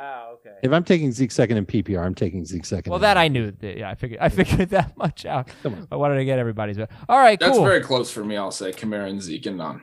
Okay. 0.60 0.66
if 0.68 0.72
I'm 0.72 0.84
taking 0.84 1.10
Zeke 1.12 1.32
second 1.32 1.56
in 1.56 1.66
PPR, 1.66 2.04
I'm 2.04 2.14
taking 2.14 2.44
Zeke 2.44 2.64
second. 2.64 2.90
Well, 2.90 2.98
in 2.98 3.02
that 3.02 3.16
I 3.16 3.28
knew. 3.28 3.52
Yeah, 3.60 3.90
I 3.90 3.94
figured. 3.94 4.20
I 4.20 4.28
figured 4.28 4.68
that 4.70 4.96
much 4.96 5.24
out. 5.26 5.48
Come 5.62 5.74
on. 5.74 5.88
I 5.90 5.96
wanted 5.96 6.16
to 6.16 6.24
get 6.24 6.38
everybody's. 6.38 6.78
All 6.78 6.86
right, 7.18 7.38
That's 7.40 7.56
cool. 7.56 7.64
very 7.64 7.80
close 7.80 8.10
for 8.10 8.24
me. 8.24 8.36
I'll 8.36 8.50
say 8.50 8.72
Kamara 8.72 9.08
and 9.08 9.22
Zeke 9.22 9.46
and 9.46 9.58
non. 9.58 9.82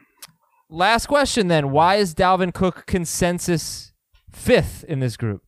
Last 0.70 1.08
question 1.08 1.48
then. 1.48 1.72
Why 1.72 1.96
is 1.96 2.14
Dalvin 2.14 2.54
Cook 2.54 2.86
consensus 2.88 3.94
fifth 4.32 4.84
in 4.84 5.00
this 5.00 5.16
group? 5.18 5.42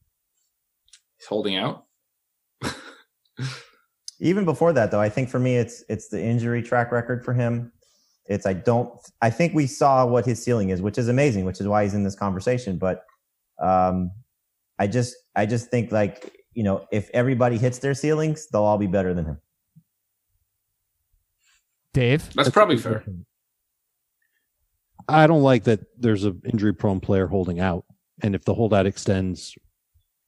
He's 1.18 1.28
holding 1.28 1.58
out. 1.58 1.86
Even 4.22 4.44
before 4.46 4.74
that, 4.74 4.92
though, 4.92 5.00
I 5.00 5.10
think 5.10 5.30
for 5.30 5.40
me, 5.40 5.56
it's 5.58 5.84
it's 5.90 6.10
the 6.10 6.22
injury 6.22 6.62
track 6.62 6.92
record 6.92 7.24
for 7.24 7.34
him. 7.34 7.72
It's 8.26 8.46
I 8.46 8.54
don't. 8.54 8.92
I 9.22 9.30
think 9.30 9.54
we 9.54 9.66
saw 9.66 10.06
what 10.06 10.26
his 10.26 10.42
ceiling 10.44 10.70
is, 10.70 10.82
which 10.82 10.98
is 10.98 11.08
amazing, 11.08 11.46
which 11.46 11.60
is 11.62 11.68
why 11.68 11.84
he's 11.84 11.94
in 11.94 12.04
this 12.04 12.16
conversation. 12.16 12.78
But 12.78 13.04
um, 13.62 14.12
I 14.80 14.88
just 14.88 15.16
I 15.36 15.46
just 15.46 15.70
think 15.70 15.92
like 15.92 16.38
you 16.54 16.64
know 16.64 16.88
if 16.92 17.10
everybody 17.14 17.58
hits 17.58 17.80
their 17.80 17.94
ceilings, 17.94 18.48
they'll 18.48 18.64
all 18.64 18.78
be 18.78 18.88
better 18.88 19.14
than 19.14 19.26
him. 19.26 19.42
Dave. 21.94 22.34
That's 22.34 22.50
probably 22.50 22.78
fair. 22.78 23.04
I 25.08 25.26
don't 25.28 25.42
like 25.42 25.64
that 25.64 25.80
there's 25.98 26.24
an 26.24 26.42
injury 26.46 26.74
prone 26.74 27.00
player 27.00 27.28
holding 27.28 27.60
out. 27.60 27.84
And 28.22 28.36
if 28.36 28.46
the 28.46 28.54
holdout 28.54 28.86
extends 28.86 29.56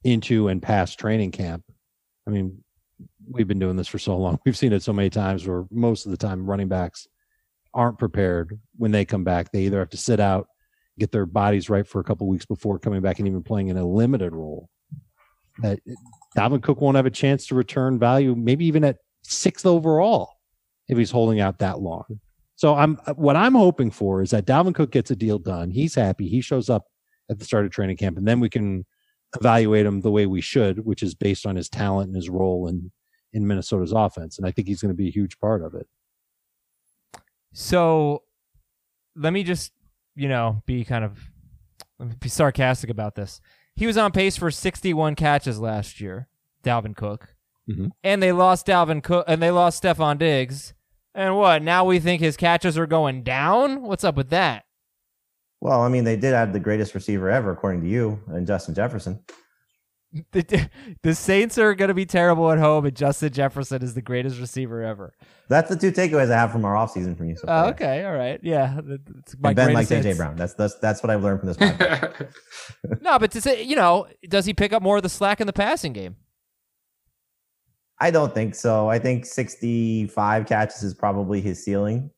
into 0.02 0.48
and 0.48 0.60
past 0.60 0.98
training 0.98 1.30
camp, 1.30 1.62
I 2.26 2.30
mean, 2.30 2.62
we've 3.30 3.46
been 3.46 3.60
doing 3.60 3.76
this 3.76 3.88
for 3.88 3.98
so 3.98 4.16
long. 4.16 4.38
We've 4.46 4.56
seen 4.56 4.72
it 4.72 4.82
so 4.82 4.92
many 4.92 5.10
times 5.10 5.46
where 5.46 5.64
most 5.70 6.04
of 6.04 6.10
the 6.10 6.16
time 6.16 6.48
running 6.48 6.68
backs 6.68 7.06
aren't 7.74 7.98
prepared 7.98 8.58
when 8.76 8.90
they 8.90 9.04
come 9.04 9.24
back. 9.24 9.52
They 9.52 9.62
either 9.62 9.78
have 9.78 9.90
to 9.90 9.96
sit 9.96 10.20
out, 10.20 10.48
get 10.98 11.12
their 11.12 11.26
bodies 11.26 11.70
right 11.70 11.86
for 11.86 12.00
a 12.00 12.04
couple 12.04 12.28
weeks 12.28 12.46
before 12.46 12.78
coming 12.78 13.00
back 13.00 13.18
and 13.18 13.28
even 13.28 13.42
playing 13.42 13.68
in 13.68 13.76
a 13.76 13.86
limited 13.86 14.32
role. 14.32 14.68
That 15.58 15.80
Dalvin 16.36 16.62
Cook 16.62 16.80
won't 16.80 16.96
have 16.96 17.06
a 17.06 17.10
chance 17.10 17.46
to 17.46 17.54
return 17.54 17.98
value, 17.98 18.34
maybe 18.34 18.64
even 18.66 18.84
at 18.84 18.98
sixth 19.22 19.66
overall 19.66 20.34
if 20.88 20.98
he's 20.98 21.10
holding 21.10 21.40
out 21.40 21.58
that 21.58 21.80
long. 21.80 22.20
So 22.56 22.74
I'm 22.74 22.96
what 23.16 23.36
I'm 23.36 23.54
hoping 23.54 23.90
for 23.90 24.22
is 24.22 24.30
that 24.30 24.46
Dalvin 24.46 24.74
Cook 24.74 24.92
gets 24.92 25.10
a 25.10 25.16
deal 25.16 25.38
done. 25.38 25.70
He's 25.70 25.94
happy. 25.94 26.28
He 26.28 26.40
shows 26.40 26.70
up 26.70 26.86
at 27.30 27.38
the 27.38 27.44
start 27.44 27.64
of 27.64 27.70
training 27.70 27.96
camp, 27.96 28.16
and 28.16 28.26
then 28.26 28.40
we 28.40 28.48
can 28.48 28.84
evaluate 29.36 29.86
him 29.86 30.00
the 30.00 30.10
way 30.10 30.26
we 30.26 30.40
should, 30.40 30.84
which 30.84 31.02
is 31.02 31.14
based 31.14 31.46
on 31.46 31.56
his 31.56 31.68
talent 31.68 32.08
and 32.08 32.16
his 32.16 32.28
role 32.28 32.68
in 32.68 32.90
in 33.32 33.46
Minnesota's 33.46 33.92
offense. 33.92 34.38
And 34.38 34.46
I 34.46 34.50
think 34.50 34.68
he's 34.68 34.80
going 34.80 34.90
to 34.90 34.96
be 34.96 35.08
a 35.08 35.12
huge 35.12 35.38
part 35.38 35.62
of 35.62 35.74
it. 35.74 35.88
So 37.52 38.22
let 39.16 39.32
me 39.32 39.42
just, 39.42 39.72
you 40.14 40.28
know, 40.28 40.62
be 40.66 40.84
kind 40.84 41.04
of 41.04 41.18
let 41.98 42.08
me 42.08 42.14
be 42.18 42.28
sarcastic 42.28 42.90
about 42.90 43.14
this. 43.14 43.40
He 43.74 43.86
was 43.86 43.96
on 43.96 44.12
pace 44.12 44.36
for 44.36 44.50
61 44.50 45.14
catches 45.14 45.58
last 45.58 46.00
year, 46.00 46.28
Dalvin 46.62 46.96
Cook. 46.96 47.34
Mhm. 47.70 47.90
And 48.02 48.22
they 48.22 48.32
lost 48.32 48.66
Dalvin 48.66 49.02
Cook 49.02 49.24
and 49.28 49.40
they 49.40 49.50
lost 49.50 49.82
Stefon 49.82 50.18
Diggs. 50.18 50.74
And 51.14 51.36
what? 51.36 51.62
Now 51.62 51.84
we 51.84 51.98
think 52.00 52.20
his 52.20 52.36
catches 52.36 52.76
are 52.76 52.86
going 52.86 53.22
down? 53.22 53.82
What's 53.82 54.04
up 54.04 54.16
with 54.16 54.30
that? 54.30 54.64
Well, 55.60 55.80
I 55.82 55.88
mean, 55.88 56.02
they 56.04 56.16
did 56.16 56.34
add 56.34 56.52
the 56.52 56.58
greatest 56.58 56.94
receiver 56.94 57.30
ever, 57.30 57.52
according 57.52 57.82
to 57.82 57.88
you, 57.88 58.20
and 58.26 58.46
Justin 58.46 58.74
Jefferson. 58.74 59.20
the, 60.32 60.68
the 61.02 61.14
Saints 61.14 61.56
are 61.58 61.74
going 61.74 61.88
to 61.88 61.94
be 61.94 62.04
terrible 62.06 62.50
at 62.52 62.58
home, 62.58 62.84
and 62.84 62.94
Justin 62.94 63.32
Jefferson 63.32 63.82
is 63.82 63.94
the 63.94 64.02
greatest 64.02 64.38
receiver 64.38 64.82
ever. 64.82 65.14
That's 65.48 65.68
the 65.70 65.76
two 65.76 65.90
takeaways 65.92 66.30
I 66.30 66.36
have 66.38 66.52
from 66.52 66.64
our 66.64 66.74
offseason 66.74 67.16
from 67.16 67.30
you. 67.30 67.36
So 67.36 67.44
Oh, 67.44 67.46
far. 67.46 67.66
okay, 67.70 68.04
all 68.04 68.14
right, 68.14 68.38
yeah. 68.42 68.78
It's 69.20 69.36
my 69.38 69.50
And 69.50 69.56
Ben 69.56 69.72
greatest 69.72 69.90
likes 69.90 70.06
AJ. 70.06 70.16
Brown. 70.18 70.36
That's 70.36 70.54
that's 70.54 70.74
that's 70.76 71.02
what 71.02 71.10
I've 71.10 71.22
learned 71.22 71.40
from 71.40 71.48
this 71.48 71.56
podcast. 71.56 72.32
No, 73.00 73.18
but 73.18 73.30
to 73.32 73.40
say, 73.40 73.62
you 73.62 73.74
know, 73.76 74.06
does 74.28 74.44
he 74.44 74.54
pick 74.54 74.72
up 74.72 74.82
more 74.82 74.96
of 74.98 75.02
the 75.02 75.08
slack 75.08 75.40
in 75.40 75.46
the 75.46 75.52
passing 75.52 75.92
game? 75.92 76.16
I 78.00 78.10
don't 78.10 78.34
think 78.34 78.54
so. 78.54 78.88
I 78.88 78.98
think 78.98 79.24
65 79.26 80.46
catches 80.46 80.82
is 80.82 80.92
probably 80.94 81.40
his 81.40 81.62
ceiling, 81.64 82.10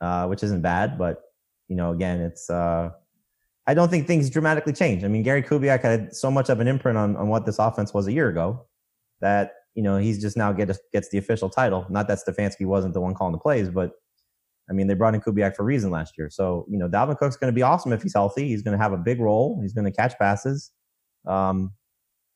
uh, 0.00 0.26
which 0.26 0.42
isn't 0.42 0.62
bad. 0.62 0.98
But 0.98 1.22
you 1.68 1.76
know, 1.76 1.92
again, 1.92 2.20
it's 2.20 2.50
uh, 2.50 2.90
I 3.66 3.74
don't 3.74 3.88
think 3.88 4.06
things 4.06 4.30
dramatically 4.30 4.72
change. 4.72 5.02
I 5.04 5.08
mean, 5.08 5.22
Gary 5.22 5.42
Kubiak 5.42 5.82
had 5.82 6.14
so 6.14 6.30
much 6.30 6.48
of 6.48 6.60
an 6.60 6.68
imprint 6.68 6.96
on 6.96 7.16
on 7.16 7.28
what 7.28 7.46
this 7.46 7.58
offense 7.58 7.92
was 7.92 8.06
a 8.06 8.12
year 8.12 8.28
ago 8.28 8.66
that 9.20 9.52
you 9.74 9.82
know 9.82 9.96
he's 9.96 10.20
just 10.20 10.36
now 10.36 10.52
get 10.52 10.76
gets 10.92 11.08
the 11.08 11.18
official 11.18 11.50
title. 11.50 11.86
Not 11.90 12.08
that 12.08 12.18
Stefanski 12.26 12.66
wasn't 12.66 12.94
the 12.94 13.00
one 13.00 13.14
calling 13.14 13.32
the 13.32 13.38
plays, 13.38 13.68
but 13.68 13.92
I 14.68 14.72
mean, 14.72 14.86
they 14.86 14.94
brought 14.94 15.14
in 15.14 15.20
Kubiak 15.20 15.54
for 15.54 15.62
a 15.62 15.66
reason 15.66 15.90
last 15.90 16.18
year. 16.18 16.30
So 16.30 16.66
you 16.68 16.78
know, 16.78 16.88
Dalvin 16.88 17.18
Cook's 17.18 17.36
going 17.36 17.52
to 17.52 17.54
be 17.54 17.62
awesome 17.62 17.92
if 17.92 18.02
he's 18.02 18.14
healthy. 18.14 18.48
He's 18.48 18.62
going 18.62 18.76
to 18.76 18.82
have 18.82 18.92
a 18.92 18.98
big 18.98 19.20
role. 19.20 19.58
He's 19.62 19.72
going 19.72 19.84
to 19.84 19.92
catch 19.92 20.18
passes. 20.18 20.70
Um, 21.26 21.72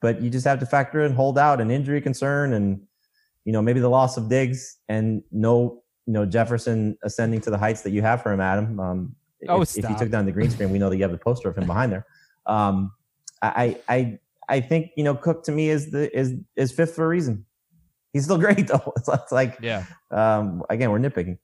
but 0.00 0.20
you 0.20 0.30
just 0.30 0.46
have 0.46 0.58
to 0.60 0.66
factor 0.66 1.04
in 1.04 1.12
hold 1.12 1.38
out 1.38 1.60
and 1.60 1.70
injury 1.70 2.00
concern 2.00 2.54
and 2.54 2.80
you 3.44 3.52
know 3.52 3.62
maybe 3.62 3.80
the 3.80 3.88
loss 3.88 4.16
of 4.16 4.28
Diggs 4.28 4.78
and 4.88 5.22
no 5.30 5.82
you 6.06 6.12
know 6.12 6.26
Jefferson 6.26 6.96
ascending 7.04 7.40
to 7.42 7.50
the 7.50 7.58
heights 7.58 7.82
that 7.82 7.90
you 7.90 8.02
have 8.02 8.22
for 8.22 8.32
him, 8.32 8.40
Adam. 8.40 8.80
Um, 8.80 9.16
Oh, 9.48 9.62
if, 9.62 9.76
if 9.76 9.88
you 9.88 9.96
took 9.96 10.10
down 10.10 10.26
the 10.26 10.32
green 10.32 10.50
screen, 10.50 10.70
we 10.70 10.78
know 10.78 10.90
that 10.90 10.96
you 10.96 11.02
have 11.02 11.12
the 11.12 11.18
poster 11.18 11.48
of 11.48 11.56
him 11.56 11.66
behind 11.66 11.92
there. 11.92 12.06
Um, 12.46 12.92
I 13.42 13.78
I 13.88 14.18
I 14.48 14.60
think 14.60 14.90
you 14.96 15.04
know 15.04 15.14
Cook 15.14 15.44
to 15.44 15.52
me 15.52 15.68
is 15.70 15.90
the 15.90 16.14
is 16.16 16.34
is 16.56 16.72
fifth 16.72 16.94
for 16.94 17.04
a 17.04 17.08
reason. 17.08 17.46
He's 18.12 18.24
still 18.24 18.38
great 18.46 18.66
though. 18.66 18.92
It's, 18.96 19.08
it's 19.08 19.32
like 19.32 19.58
Yeah. 19.62 19.84
um, 20.10 20.62
again 20.68 20.90
we're 20.90 20.98
nitpicking. 20.98 21.38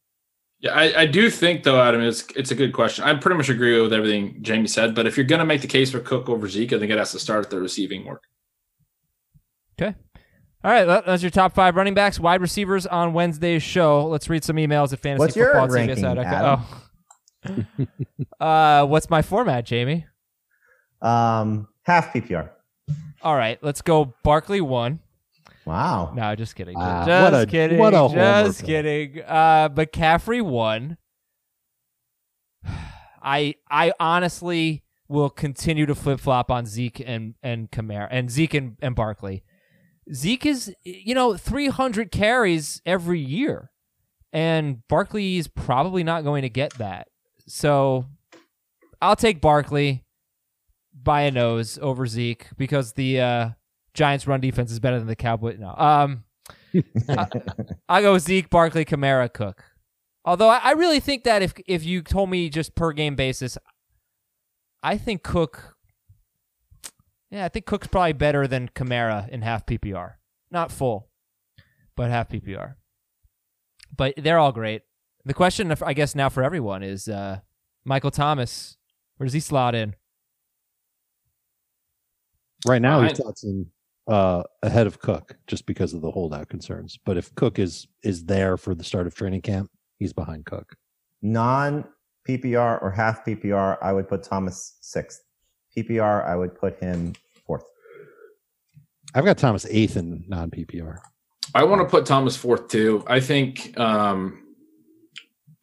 Yeah, 0.58 0.72
I, 0.72 1.02
I 1.02 1.06
do 1.06 1.28
think 1.30 1.62
though, 1.64 1.80
Adam, 1.80 2.00
it's 2.00 2.24
it's 2.34 2.50
a 2.50 2.54
good 2.54 2.72
question. 2.72 3.04
I 3.04 3.14
pretty 3.14 3.36
much 3.36 3.48
agree 3.50 3.80
with 3.80 3.92
everything 3.92 4.38
Jamie 4.42 4.66
said, 4.68 4.94
but 4.94 5.06
if 5.06 5.16
you're 5.16 5.26
gonna 5.26 5.44
make 5.44 5.60
the 5.60 5.66
case 5.68 5.90
for 5.90 6.00
Cook 6.00 6.28
over 6.28 6.48
Zeke, 6.48 6.72
I 6.72 6.78
think 6.78 6.90
it 6.90 6.98
has 6.98 7.12
to 7.12 7.18
start 7.18 7.44
at 7.44 7.50
the 7.50 7.60
receiving 7.60 8.04
work. 8.06 8.22
Okay. 9.80 9.94
All 10.64 10.72
right, 10.72 10.84
that's 11.04 11.22
your 11.22 11.30
top 11.30 11.54
five 11.54 11.76
running 11.76 11.94
backs, 11.94 12.18
wide 12.18 12.40
receivers 12.40 12.86
on 12.86 13.12
Wednesday's 13.12 13.62
show. 13.62 14.06
Let's 14.08 14.28
read 14.28 14.42
some 14.42 14.56
emails 14.56 14.92
at 14.92 14.98
fantasy 14.98 15.20
What's 15.20 15.36
your 15.36 15.52
football. 15.52 15.68
ranking, 15.68 16.04
Oh. 16.04 16.66
uh, 18.40 18.86
what's 18.86 19.10
my 19.10 19.22
format, 19.22 19.64
Jamie? 19.64 20.06
Um, 21.02 21.68
half 21.82 22.12
PPR. 22.12 22.50
All 23.22 23.36
right, 23.36 23.58
let's 23.62 23.82
go. 23.82 24.14
Barkley 24.22 24.60
one. 24.60 25.00
Wow. 25.64 26.12
No, 26.14 26.34
just 26.36 26.54
kidding. 26.54 26.74
Wow, 26.78 27.04
just 27.04 27.32
what 27.32 27.42
a- 27.42 27.46
kidding. 27.46 27.78
what 27.78 27.92
a 27.92 28.44
just 28.46 28.64
kidding. 28.64 29.22
Uh, 29.26 29.68
McCaffrey 29.70 30.40
one. 30.42 30.96
I 33.22 33.56
I 33.68 33.92
honestly 33.98 34.84
will 35.08 35.30
continue 35.30 35.86
to 35.86 35.94
flip 35.94 36.20
flop 36.20 36.50
on 36.50 36.66
Zeke 36.66 37.00
and 37.04 37.34
and 37.42 37.70
Kamara 37.70 38.06
and 38.10 38.30
Zeke 38.30 38.54
and, 38.54 38.76
and 38.80 38.94
Barkley. 38.94 39.42
Zeke 40.14 40.46
is 40.46 40.72
you 40.84 41.14
know 41.14 41.36
300 41.36 42.12
carries 42.12 42.80
every 42.86 43.18
year, 43.18 43.72
and 44.32 44.86
Barkley 44.86 45.36
is 45.36 45.48
probably 45.48 46.04
not 46.04 46.22
going 46.22 46.42
to 46.42 46.48
get 46.48 46.74
that. 46.74 47.08
So 47.46 48.06
I'll 49.00 49.16
take 49.16 49.40
Barkley 49.40 50.04
by 50.92 51.22
a 51.22 51.30
nose 51.30 51.78
over 51.80 52.06
Zeke 52.06 52.48
because 52.56 52.92
the 52.94 53.20
uh, 53.20 53.50
Giants' 53.94 54.26
run 54.26 54.40
defense 54.40 54.72
is 54.72 54.80
better 54.80 54.98
than 54.98 55.06
the 55.06 55.16
Cowboys. 55.16 55.58
No, 55.58 55.74
um, 55.76 56.24
I, 57.08 57.26
I 57.88 58.02
go 58.02 58.18
Zeke, 58.18 58.50
Barkley, 58.50 58.84
Kamara, 58.84 59.32
Cook. 59.32 59.64
Although 60.24 60.48
I, 60.48 60.60
I 60.64 60.72
really 60.72 61.00
think 61.00 61.24
that 61.24 61.42
if 61.42 61.54
if 61.66 61.84
you 61.84 62.02
told 62.02 62.30
me 62.30 62.48
just 62.48 62.74
per 62.74 62.92
game 62.92 63.14
basis, 63.14 63.56
I 64.82 64.98
think 64.98 65.22
Cook. 65.22 65.74
Yeah, 67.30 67.44
I 67.44 67.48
think 67.48 67.66
Cook's 67.66 67.88
probably 67.88 68.12
better 68.12 68.46
than 68.46 68.68
Kamara 68.68 69.28
in 69.28 69.42
half 69.42 69.66
PPR, 69.66 70.14
not 70.50 70.70
full, 70.70 71.08
but 71.96 72.10
half 72.10 72.28
PPR. 72.28 72.74
But 73.96 74.14
they're 74.16 74.38
all 74.38 74.52
great. 74.52 74.82
The 75.26 75.34
question, 75.34 75.74
I 75.82 75.92
guess, 75.92 76.14
now 76.14 76.28
for 76.28 76.44
everyone 76.44 76.84
is 76.84 77.08
uh, 77.08 77.40
Michael 77.84 78.12
Thomas. 78.12 78.76
Where 79.16 79.24
does 79.26 79.32
he 79.34 79.40
slot 79.40 79.74
in? 79.74 79.96
Right 82.64 82.80
now, 82.80 83.00
he 83.02 83.08
I- 83.08 83.12
slots 83.12 83.42
in 83.42 83.66
uh, 84.06 84.44
ahead 84.62 84.86
of 84.86 85.00
Cook 85.00 85.36
just 85.48 85.66
because 85.66 85.94
of 85.94 86.00
the 86.00 86.12
holdout 86.12 86.48
concerns. 86.48 86.96
But 87.04 87.16
if 87.16 87.34
Cook 87.34 87.58
is 87.58 87.88
is 88.04 88.24
there 88.24 88.56
for 88.56 88.72
the 88.72 88.84
start 88.84 89.08
of 89.08 89.16
training 89.16 89.42
camp, 89.42 89.68
he's 89.98 90.12
behind 90.12 90.46
Cook. 90.46 90.76
Non 91.22 91.84
PPR 92.28 92.80
or 92.80 92.92
half 92.92 93.24
PPR, 93.24 93.78
I 93.82 93.92
would 93.92 94.08
put 94.08 94.22
Thomas 94.22 94.76
sixth. 94.80 95.22
PPR, 95.76 96.24
I 96.24 96.36
would 96.36 96.54
put 96.54 96.78
him 96.78 97.14
fourth. 97.44 97.64
I've 99.12 99.24
got 99.24 99.38
Thomas 99.38 99.66
eighth 99.68 99.96
in 99.96 100.24
non 100.28 100.52
PPR. 100.52 100.98
I 101.52 101.64
want 101.64 101.80
to 101.82 101.88
put 101.88 102.06
Thomas 102.06 102.36
fourth 102.36 102.68
too. 102.68 103.02
I 103.08 103.18
think 103.18 103.76
um, 103.78 104.45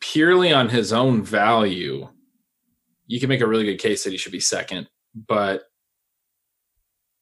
purely 0.03 0.51
on 0.51 0.67
his 0.67 0.91
own 0.91 1.23
value, 1.23 2.09
you 3.07 3.19
can 3.19 3.29
make 3.29 3.39
a 3.39 3.47
really 3.47 3.63
good 3.63 3.79
case 3.79 4.03
that 4.03 4.11
he 4.11 4.17
should 4.17 4.33
be 4.33 4.39
second. 4.39 4.89
But 5.15 5.63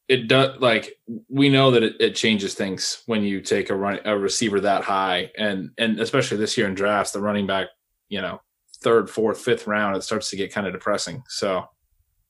it 0.07 0.27
does 0.27 0.59
like 0.59 0.95
we 1.29 1.47
know 1.47 1.71
that 1.71 1.83
it, 1.83 1.95
it 1.99 2.15
changes 2.15 2.55
things 2.55 3.03
when 3.05 3.23
you 3.23 3.39
take 3.39 3.69
a 3.69 3.75
run 3.75 3.99
a 4.05 4.17
receiver 4.17 4.59
that 4.61 4.83
high, 4.83 5.31
and 5.37 5.69
and 5.77 5.99
especially 5.99 6.37
this 6.37 6.57
year 6.57 6.67
in 6.67 6.73
drafts, 6.73 7.11
the 7.11 7.21
running 7.21 7.45
back, 7.45 7.67
you 8.09 8.19
know, 8.19 8.41
third, 8.81 9.09
fourth, 9.09 9.39
fifth 9.39 9.67
round, 9.67 9.95
it 9.95 10.01
starts 10.01 10.31
to 10.31 10.35
get 10.35 10.51
kind 10.51 10.65
of 10.65 10.73
depressing. 10.73 11.21
So, 11.27 11.65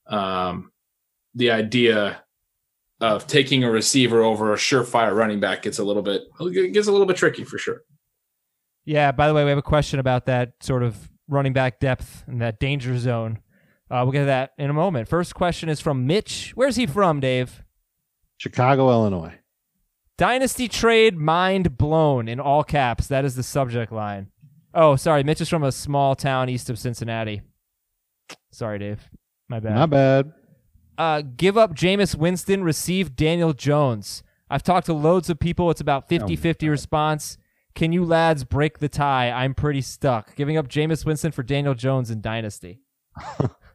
um, 0.07 0.71
the 1.33 1.51
idea 1.51 2.23
of 2.99 3.25
taking 3.25 3.63
a 3.63 3.71
receiver 3.71 4.21
over 4.21 4.53
a 4.53 4.57
surefire 4.57 5.15
running 5.15 5.39
back 5.39 5.63
gets 5.63 5.79
a 5.79 5.83
little 5.83 6.03
bit 6.03 6.23
it 6.41 6.73
gets 6.73 6.87
a 6.87 6.91
little 6.91 7.07
bit 7.07 7.15
tricky 7.15 7.45
for 7.45 7.57
sure. 7.57 7.83
Yeah, 8.85 9.11
by 9.11 9.27
the 9.27 9.33
way, 9.33 9.43
we 9.43 9.49
have 9.49 9.59
a 9.59 9.63
question 9.63 9.99
about 9.99 10.25
that 10.25 10.53
sort 10.61 10.83
of 10.83 11.09
running 11.27 11.53
back 11.53 11.79
depth 11.79 12.23
and 12.27 12.41
that 12.41 12.59
danger 12.59 12.97
zone. 12.97 13.39
Uh, 13.89 14.01
we'll 14.03 14.11
get 14.11 14.19
to 14.19 14.25
that 14.25 14.51
in 14.57 14.69
a 14.69 14.73
moment. 14.73 15.07
First 15.07 15.35
question 15.35 15.69
is 15.69 15.79
from 15.79 16.07
Mitch. 16.07 16.51
Where's 16.55 16.77
he 16.77 16.85
from, 16.85 17.19
Dave? 17.19 17.63
Chicago, 18.37 18.89
Illinois. 18.89 19.33
Dynasty 20.17 20.67
trade 20.67 21.17
mind 21.17 21.77
blown 21.77 22.27
in 22.27 22.39
all 22.39 22.63
caps. 22.63 23.07
That 23.07 23.25
is 23.25 23.35
the 23.35 23.43
subject 23.43 23.91
line. 23.91 24.27
Oh, 24.73 24.95
sorry. 24.95 25.23
Mitch 25.23 25.41
is 25.41 25.49
from 25.49 25.63
a 25.63 25.71
small 25.71 26.15
town 26.15 26.47
east 26.49 26.69
of 26.69 26.79
Cincinnati. 26.79 27.41
Sorry, 28.51 28.79
Dave. 28.79 29.09
My 29.49 29.59
bad. 29.59 29.75
Not 29.75 29.89
bad. 29.89 30.31
uh, 30.97 31.21
give 31.35 31.57
up 31.57 31.75
Jameis 31.75 32.15
Winston, 32.15 32.63
receive 32.63 33.15
Daniel 33.15 33.53
Jones. 33.53 34.23
I've 34.49 34.63
talked 34.63 34.85
to 34.87 34.93
loads 34.93 35.29
of 35.29 35.39
people. 35.39 35.69
It's 35.71 35.81
about 35.81 36.07
50 36.07 36.35
50 36.35 36.69
response. 36.69 37.37
Can 37.75 37.91
you 37.91 38.03
lads 38.05 38.43
break 38.43 38.79
the 38.79 38.89
tie? 38.89 39.31
I'm 39.31 39.53
pretty 39.53 39.81
stuck. 39.81 40.35
Giving 40.35 40.57
up 40.57 40.67
Jameis 40.67 41.05
Winston 41.05 41.31
for 41.31 41.43
Daniel 41.43 41.73
Jones 41.73 42.11
in 42.11 42.21
Dynasty. 42.21 42.81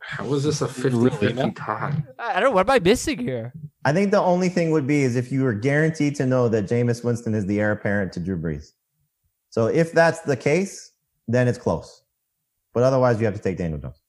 How 0.01 0.33
is 0.35 0.45
this 0.45 0.61
a 0.61 0.69
50 0.69 0.97
Really? 0.97 1.53
tie? 1.53 2.03
I 2.19 2.31
I 2.31 2.41
don't 2.41 2.51
know. 2.51 2.51
What 2.53 2.69
am 2.69 2.71
I 2.71 2.79
missing 2.79 3.19
here? 3.19 3.53
I 3.85 3.93
think 3.93 4.11
the 4.11 4.21
only 4.21 4.49
thing 4.49 4.71
would 4.71 4.87
be 4.87 5.03
is 5.03 5.17
if 5.17 5.33
you 5.33 5.43
were 5.43 5.53
guaranteed 5.53 6.15
to 6.17 6.27
know 6.27 6.49
that 6.49 6.67
Jameis 6.67 7.03
Winston 7.03 7.35
is 7.35 7.47
the 7.47 7.61
heir 7.61 7.73
apparent 7.73 8.13
to 8.13 8.21
Drew 8.21 8.39
Brees. 8.39 8.73
So 9.51 9.67
if 9.67 9.93
that's 9.93 10.21
the 10.21 10.37
case, 10.37 10.93
then 11.27 11.49
it's 11.49 11.59
close. 11.59 12.03
But 12.73 12.83
otherwise, 12.83 13.19
you 13.19 13.27
have 13.27 13.35
to 13.35 13.41
take 13.41 13.57
Daniel 13.57 13.81
Jones. 13.81 14.01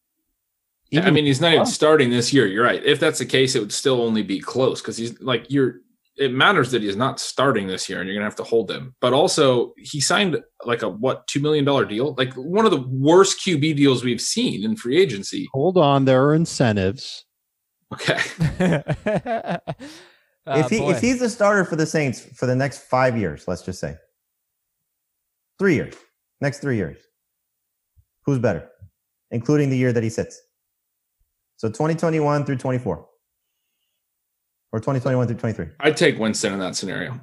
Yeah, 0.91 1.05
I 1.05 1.11
mean, 1.11 1.25
he's 1.25 1.41
not 1.41 1.53
even 1.53 1.65
starting 1.65 2.09
this 2.09 2.31
year. 2.31 2.45
You're 2.45 2.63
right. 2.63 2.83
If 2.83 2.99
that's 2.99 3.19
the 3.19 3.25
case, 3.25 3.55
it 3.55 3.59
would 3.59 3.73
still 3.73 4.01
only 4.01 4.23
be 4.23 4.39
close 4.39 4.81
because 4.81 4.97
he's 4.97 5.19
like 5.21 5.45
you're. 5.49 5.81
It 6.18 6.34
matters 6.34 6.72
that 6.72 6.82
he's 6.82 6.95
not 6.95 7.20
starting 7.20 7.68
this 7.68 7.88
year, 7.88 7.99
and 7.99 8.07
you're 8.07 8.15
gonna 8.15 8.26
have 8.26 8.36
to 8.38 8.43
hold 8.43 8.72
him. 8.72 8.95
But 9.01 9.13
also, 9.13 9.74
he 9.78 10.01
signed 10.01 10.41
like 10.65 10.82
a 10.82 10.89
what 10.89 11.28
two 11.28 11.39
million 11.39 11.63
dollar 11.65 11.86
deal, 11.86 12.15
like 12.18 12.34
one 12.34 12.65
of 12.65 12.72
the 12.72 12.82
worst 12.82 13.39
QB 13.39 13.76
deals 13.76 14.03
we've 14.03 14.22
seen 14.22 14.63
in 14.63 14.76
free 14.76 14.99
agency. 14.99 15.47
Hold 15.53 15.78
on, 15.78 16.05
there 16.05 16.24
are 16.26 16.34
incentives. 16.34 17.26
Okay, 17.93 18.18
Uh, 18.59 19.59
if 20.47 20.70
he 20.70 20.80
boy. 20.80 20.91
if 20.91 20.99
he's 21.01 21.22
a 21.22 21.30
starter 21.30 21.63
for 21.63 21.76
the 21.78 21.86
Saints 21.86 22.20
for 22.36 22.45
the 22.45 22.55
next 22.55 22.80
five 22.80 23.18
years, 23.18 23.47
let's 23.47 23.61
just 23.61 23.80
say 23.80 23.95
three 25.59 25.76
years, 25.76 25.93
next 26.41 26.59
three 26.59 26.76
years, 26.78 26.97
who's 28.26 28.39
better, 28.39 28.70
including 29.32 29.70
the 29.70 29.78
year 29.78 29.93
that 29.93 30.03
he 30.03 30.09
sits? 30.09 30.41
So 31.57 31.70
2021 31.70 32.45
through 32.45 32.57
24, 32.57 33.07
or 34.72 34.80
2021 34.80 35.28
through 35.28 35.38
23. 35.38 35.68
I'd 35.80 35.97
take 35.97 36.20
Winston 36.20 36.53
in 36.53 36.59
that 36.59 36.76
scenario. 36.76 37.20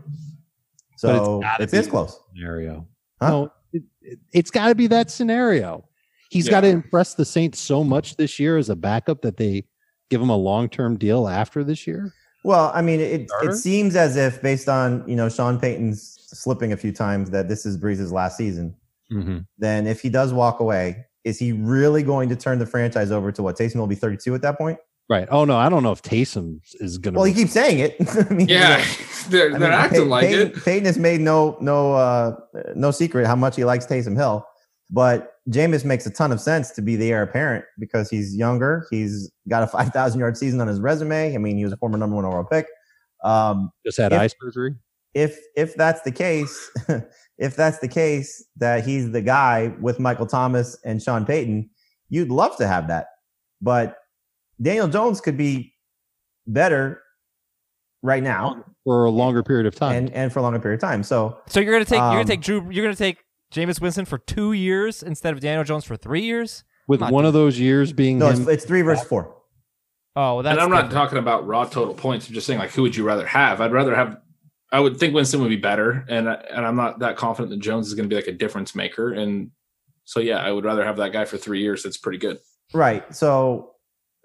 So 0.97 1.41
gotta 1.41 1.65
it's 1.65 1.89
close. 1.89 2.19
Scenario. 2.35 2.87
Huh? 3.21 3.29
No, 3.31 3.53
it, 3.73 3.83
it, 4.01 4.19
it's 4.33 4.51
got 4.51 4.69
to 4.69 4.75
be 4.75 4.87
that 4.89 5.11
scenario. 5.11 5.89
He's 6.31 6.47
Yeah. 6.47 6.53
got 6.53 6.61
to 6.63 6.69
impress 6.69 7.15
the 7.15 7.25
Saints 7.25 7.59
so 7.59 7.85
much 7.85 8.17
this 8.17 8.39
year 8.39 8.57
as 8.57 8.71
a 8.71 8.77
backup 8.77 9.23
that 9.23 9.37
they 9.37 9.65
give 10.11 10.21
him 10.21 10.31
a 10.31 10.37
long 10.37 10.69
term 10.69 10.97
deal 10.97 11.29
after 11.29 11.63
this 11.65 11.87
year. 11.87 12.13
Well, 12.45 12.71
I 12.75 12.83
mean, 12.83 13.01
it, 13.01 13.29
Starter? 13.29 13.51
it 13.51 13.57
seems 13.57 13.97
as 13.97 14.17
if, 14.17 14.43
based 14.43 14.69
on 14.69 15.03
you 15.09 15.17
know 15.17 15.29
Sean 15.29 15.59
Payton's 15.59 16.19
slipping 16.27 16.73
a 16.73 16.77
few 16.77 16.93
times, 16.93 17.31
that 17.31 17.49
this 17.49 17.65
is 17.65 17.77
Brees's 17.77 18.13
last 18.13 18.37
season. 18.37 18.75
Mm-hmm. 19.11 19.39
Then, 19.59 19.87
if 19.87 20.01
he 20.03 20.09
does 20.11 20.33
walk 20.33 20.61
away, 20.61 21.07
is 21.25 21.39
he 21.39 21.53
really 21.53 22.03
going 22.03 22.29
to 22.29 22.37
turn 22.37 22.59
the 22.59 22.67
franchise 22.67 23.11
over 23.11 23.33
to 23.33 23.43
what? 23.43 23.57
Taysom 23.57 23.77
will 23.77 23.87
be 23.87 23.95
32 23.95 24.35
at 24.35 24.43
that 24.43 24.59
point. 24.59 24.79
Right. 25.09 25.29
Oh 25.31 25.45
no, 25.45 25.57
I 25.57 25.69
don't 25.69 25.83
know 25.83 25.93
if 25.93 26.01
Taysom 26.03 26.61
is 26.81 26.97
going 26.99 27.13
to. 27.15 27.19
Well, 27.19 27.27
he 27.27 27.35
keeps 27.35 27.53
saying 27.53 27.79
it. 27.79 27.97
I 28.31 28.33
mean, 28.33 28.49
Yeah, 28.49 28.83
they're, 29.29 29.55
I 29.55 29.59
they're 29.59 29.71
mean, 29.71 29.79
acting 29.79 30.01
Pey- 30.03 30.07
like 30.09 30.27
Peyton, 30.29 30.47
it. 30.49 30.65
Peyton 30.65 30.85
has 30.87 30.99
made 30.99 31.21
no 31.21 31.59
no 31.61 31.93
uh, 31.95 32.37
no 32.75 32.91
secret 32.91 33.27
how 33.27 33.37
much 33.37 33.57
he 33.57 33.65
likes 33.65 33.87
Taysom 33.87 34.17
Hill, 34.17 34.47
but 34.91 35.33
Jameis 35.51 35.85
makes 35.85 36.07
a 36.07 36.11
ton 36.11 36.33
of 36.33 36.41
sense 36.41 36.71
to 36.71 36.81
be 36.81 36.97
the 36.97 37.13
heir 37.13 37.23
apparent 37.23 37.67
because 37.79 38.09
he's 38.09 38.35
younger. 38.35 38.87
He's 38.91 39.31
got 39.47 39.63
a 39.63 39.67
5,000 39.69 40.19
yard 40.19 40.39
season 40.39 40.59
on 40.63 40.69
his 40.69 40.81
resume. 40.81 41.35
I 41.35 41.39
mean, 41.39 41.59
he 41.59 41.65
was 41.65 41.75
a 41.75 41.77
former 41.77 41.99
number 41.99 42.17
one 42.17 42.25
overall 42.25 42.45
pick. 42.45 42.67
Um, 43.23 43.71
just 43.85 43.99
had 43.99 44.13
if- 44.15 44.21
eye 44.21 44.29
surgery. 44.41 44.75
if 45.13 45.39
if 45.55 45.75
that's 45.75 46.01
the 46.01 46.13
case, 46.13 46.71
if 47.37 47.57
that's 47.57 47.79
the 47.81 47.89
case 47.89 48.43
that 48.57 48.87
he's 48.87 49.11
the 49.13 49.21
guy 49.21 49.75
with 49.83 50.01
Michael 50.01 50.27
Thomas 50.27 50.79
and 50.83 51.03
Sean 51.03 51.27
Payton, 51.27 51.69
you'd 52.09 52.31
love 52.31 52.57
to 52.57 52.67
have 52.67 52.89
that. 52.89 53.09
But 53.61 53.99
Daniel 54.61 54.89
Jones 54.89 55.21
could 55.21 55.37
be 55.37 55.75
better 56.47 57.03
right 58.03 58.23
now 58.23 58.65
for 58.85 59.05
a 59.07 59.11
longer 59.11 59.43
period 59.43 59.67
of 59.67 59.75
time. 59.75 59.95
and 59.97 60.11
and 60.13 60.33
for 60.33 60.39
a 60.41 60.43
longer 60.43 60.59
period 60.59 60.83
of 60.83 60.89
time. 60.89 61.03
So 61.03 61.39
So 61.49 61.61
you're 61.61 61.73
gonna 61.73 61.85
take 61.85 61.99
you're 61.99 62.11
gonna 62.11 62.21
Um, 62.21 62.27
take 62.27 62.41
Drew 62.43 62.71
you're 62.71 62.85
gonna 62.85 62.95
take 62.97 63.19
Jameis 63.53 63.81
Winston 63.81 64.05
for 64.05 64.19
two 64.19 64.53
years 64.53 65.03
instead 65.03 65.33
of 65.33 65.41
Daniel 65.41 65.65
Jones 65.65 65.85
for 65.85 65.97
three 65.97 66.23
years. 66.23 66.65
With 66.87 67.01
not 67.01 67.13
one 67.13 67.25
of 67.25 67.33
those 67.33 67.59
years 67.59 67.93
being 67.93 68.19
no, 68.19 68.29
him, 68.29 68.43
it's, 68.43 68.51
it's 68.51 68.65
three 68.65 68.83
versus 68.83 69.07
four. 69.07 69.35
Oh, 70.17 70.35
well, 70.35 70.43
that's 70.43 70.53
and 70.53 70.61
I'm 70.61 70.71
not 70.71 70.83
different. 70.83 70.93
talking 70.93 71.19
about 71.19 71.47
raw 71.47 71.65
total 71.65 71.95
points. 71.95 72.29
I'm 72.29 72.35
just 72.35 72.47
saying, 72.47 72.59
like, 72.61 72.71
who 72.71 72.83
would 72.83 72.95
you 72.95 73.05
rather 73.05 73.27
have? 73.27 73.61
I'd 73.61 73.73
rather 73.73 73.95
have. 73.97 74.19
I 74.71 74.81
would 74.81 74.97
think 74.99 75.15
Winston 75.15 75.41
would 75.41 75.49
be 75.49 75.57
better, 75.57 76.05
and 76.09 76.29
and 76.29 76.67
I'm 76.67 76.77
not 76.77 76.99
that 77.01 77.17
confident 77.17 77.51
that 77.51 77.61
Jones 77.61 77.87
is 77.89 77.95
going 77.95 78.09
to 78.09 78.13
be 78.13 78.17
like 78.17 78.29
a 78.29 78.33
difference 78.33 78.75
maker. 78.75 79.13
And 79.13 79.51
so, 80.05 80.21
yeah, 80.21 80.37
I 80.39 80.53
would 80.53 80.65
rather 80.65 80.85
have 80.85 80.99
that 80.99 81.13
guy 81.13 81.25
for 81.25 81.37
three 81.37 81.63
years. 81.63 81.83
That's 81.83 81.97
pretty 81.97 82.19
good. 82.19 82.39
Right. 82.73 83.13
So 83.15 83.74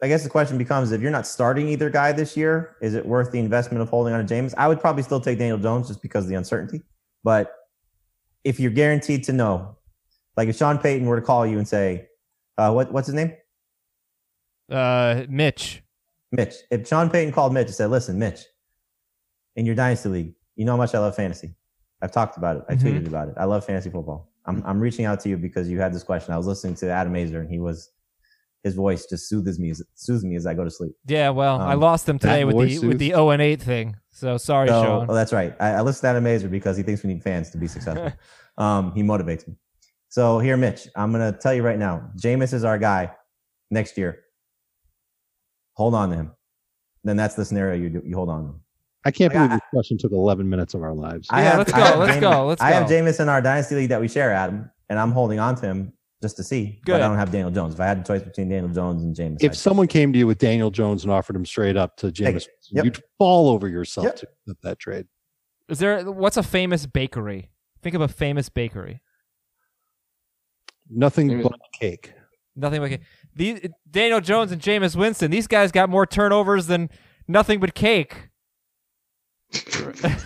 I 0.02 0.08
guess 0.08 0.24
the 0.24 0.30
question 0.30 0.58
becomes 0.58 0.92
if 0.92 1.02
you're 1.02 1.12
not 1.12 1.28
starting 1.28 1.68
either 1.68 1.90
guy 1.90 2.12
this 2.14 2.38
year, 2.38 2.78
is 2.82 2.94
it 2.94 3.06
worth 3.06 3.32
the 3.32 3.40
investment 3.40 3.82
of 3.82 3.90
holding 3.90 4.14
on 4.14 4.22
to 4.22 4.26
James? 4.26 4.54
I 4.58 4.68
would 4.68 4.80
probably 4.80 5.04
still 5.04 5.20
take 5.20 5.38
Daniel 5.40 5.58
Jones 5.58 5.88
just 5.90 6.02
because 6.02 6.24
of 6.26 6.30
the 6.30 6.36
uncertainty. 6.36 6.82
But 7.24 7.54
if 8.46 8.60
you're 8.60 8.72
guaranteed 8.72 9.26
to 9.26 9.34
know, 9.34 9.76
like 10.38 10.48
if 10.48 10.56
Sean 10.56 10.78
Payton 10.78 11.06
were 11.06 11.20
to 11.20 11.26
call 11.26 11.46
you 11.46 11.58
and 11.58 11.68
say, 11.68 12.08
uh, 12.58 12.72
what, 12.72 12.92
what's 12.94 13.08
his 13.08 13.16
name? 13.16 13.34
uh, 14.72 15.24
Mitch. 15.30 15.84
Mitch. 16.32 16.56
If 16.72 16.88
Sean 16.88 17.10
Payton 17.10 17.34
called 17.34 17.54
Mitch 17.54 17.68
and 17.68 17.76
said, 17.76 17.90
listen, 17.90 18.18
Mitch, 18.20 18.42
in 19.56 19.66
your 19.66 19.76
dynasty 19.76 20.10
league, 20.10 20.34
you 20.56 20.64
know 20.64 20.74
how 20.74 20.78
much 20.78 20.94
I 20.96 21.00
love 21.00 21.16
fantasy. 21.16 21.56
I've 22.02 22.12
talked 22.12 22.38
about 22.38 22.58
it. 22.58 22.64
I 22.70 22.76
Mhm. 22.76 22.82
tweeted 22.82 23.08
about 23.08 23.30
it. 23.30 23.34
I 23.38 23.46
love 23.46 23.66
fantasy 23.66 23.90
football. 23.90 24.32
I'm, 24.46 24.64
I'm 24.66 24.80
reaching 24.80 25.06
out 25.06 25.20
to 25.22 25.30
you 25.30 25.38
because 25.38 25.70
you 25.70 25.80
had 25.82 25.94
this 25.94 26.04
question. 26.04 26.34
I 26.34 26.38
was 26.38 26.48
listening 26.48 26.76
to 26.76 26.90
Adam 26.90 27.14
Aizer 27.14 27.40
and 27.42 27.50
he 27.50 27.60
was, 27.60 27.90
his 28.64 28.76
voice 28.76 29.06
just 29.06 29.30
soothes 29.30 29.58
me, 29.60 29.70
as- 29.72 29.82
soothes 29.96 30.24
me 30.26 30.36
as 30.36 30.46
I 30.46 30.54
go 30.54 30.64
to 30.64 30.70
sleep. 30.72 30.92
Yeah, 31.08 31.30
well, 31.30 31.60
I 31.62 31.74
Um, 31.74 31.80
lost 31.80 32.08
him 32.10 32.20
today 32.20 32.44
with 32.44 32.56
the 32.58 32.62
voice 32.66 32.80
with 32.82 33.00
the 33.00 33.10
0 33.10 33.30
and 33.30 33.42
8 33.42 33.62
thing. 33.62 33.96
So 34.12 34.38
sorry, 34.38 34.68
So, 34.68 34.84
Sean. 34.84 35.06
oh, 35.10 35.14
that's 35.14 35.32
right. 35.32 35.56
I, 35.62 35.76
I 35.76 35.82
listen 35.82 36.02
to 36.02 36.08
Adam 36.10 36.26
Aizer 36.26 36.50
because 36.52 36.76
he 36.76 36.84
thinks 36.84 37.02
we 37.04 37.14
need 37.14 37.24
fans 37.24 37.50
to 37.52 37.58
be 37.58 37.68
successful. 37.68 38.12
um, 38.58 38.92
he 38.94 39.02
motivates 39.02 39.48
me. 39.48 39.56
So 40.10 40.40
here, 40.40 40.58
Mitch, 40.58 40.88
I'm 40.96 41.12
gonna 41.12 41.32
tell 41.32 41.54
you 41.54 41.64
right 41.64 41.78
now, 41.80 42.10
Jameis 42.22 42.54
is 42.54 42.64
our 42.66 42.78
guy 42.78 43.12
next 43.72 43.98
year. 43.98 44.20
Hold 45.74 45.94
on 45.96 46.10
to 46.10 46.16
him. 46.16 46.32
Then 47.04 47.16
that's 47.16 47.36
the 47.36 47.46
scenario 47.46 47.82
you 47.82 47.90
do. 47.90 48.02
You 48.06 48.16
hold 48.16 48.30
on 48.30 48.44
to 48.44 48.50
him. 48.50 48.62
I 49.06 49.12
can't 49.12 49.32
I- 49.32 49.36
believe 49.38 49.52
I- 49.52 49.56
this 49.56 49.62
question 49.74 49.98
took 49.98 50.12
11 50.12 50.50
minutes 50.50 50.74
of 50.74 50.84
our 50.84 50.94
lives. 50.94 51.28
Yeah, 51.32 51.40
have- 51.42 51.58
let's 51.60 51.72
go, 51.72 51.80
let's 51.98 52.18
Jameis- 52.18 52.20
go, 52.22 52.46
let's 52.48 52.62
I 52.62 52.72
have 52.72 52.90
go. 52.90 52.94
Jameis 52.96 53.20
in 53.22 53.30
our 53.30 53.42
dynasty 53.42 53.76
league 53.76 53.90
that 53.90 54.02
we 54.02 54.10
share, 54.10 54.34
Adam, 54.34 54.70
and 54.90 55.00
I'm 55.00 55.12
holding 55.14 55.40
on 55.40 55.56
to 55.56 55.62
him 55.66 55.94
just 56.22 56.36
to 56.38 56.44
see. 56.44 56.80
Good. 56.86 56.94
But 56.94 57.02
I 57.02 57.08
don't 57.08 57.18
have 57.18 57.32
Daniel 57.32 57.52
Jones. 57.52 57.74
If 57.76 57.80
I 57.80 57.86
had 57.86 58.00
a 58.00 58.04
choice 58.04 58.22
between 58.22 58.50
Daniel 58.50 58.72
Jones 58.74 59.04
and 59.04 59.16
James, 59.16 59.42
if 59.42 59.52
I'd- 59.52 59.58
someone 59.58 59.88
came 59.88 60.12
to 60.14 60.20
you 60.20 60.28
with 60.28 60.38
Daniel 60.38 60.70
Jones 60.72 61.04
and 61.04 61.12
offered 61.12 61.36
him 61.36 61.46
straight 61.46 61.78
up 61.78 61.96
to 61.98 62.12
James, 62.12 62.48
Yep. 62.72 62.86
you'd 62.86 63.04
fall 63.18 63.50
over 63.50 63.68
yourself 63.68 64.06
Yep. 64.06 64.16
to 64.18 64.28
accept 64.48 64.62
that 64.64 64.80
trade. 64.80 65.08
Is 65.70 65.80
there 65.80 66.04
what's 66.12 66.38
a 66.38 66.44
famous 66.44 66.86
bakery? 66.86 67.50
Think 67.82 67.96
of 67.96 68.02
a 68.02 68.08
famous 68.08 68.50
bakery. 68.50 69.02
Nothing 70.90 71.28
Maybe- 71.28 71.44
but 71.44 71.54
cake. 71.80 72.14
Nothing 72.56 72.82
but 72.82 72.90
cake. 72.90 73.02
These 73.36 73.68
Daniel 73.90 74.20
Jones 74.20 74.52
and 74.52 74.62
Jameis 74.62 74.96
Winston. 74.96 75.30
These 75.32 75.48
guys 75.48 75.72
got 75.72 75.90
more 75.90 76.06
turnovers 76.06 76.68
than 76.68 76.90
nothing 77.28 77.60
but 77.60 77.74
cake. 77.76 78.30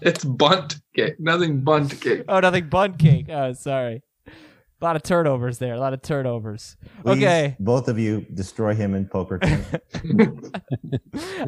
It's 0.00 0.24
Bundt 0.24 0.76
cake, 0.94 1.14
nothing 1.18 1.60
Bundt 1.62 2.00
cake. 2.00 2.22
Oh, 2.28 2.38
nothing 2.40 2.68
bun 2.68 2.96
cake. 2.96 3.26
Oh, 3.28 3.52
sorry. 3.52 4.02
A 4.86 4.90
lot 4.90 4.94
of 4.94 5.02
turnovers 5.02 5.58
there. 5.58 5.74
A 5.74 5.80
lot 5.80 5.94
of 5.94 6.00
turnovers. 6.00 6.76
please, 7.02 7.16
Okay. 7.16 7.56
both 7.58 7.88
of 7.88 7.98
you 7.98 8.20
destroy 8.32 8.72
him 8.72 8.94
in 8.94 9.06
poker. 9.08 9.40
I've 9.42 10.12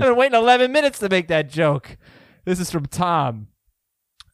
been 0.00 0.16
waiting 0.16 0.36
11 0.36 0.72
minutes 0.72 0.98
to 0.98 1.08
make 1.08 1.28
that 1.28 1.48
joke. 1.48 1.96
This 2.44 2.58
is 2.58 2.68
from 2.68 2.86
Tom. 2.86 3.46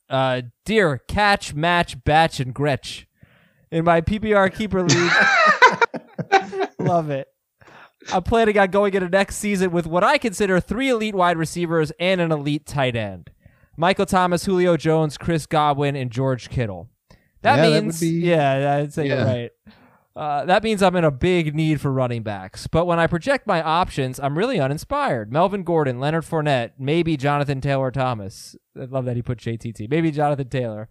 Uh, 0.09 0.41
dear 0.65 1.03
Catch, 1.07 1.53
Match, 1.53 2.03
Batch, 2.05 2.41
and 2.41 2.55
Gretch. 2.55 3.07
In 3.71 3.85
my 3.85 4.01
PPR 4.01 4.51
keeper 4.55 4.83
league, 4.83 5.13
love 6.79 7.11
it. 7.11 7.29
I'm 8.11 8.23
planning 8.23 8.59
on 8.59 8.71
going 8.71 8.95
into 8.95 9.11
next 9.11 9.37
season 9.37 9.71
with 9.71 9.87
what 9.87 10.03
I 10.03 10.17
consider 10.17 10.61
three 10.61 10.89
elite 10.89 11.15
wide 11.15 11.37
receivers 11.37 11.93
and 12.01 12.23
an 12.23 12.33
elite 12.33 12.65
tight 12.65 12.97
end 12.97 13.31
Michael 13.77 14.07
Thomas, 14.07 14.47
Julio 14.47 14.79
Jones, 14.79 15.19
Chris 15.19 15.45
Godwin, 15.45 15.95
and 15.95 16.11
George 16.11 16.49
Kittle. 16.49 16.89
That 17.45 17.57
Yeah, 17.59 17.63
that 17.63 17.71
would 17.77 17.83
means, 17.85 18.01
be- 18.01 18.09
yeah, 18.09 18.77
I'd 18.81 18.93
say 18.93 19.07
you're 19.07 19.17
Yeah. 19.19 19.25
right. 19.33 19.51
Uh, 20.17 20.45
that 20.45 20.63
means 20.63 20.83
I'm 20.83 20.95
in 20.97 21.05
a 21.05 21.11
big 21.11 21.55
need 21.55 21.81
for 21.81 21.93
running 21.93 22.23
backs. 22.23 22.67
But 22.69 22.87
when 22.87 22.99
I 22.99 23.07
project 23.07 23.47
my 23.47 23.61
options, 23.63 24.19
I'm 24.21 24.39
really 24.39 24.59
uninspired. 24.61 25.33
Melvin 25.33 25.63
Gordon, 25.65 25.99
Leonard 26.01 26.25
Fournette, 26.25 26.71
maybe 26.79 27.17
Jonathan 27.17 27.61
Taylor 27.61 27.91
Thomas. 27.91 28.55
I 28.81 28.85
love 28.85 29.05
that 29.07 29.17
he 29.17 29.23
put 29.23 29.39
JTT. 29.39 29.89
Maybe 29.89 30.11
Jonathan 30.11 30.49
Taylor. 30.49 30.89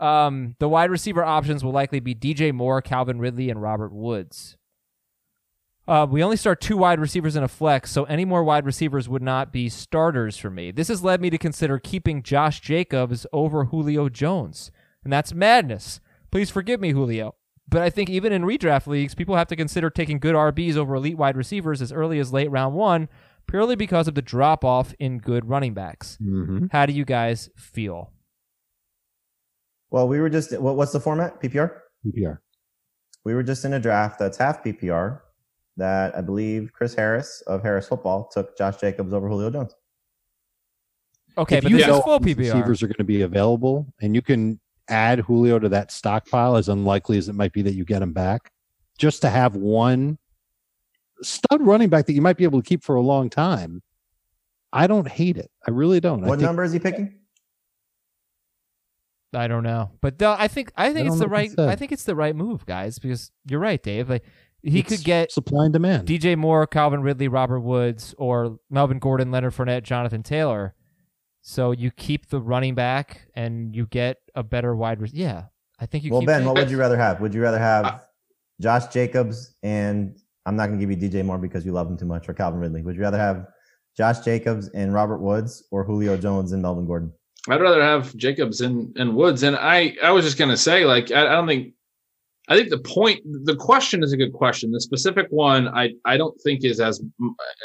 Um, 0.00 0.56
the 0.58 0.68
wide 0.68 0.90
receiver 0.90 1.24
options 1.24 1.62
will 1.64 1.72
likely 1.72 2.00
be 2.00 2.14
DJ 2.14 2.52
Moore, 2.52 2.82
Calvin 2.82 3.18
Ridley, 3.18 3.48
and 3.50 3.60
Robert 3.62 3.92
Woods. 3.92 4.56
Uh, 5.88 6.06
we 6.10 6.22
only 6.22 6.36
start 6.36 6.60
two 6.60 6.76
wide 6.76 6.98
receivers 6.98 7.36
in 7.36 7.44
a 7.44 7.48
flex, 7.48 7.92
so 7.92 8.04
any 8.04 8.24
more 8.24 8.42
wide 8.42 8.66
receivers 8.66 9.08
would 9.08 9.22
not 9.22 9.52
be 9.52 9.68
starters 9.68 10.36
for 10.36 10.50
me. 10.50 10.72
This 10.72 10.88
has 10.88 11.04
led 11.04 11.20
me 11.20 11.30
to 11.30 11.38
consider 11.38 11.78
keeping 11.78 12.22
Josh 12.24 12.60
Jacobs 12.60 13.24
over 13.32 13.66
Julio 13.66 14.08
Jones, 14.08 14.72
and 15.06 15.12
that's 15.12 15.32
madness. 15.32 16.00
Please 16.32 16.50
forgive 16.50 16.80
me, 16.80 16.90
Julio. 16.90 17.36
But 17.68 17.82
I 17.82 17.90
think 17.90 18.10
even 18.10 18.32
in 18.32 18.42
redraft 18.42 18.88
leagues, 18.88 19.14
people 19.14 19.36
have 19.36 19.46
to 19.46 19.54
consider 19.54 19.88
taking 19.88 20.18
good 20.18 20.34
RBs 20.34 20.76
over 20.76 20.96
elite 20.96 21.16
wide 21.16 21.36
receivers 21.36 21.80
as 21.80 21.92
early 21.92 22.18
as 22.18 22.32
late 22.32 22.50
round 22.50 22.74
one, 22.74 23.08
purely 23.46 23.76
because 23.76 24.08
of 24.08 24.16
the 24.16 24.22
drop 24.22 24.64
off 24.64 24.92
in 24.98 25.18
good 25.18 25.48
running 25.48 25.74
backs. 25.74 26.18
Mm-hmm. 26.20 26.66
How 26.72 26.86
do 26.86 26.92
you 26.92 27.04
guys 27.04 27.48
feel? 27.56 28.10
well, 29.90 30.08
we 30.08 30.18
were 30.20 30.28
just 30.28 30.58
what, 30.58 30.74
what's 30.74 30.90
the 30.90 30.98
format? 30.98 31.40
PPR. 31.40 31.70
PPR. 32.04 32.38
we 33.24 33.32
were 33.32 33.44
just 33.44 33.64
in 33.64 33.74
a 33.74 33.78
draft 33.80 34.18
that's 34.18 34.36
half 34.36 34.64
PPR 34.64 35.20
that 35.76 36.16
I 36.16 36.20
believe 36.20 36.72
Chris 36.72 36.94
Harris 36.94 37.44
of 37.46 37.62
Harris 37.62 37.86
Football 37.86 38.28
took 38.32 38.58
Josh 38.58 38.78
Jacobs 38.78 39.14
over 39.14 39.28
Julio 39.28 39.50
Jones. 39.50 39.72
Okay, 41.38 41.58
If 41.58 41.62
but 41.62 41.70
you 41.70 41.76
this 41.78 41.86
know 41.86 41.98
is 41.98 42.04
full 42.04 42.18
PPR. 42.18 42.38
Receivers 42.38 42.82
are 42.82 42.86
going 42.88 42.96
to 42.98 43.04
be 43.04 43.22
available, 43.22 43.86
and 44.00 44.14
you 44.14 44.22
can 44.22 44.58
add 44.88 45.20
Julio 45.20 45.58
to 45.58 45.68
that 45.70 45.90
stockpile, 45.90 46.56
as 46.56 46.68
unlikely 46.68 47.18
as 47.18 47.28
it 47.28 47.34
might 47.34 47.52
be 47.52 47.62
that 47.62 47.74
you 47.74 47.84
get 47.84 48.02
him 48.02 48.12
back, 48.12 48.50
just 48.98 49.22
to 49.22 49.30
have 49.30 49.56
one 49.56 50.18
stud 51.22 51.62
running 51.62 51.88
back 51.88 52.06
that 52.06 52.12
you 52.12 52.22
might 52.22 52.36
be 52.36 52.44
able 52.44 52.60
to 52.62 52.68
keep 52.68 52.82
for 52.82 52.96
a 52.96 53.00
long 53.00 53.30
time. 53.30 53.82
I 54.72 54.86
don't 54.86 55.08
hate 55.08 55.36
it. 55.36 55.50
I 55.66 55.70
really 55.70 56.00
don't. 56.00 56.20
What 56.20 56.38
think 56.38 56.42
number 56.42 56.64
is 56.64 56.72
he 56.72 56.78
picking? 56.78 57.14
I 59.34 59.48
don't 59.48 59.62
know, 59.62 59.90
but 60.00 60.20
uh, 60.22 60.36
I 60.38 60.48
think 60.48 60.72
I 60.76 60.92
think 60.92 61.08
I 61.08 61.12
it's 61.12 61.18
the 61.18 61.26
know 61.26 61.32
what 61.32 61.42
he 61.42 61.54
right. 61.56 61.68
I 61.70 61.76
think 61.76 61.92
it's 61.92 62.04
the 62.04 62.14
right 62.14 62.34
move, 62.34 62.64
guys, 62.64 62.98
because 62.98 63.30
you're 63.48 63.60
right, 63.60 63.82
Dave. 63.82 64.08
Like 64.08 64.24
he 64.62 64.80
it's 64.80 64.88
could 64.88 65.04
get 65.04 65.30
supply 65.30 65.64
and 65.64 65.72
demand. 65.72 66.08
DJ 66.08 66.36
Moore, 66.36 66.66
Calvin 66.66 67.02
Ridley, 67.02 67.28
Robert 67.28 67.60
Woods, 67.60 68.14
or 68.18 68.58
Melvin 68.70 68.98
Gordon, 68.98 69.30
Leonard 69.30 69.54
Fournette, 69.54 69.82
Jonathan 69.82 70.22
Taylor. 70.22 70.74
So 71.48 71.70
you 71.70 71.92
keep 71.92 72.26
the 72.28 72.40
running 72.40 72.74
back 72.74 73.28
and 73.36 73.74
you 73.74 73.86
get 73.86 74.18
a 74.34 74.42
better 74.42 74.74
wide. 74.74 75.00
receiver. 75.00 75.22
yeah, 75.22 75.44
I 75.78 75.86
think 75.86 76.02
you. 76.02 76.10
Well, 76.10 76.20
keep 76.20 76.26
Ben, 76.26 76.42
that. 76.42 76.48
what 76.48 76.56
would 76.58 76.70
you 76.72 76.76
rather 76.76 76.96
have? 76.96 77.20
Would 77.20 77.32
you 77.34 77.40
rather 77.40 77.58
have 77.60 77.84
Uh, 77.84 77.98
Josh 78.60 78.92
Jacobs 78.92 79.54
and 79.62 80.18
I'm 80.44 80.56
not 80.56 80.66
going 80.66 80.80
to 80.80 80.84
give 80.84 80.90
you 80.90 81.08
DJ 81.08 81.24
Moore 81.24 81.38
because 81.38 81.64
you 81.64 81.70
love 81.70 81.88
him 81.88 81.96
too 81.96 82.04
much, 82.04 82.28
or 82.28 82.34
Calvin 82.34 82.58
Ridley? 82.58 82.82
Would 82.82 82.96
you 82.96 83.02
rather 83.02 83.16
have 83.18 83.46
Josh 83.96 84.18
Jacobs 84.24 84.70
and 84.70 84.92
Robert 84.92 85.18
Woods 85.18 85.62
or 85.70 85.84
Julio 85.84 86.16
Jones 86.16 86.50
and 86.50 86.60
Melvin 86.60 86.84
Gordon? 86.84 87.12
I'd 87.48 87.60
rather 87.60 87.80
have 87.80 88.16
Jacobs 88.16 88.60
and, 88.60 88.92
and 88.96 89.14
Woods. 89.14 89.44
And 89.44 89.54
I, 89.54 89.96
I 90.02 90.10
was 90.10 90.24
just 90.24 90.38
gonna 90.38 90.56
say, 90.56 90.84
like, 90.84 91.12
I, 91.12 91.28
I 91.28 91.32
don't 91.32 91.46
think 91.46 91.74
I 92.48 92.56
think 92.56 92.70
the 92.70 92.78
point, 92.78 93.20
the 93.44 93.54
question 93.54 94.02
is 94.02 94.12
a 94.12 94.16
good 94.16 94.32
question. 94.32 94.72
The 94.72 94.80
specific 94.80 95.28
one, 95.30 95.68
I 95.68 95.92
I 96.04 96.16
don't 96.16 96.36
think 96.42 96.64
is 96.64 96.80
as. 96.80 97.00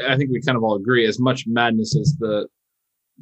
I 0.07 0.15
think 0.17 0.29
we 0.29 0.39
kind 0.39 0.55
of 0.55 0.63
all 0.63 0.75
agree 0.75 1.07
as 1.07 1.19
much 1.19 1.45
madness 1.47 1.95
as 1.95 2.15
the 2.19 2.47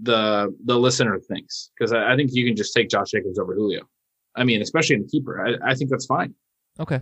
the 0.02 0.56
the 0.66 0.78
listener 0.78 1.20
thinks 1.20 1.72
because 1.78 1.92
I, 1.92 2.14
I 2.14 2.16
think 2.16 2.32
you 2.34 2.46
can 2.46 2.56
just 2.56 2.74
take 2.74 2.90
Josh 2.90 3.12
Jacobs 3.12 3.40
over 3.40 3.54
Julio. 3.54 3.82
I 4.36 4.44
mean, 4.44 4.62
especially 4.62 4.96
in 4.96 5.02
the 5.04 5.08
keeper, 5.08 5.46
I, 5.46 5.72
I 5.72 5.76
think 5.76 5.90
that's 5.90 6.06
fine. 6.06 6.34
Okay. 6.80 7.02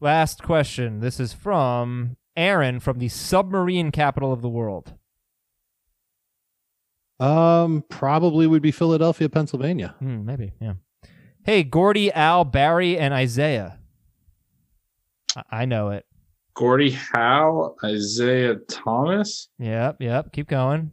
Last 0.00 0.42
question. 0.42 1.00
This 1.00 1.20
is 1.20 1.32
from 1.32 2.16
Aaron 2.36 2.80
from 2.80 2.98
the 2.98 3.08
submarine 3.08 3.90
capital 3.90 4.32
of 4.32 4.42
the 4.42 4.48
world. 4.48 4.94
Um, 7.20 7.84
probably 7.88 8.46
would 8.46 8.62
be 8.62 8.72
Philadelphia, 8.72 9.28
Pennsylvania. 9.28 9.94
Hmm, 9.98 10.24
maybe, 10.24 10.52
yeah. 10.60 10.74
Hey, 11.44 11.62
Gordie, 11.62 12.12
Al, 12.12 12.44
Barry, 12.44 12.98
and 12.98 13.14
Isiah. 13.14 13.78
I, 15.36 15.42
I 15.50 15.64
know 15.64 15.90
it. 15.90 16.04
Gordie 16.54 16.90
Howe, 16.90 17.74
Isiah 17.84 18.56
Thomas. 18.68 19.48
Yep, 19.58 19.96
yep. 20.00 20.32
Keep 20.32 20.48
going. 20.48 20.92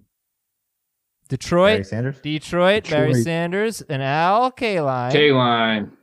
Detroit, 1.32 1.76
Barry 1.76 1.84
Sanders. 1.86 2.20
Detroit, 2.20 2.90
Barry 2.90 3.14
Sanders, 3.14 3.82
and 3.82 4.04
Al 4.04 4.52
Kaline. 4.52 5.14
K 5.14 5.32
line. 5.32 5.94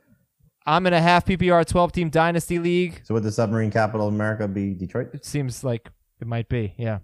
I'm 0.65 0.87
in 0.87 0.93
a 0.93 0.99
half 0.99 1.25
PPR 1.25 1.63
12 1.67 1.91
team 1.91 2.09
dynasty 2.09 2.57
league. 2.57 3.01
So 3.03 3.13
would 3.13 3.21
the 3.21 3.31
submarine 3.31 3.69
capital 3.69 4.07
of 4.07 4.13
America 4.13 4.47
be 4.47 4.73
Detroit? 4.73 5.09
It 5.13 5.25
seems 5.25 5.63
like 5.63 5.87
it 6.19 6.25
might 6.25 6.49
be, 6.49 6.73
yeah. 6.77 6.99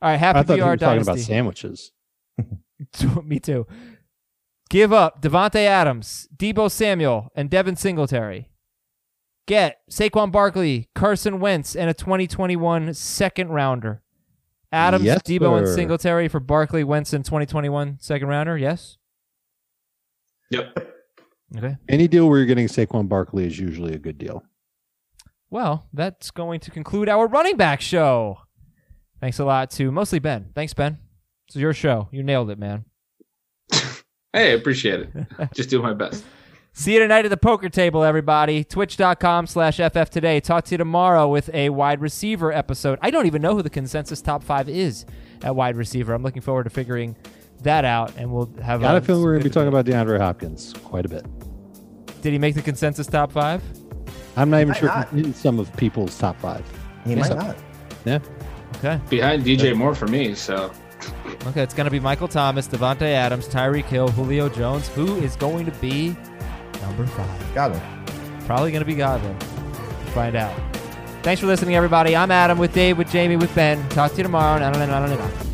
All 0.00 0.10
right, 0.10 0.16
half 0.16 0.36
I 0.36 0.42
thought 0.42 0.56
you 0.56 0.62
PPR 0.62 0.68
were 0.68 0.76
talking 0.78 1.02
about 1.02 1.18
sandwiches. 1.18 1.92
Me 3.22 3.38
too. 3.38 3.66
Give 4.70 4.92
up 4.92 5.20
Davante 5.20 5.66
Adams, 5.66 6.26
Deebo 6.34 6.70
Samuel, 6.70 7.28
and 7.36 7.50
Devin 7.50 7.76
Singletary. 7.76 8.48
Get 9.46 9.80
Saquon 9.90 10.32
Barkley, 10.32 10.88
Carson 10.94 11.40
Wentz, 11.40 11.76
and 11.76 11.90
a 11.90 11.94
2021 11.94 12.94
second 12.94 13.50
rounder. 13.50 14.02
Adams, 14.74 15.04
Yes, 15.04 15.22
Deebo, 15.22 15.56
and 15.58 15.66
sir. 15.68 15.74
Singletary 15.74 16.28
for 16.28 16.40
Barkley, 16.40 16.84
Wentz, 16.84 17.12
and 17.12 17.24
2021 17.24 17.98
second 18.00 18.28
rounder. 18.28 18.58
Yes. 18.58 18.98
Yep. 20.50 20.90
Okay. 21.56 21.76
Any 21.88 22.08
deal 22.08 22.28
where 22.28 22.38
you're 22.38 22.46
getting 22.46 22.66
Saquon 22.66 23.08
Barkley 23.08 23.46
is 23.46 23.58
usually 23.58 23.94
a 23.94 23.98
good 23.98 24.18
deal. 24.18 24.42
Well, 25.50 25.86
that's 25.92 26.30
going 26.32 26.60
to 26.60 26.70
conclude 26.70 27.08
our 27.08 27.26
running 27.28 27.56
back 27.56 27.80
show. 27.80 28.38
Thanks 29.20 29.38
a 29.38 29.44
lot 29.44 29.70
to 29.72 29.92
mostly 29.92 30.18
Ben. 30.18 30.50
Thanks, 30.54 30.74
Ben. 30.74 30.98
It's 31.46 31.56
your 31.56 31.72
show. 31.72 32.08
You 32.10 32.22
nailed 32.22 32.50
it, 32.50 32.58
man. 32.58 32.84
Hey, 34.34 34.50
I 34.50 34.54
appreciate 34.54 34.98
it. 34.98 35.10
Just 35.54 35.70
do 35.70 35.80
my 35.80 35.92
best. 35.94 36.24
See 36.76 36.94
you 36.94 36.98
tonight 36.98 37.24
at 37.24 37.28
the 37.28 37.36
poker 37.36 37.68
table, 37.68 38.02
everybody. 38.02 38.64
Twitch.com 38.64 39.46
slash 39.46 39.76
FF 39.76 40.10
today. 40.10 40.40
Talk 40.40 40.64
to 40.64 40.70
you 40.72 40.78
tomorrow 40.78 41.28
with 41.28 41.48
a 41.54 41.68
wide 41.70 42.00
receiver 42.00 42.52
episode. 42.52 42.98
I 43.00 43.10
don't 43.10 43.26
even 43.26 43.40
know 43.40 43.54
who 43.54 43.62
the 43.62 43.70
consensus 43.70 44.20
top 44.20 44.42
five 44.42 44.68
is 44.68 45.06
at 45.44 45.54
wide 45.54 45.76
receiver. 45.76 46.12
I'm 46.14 46.24
looking 46.24 46.42
forward 46.42 46.64
to 46.64 46.70
figuring 46.70 47.14
that 47.62 47.84
out, 47.84 48.12
and 48.16 48.32
we'll 48.32 48.52
have 48.60 48.80
Got 48.80 48.96
a 48.96 48.98
a 48.98 49.00
feeling 49.00 49.22
we're 49.22 49.34
going 49.34 49.44
to 49.44 49.48
be 49.48 49.54
talking 49.54 49.68
about 49.68 49.86
DeAndre 49.86 50.18
Hopkins 50.18 50.74
quite 50.82 51.06
a 51.06 51.08
bit. 51.08 51.24
Did 52.22 52.32
he 52.32 52.40
make 52.40 52.56
the 52.56 52.62
consensus 52.62 53.06
top 53.06 53.30
five? 53.30 53.62
I'm 54.36 54.50
not 54.50 54.56
even 54.56 54.70
Might 54.70 54.78
sure 54.78 54.88
not. 54.88 55.12
in 55.12 55.32
some 55.32 55.60
of 55.60 55.74
people's 55.76 56.18
top 56.18 56.40
five. 56.40 56.64
He 57.06 57.14
might 57.14 57.26
so. 57.26 57.36
not. 57.36 57.56
Yeah. 58.04 58.18
Okay. 58.78 59.00
Behind 59.08 59.44
DJ 59.44 59.76
Moore 59.76 59.94
for 59.94 60.08
me. 60.08 60.34
So 60.34 60.72
Okay, 61.46 61.62
it's 61.62 61.74
going 61.74 61.84
to 61.84 61.90
be 61.90 62.00
Michael 62.00 62.28
Thomas, 62.28 62.66
Davante 62.66 63.02
Adams, 63.02 63.46
Tyreek 63.48 63.84
Hill, 63.84 64.08
Julio 64.08 64.48
Jones. 64.48 64.88
Who 64.88 65.16
is 65.16 65.36
going 65.36 65.66
to 65.66 65.72
be 65.72 66.16
number 66.82 67.06
five? 67.06 67.54
Got 67.54 67.74
him. 67.74 67.82
Probably 68.46 68.70
going 68.70 68.82
to 68.82 68.86
be 68.86 68.94
Godwin. 68.94 69.38
Find 70.12 70.36
out. 70.36 70.54
Thanks 71.22 71.40
for 71.40 71.46
listening, 71.46 71.74
everybody. 71.74 72.14
I'm 72.14 72.30
Adam 72.30 72.58
with 72.58 72.74
Dave, 72.74 72.98
with 72.98 73.10
Jamie, 73.10 73.36
with 73.36 73.54
Ben. 73.54 73.88
Talk 73.88 74.12
to 74.12 74.16
you 74.18 74.22
tomorrow. 74.24 74.58
Na, 74.58 74.70
na, 74.70 75.06
na. 75.06 75.53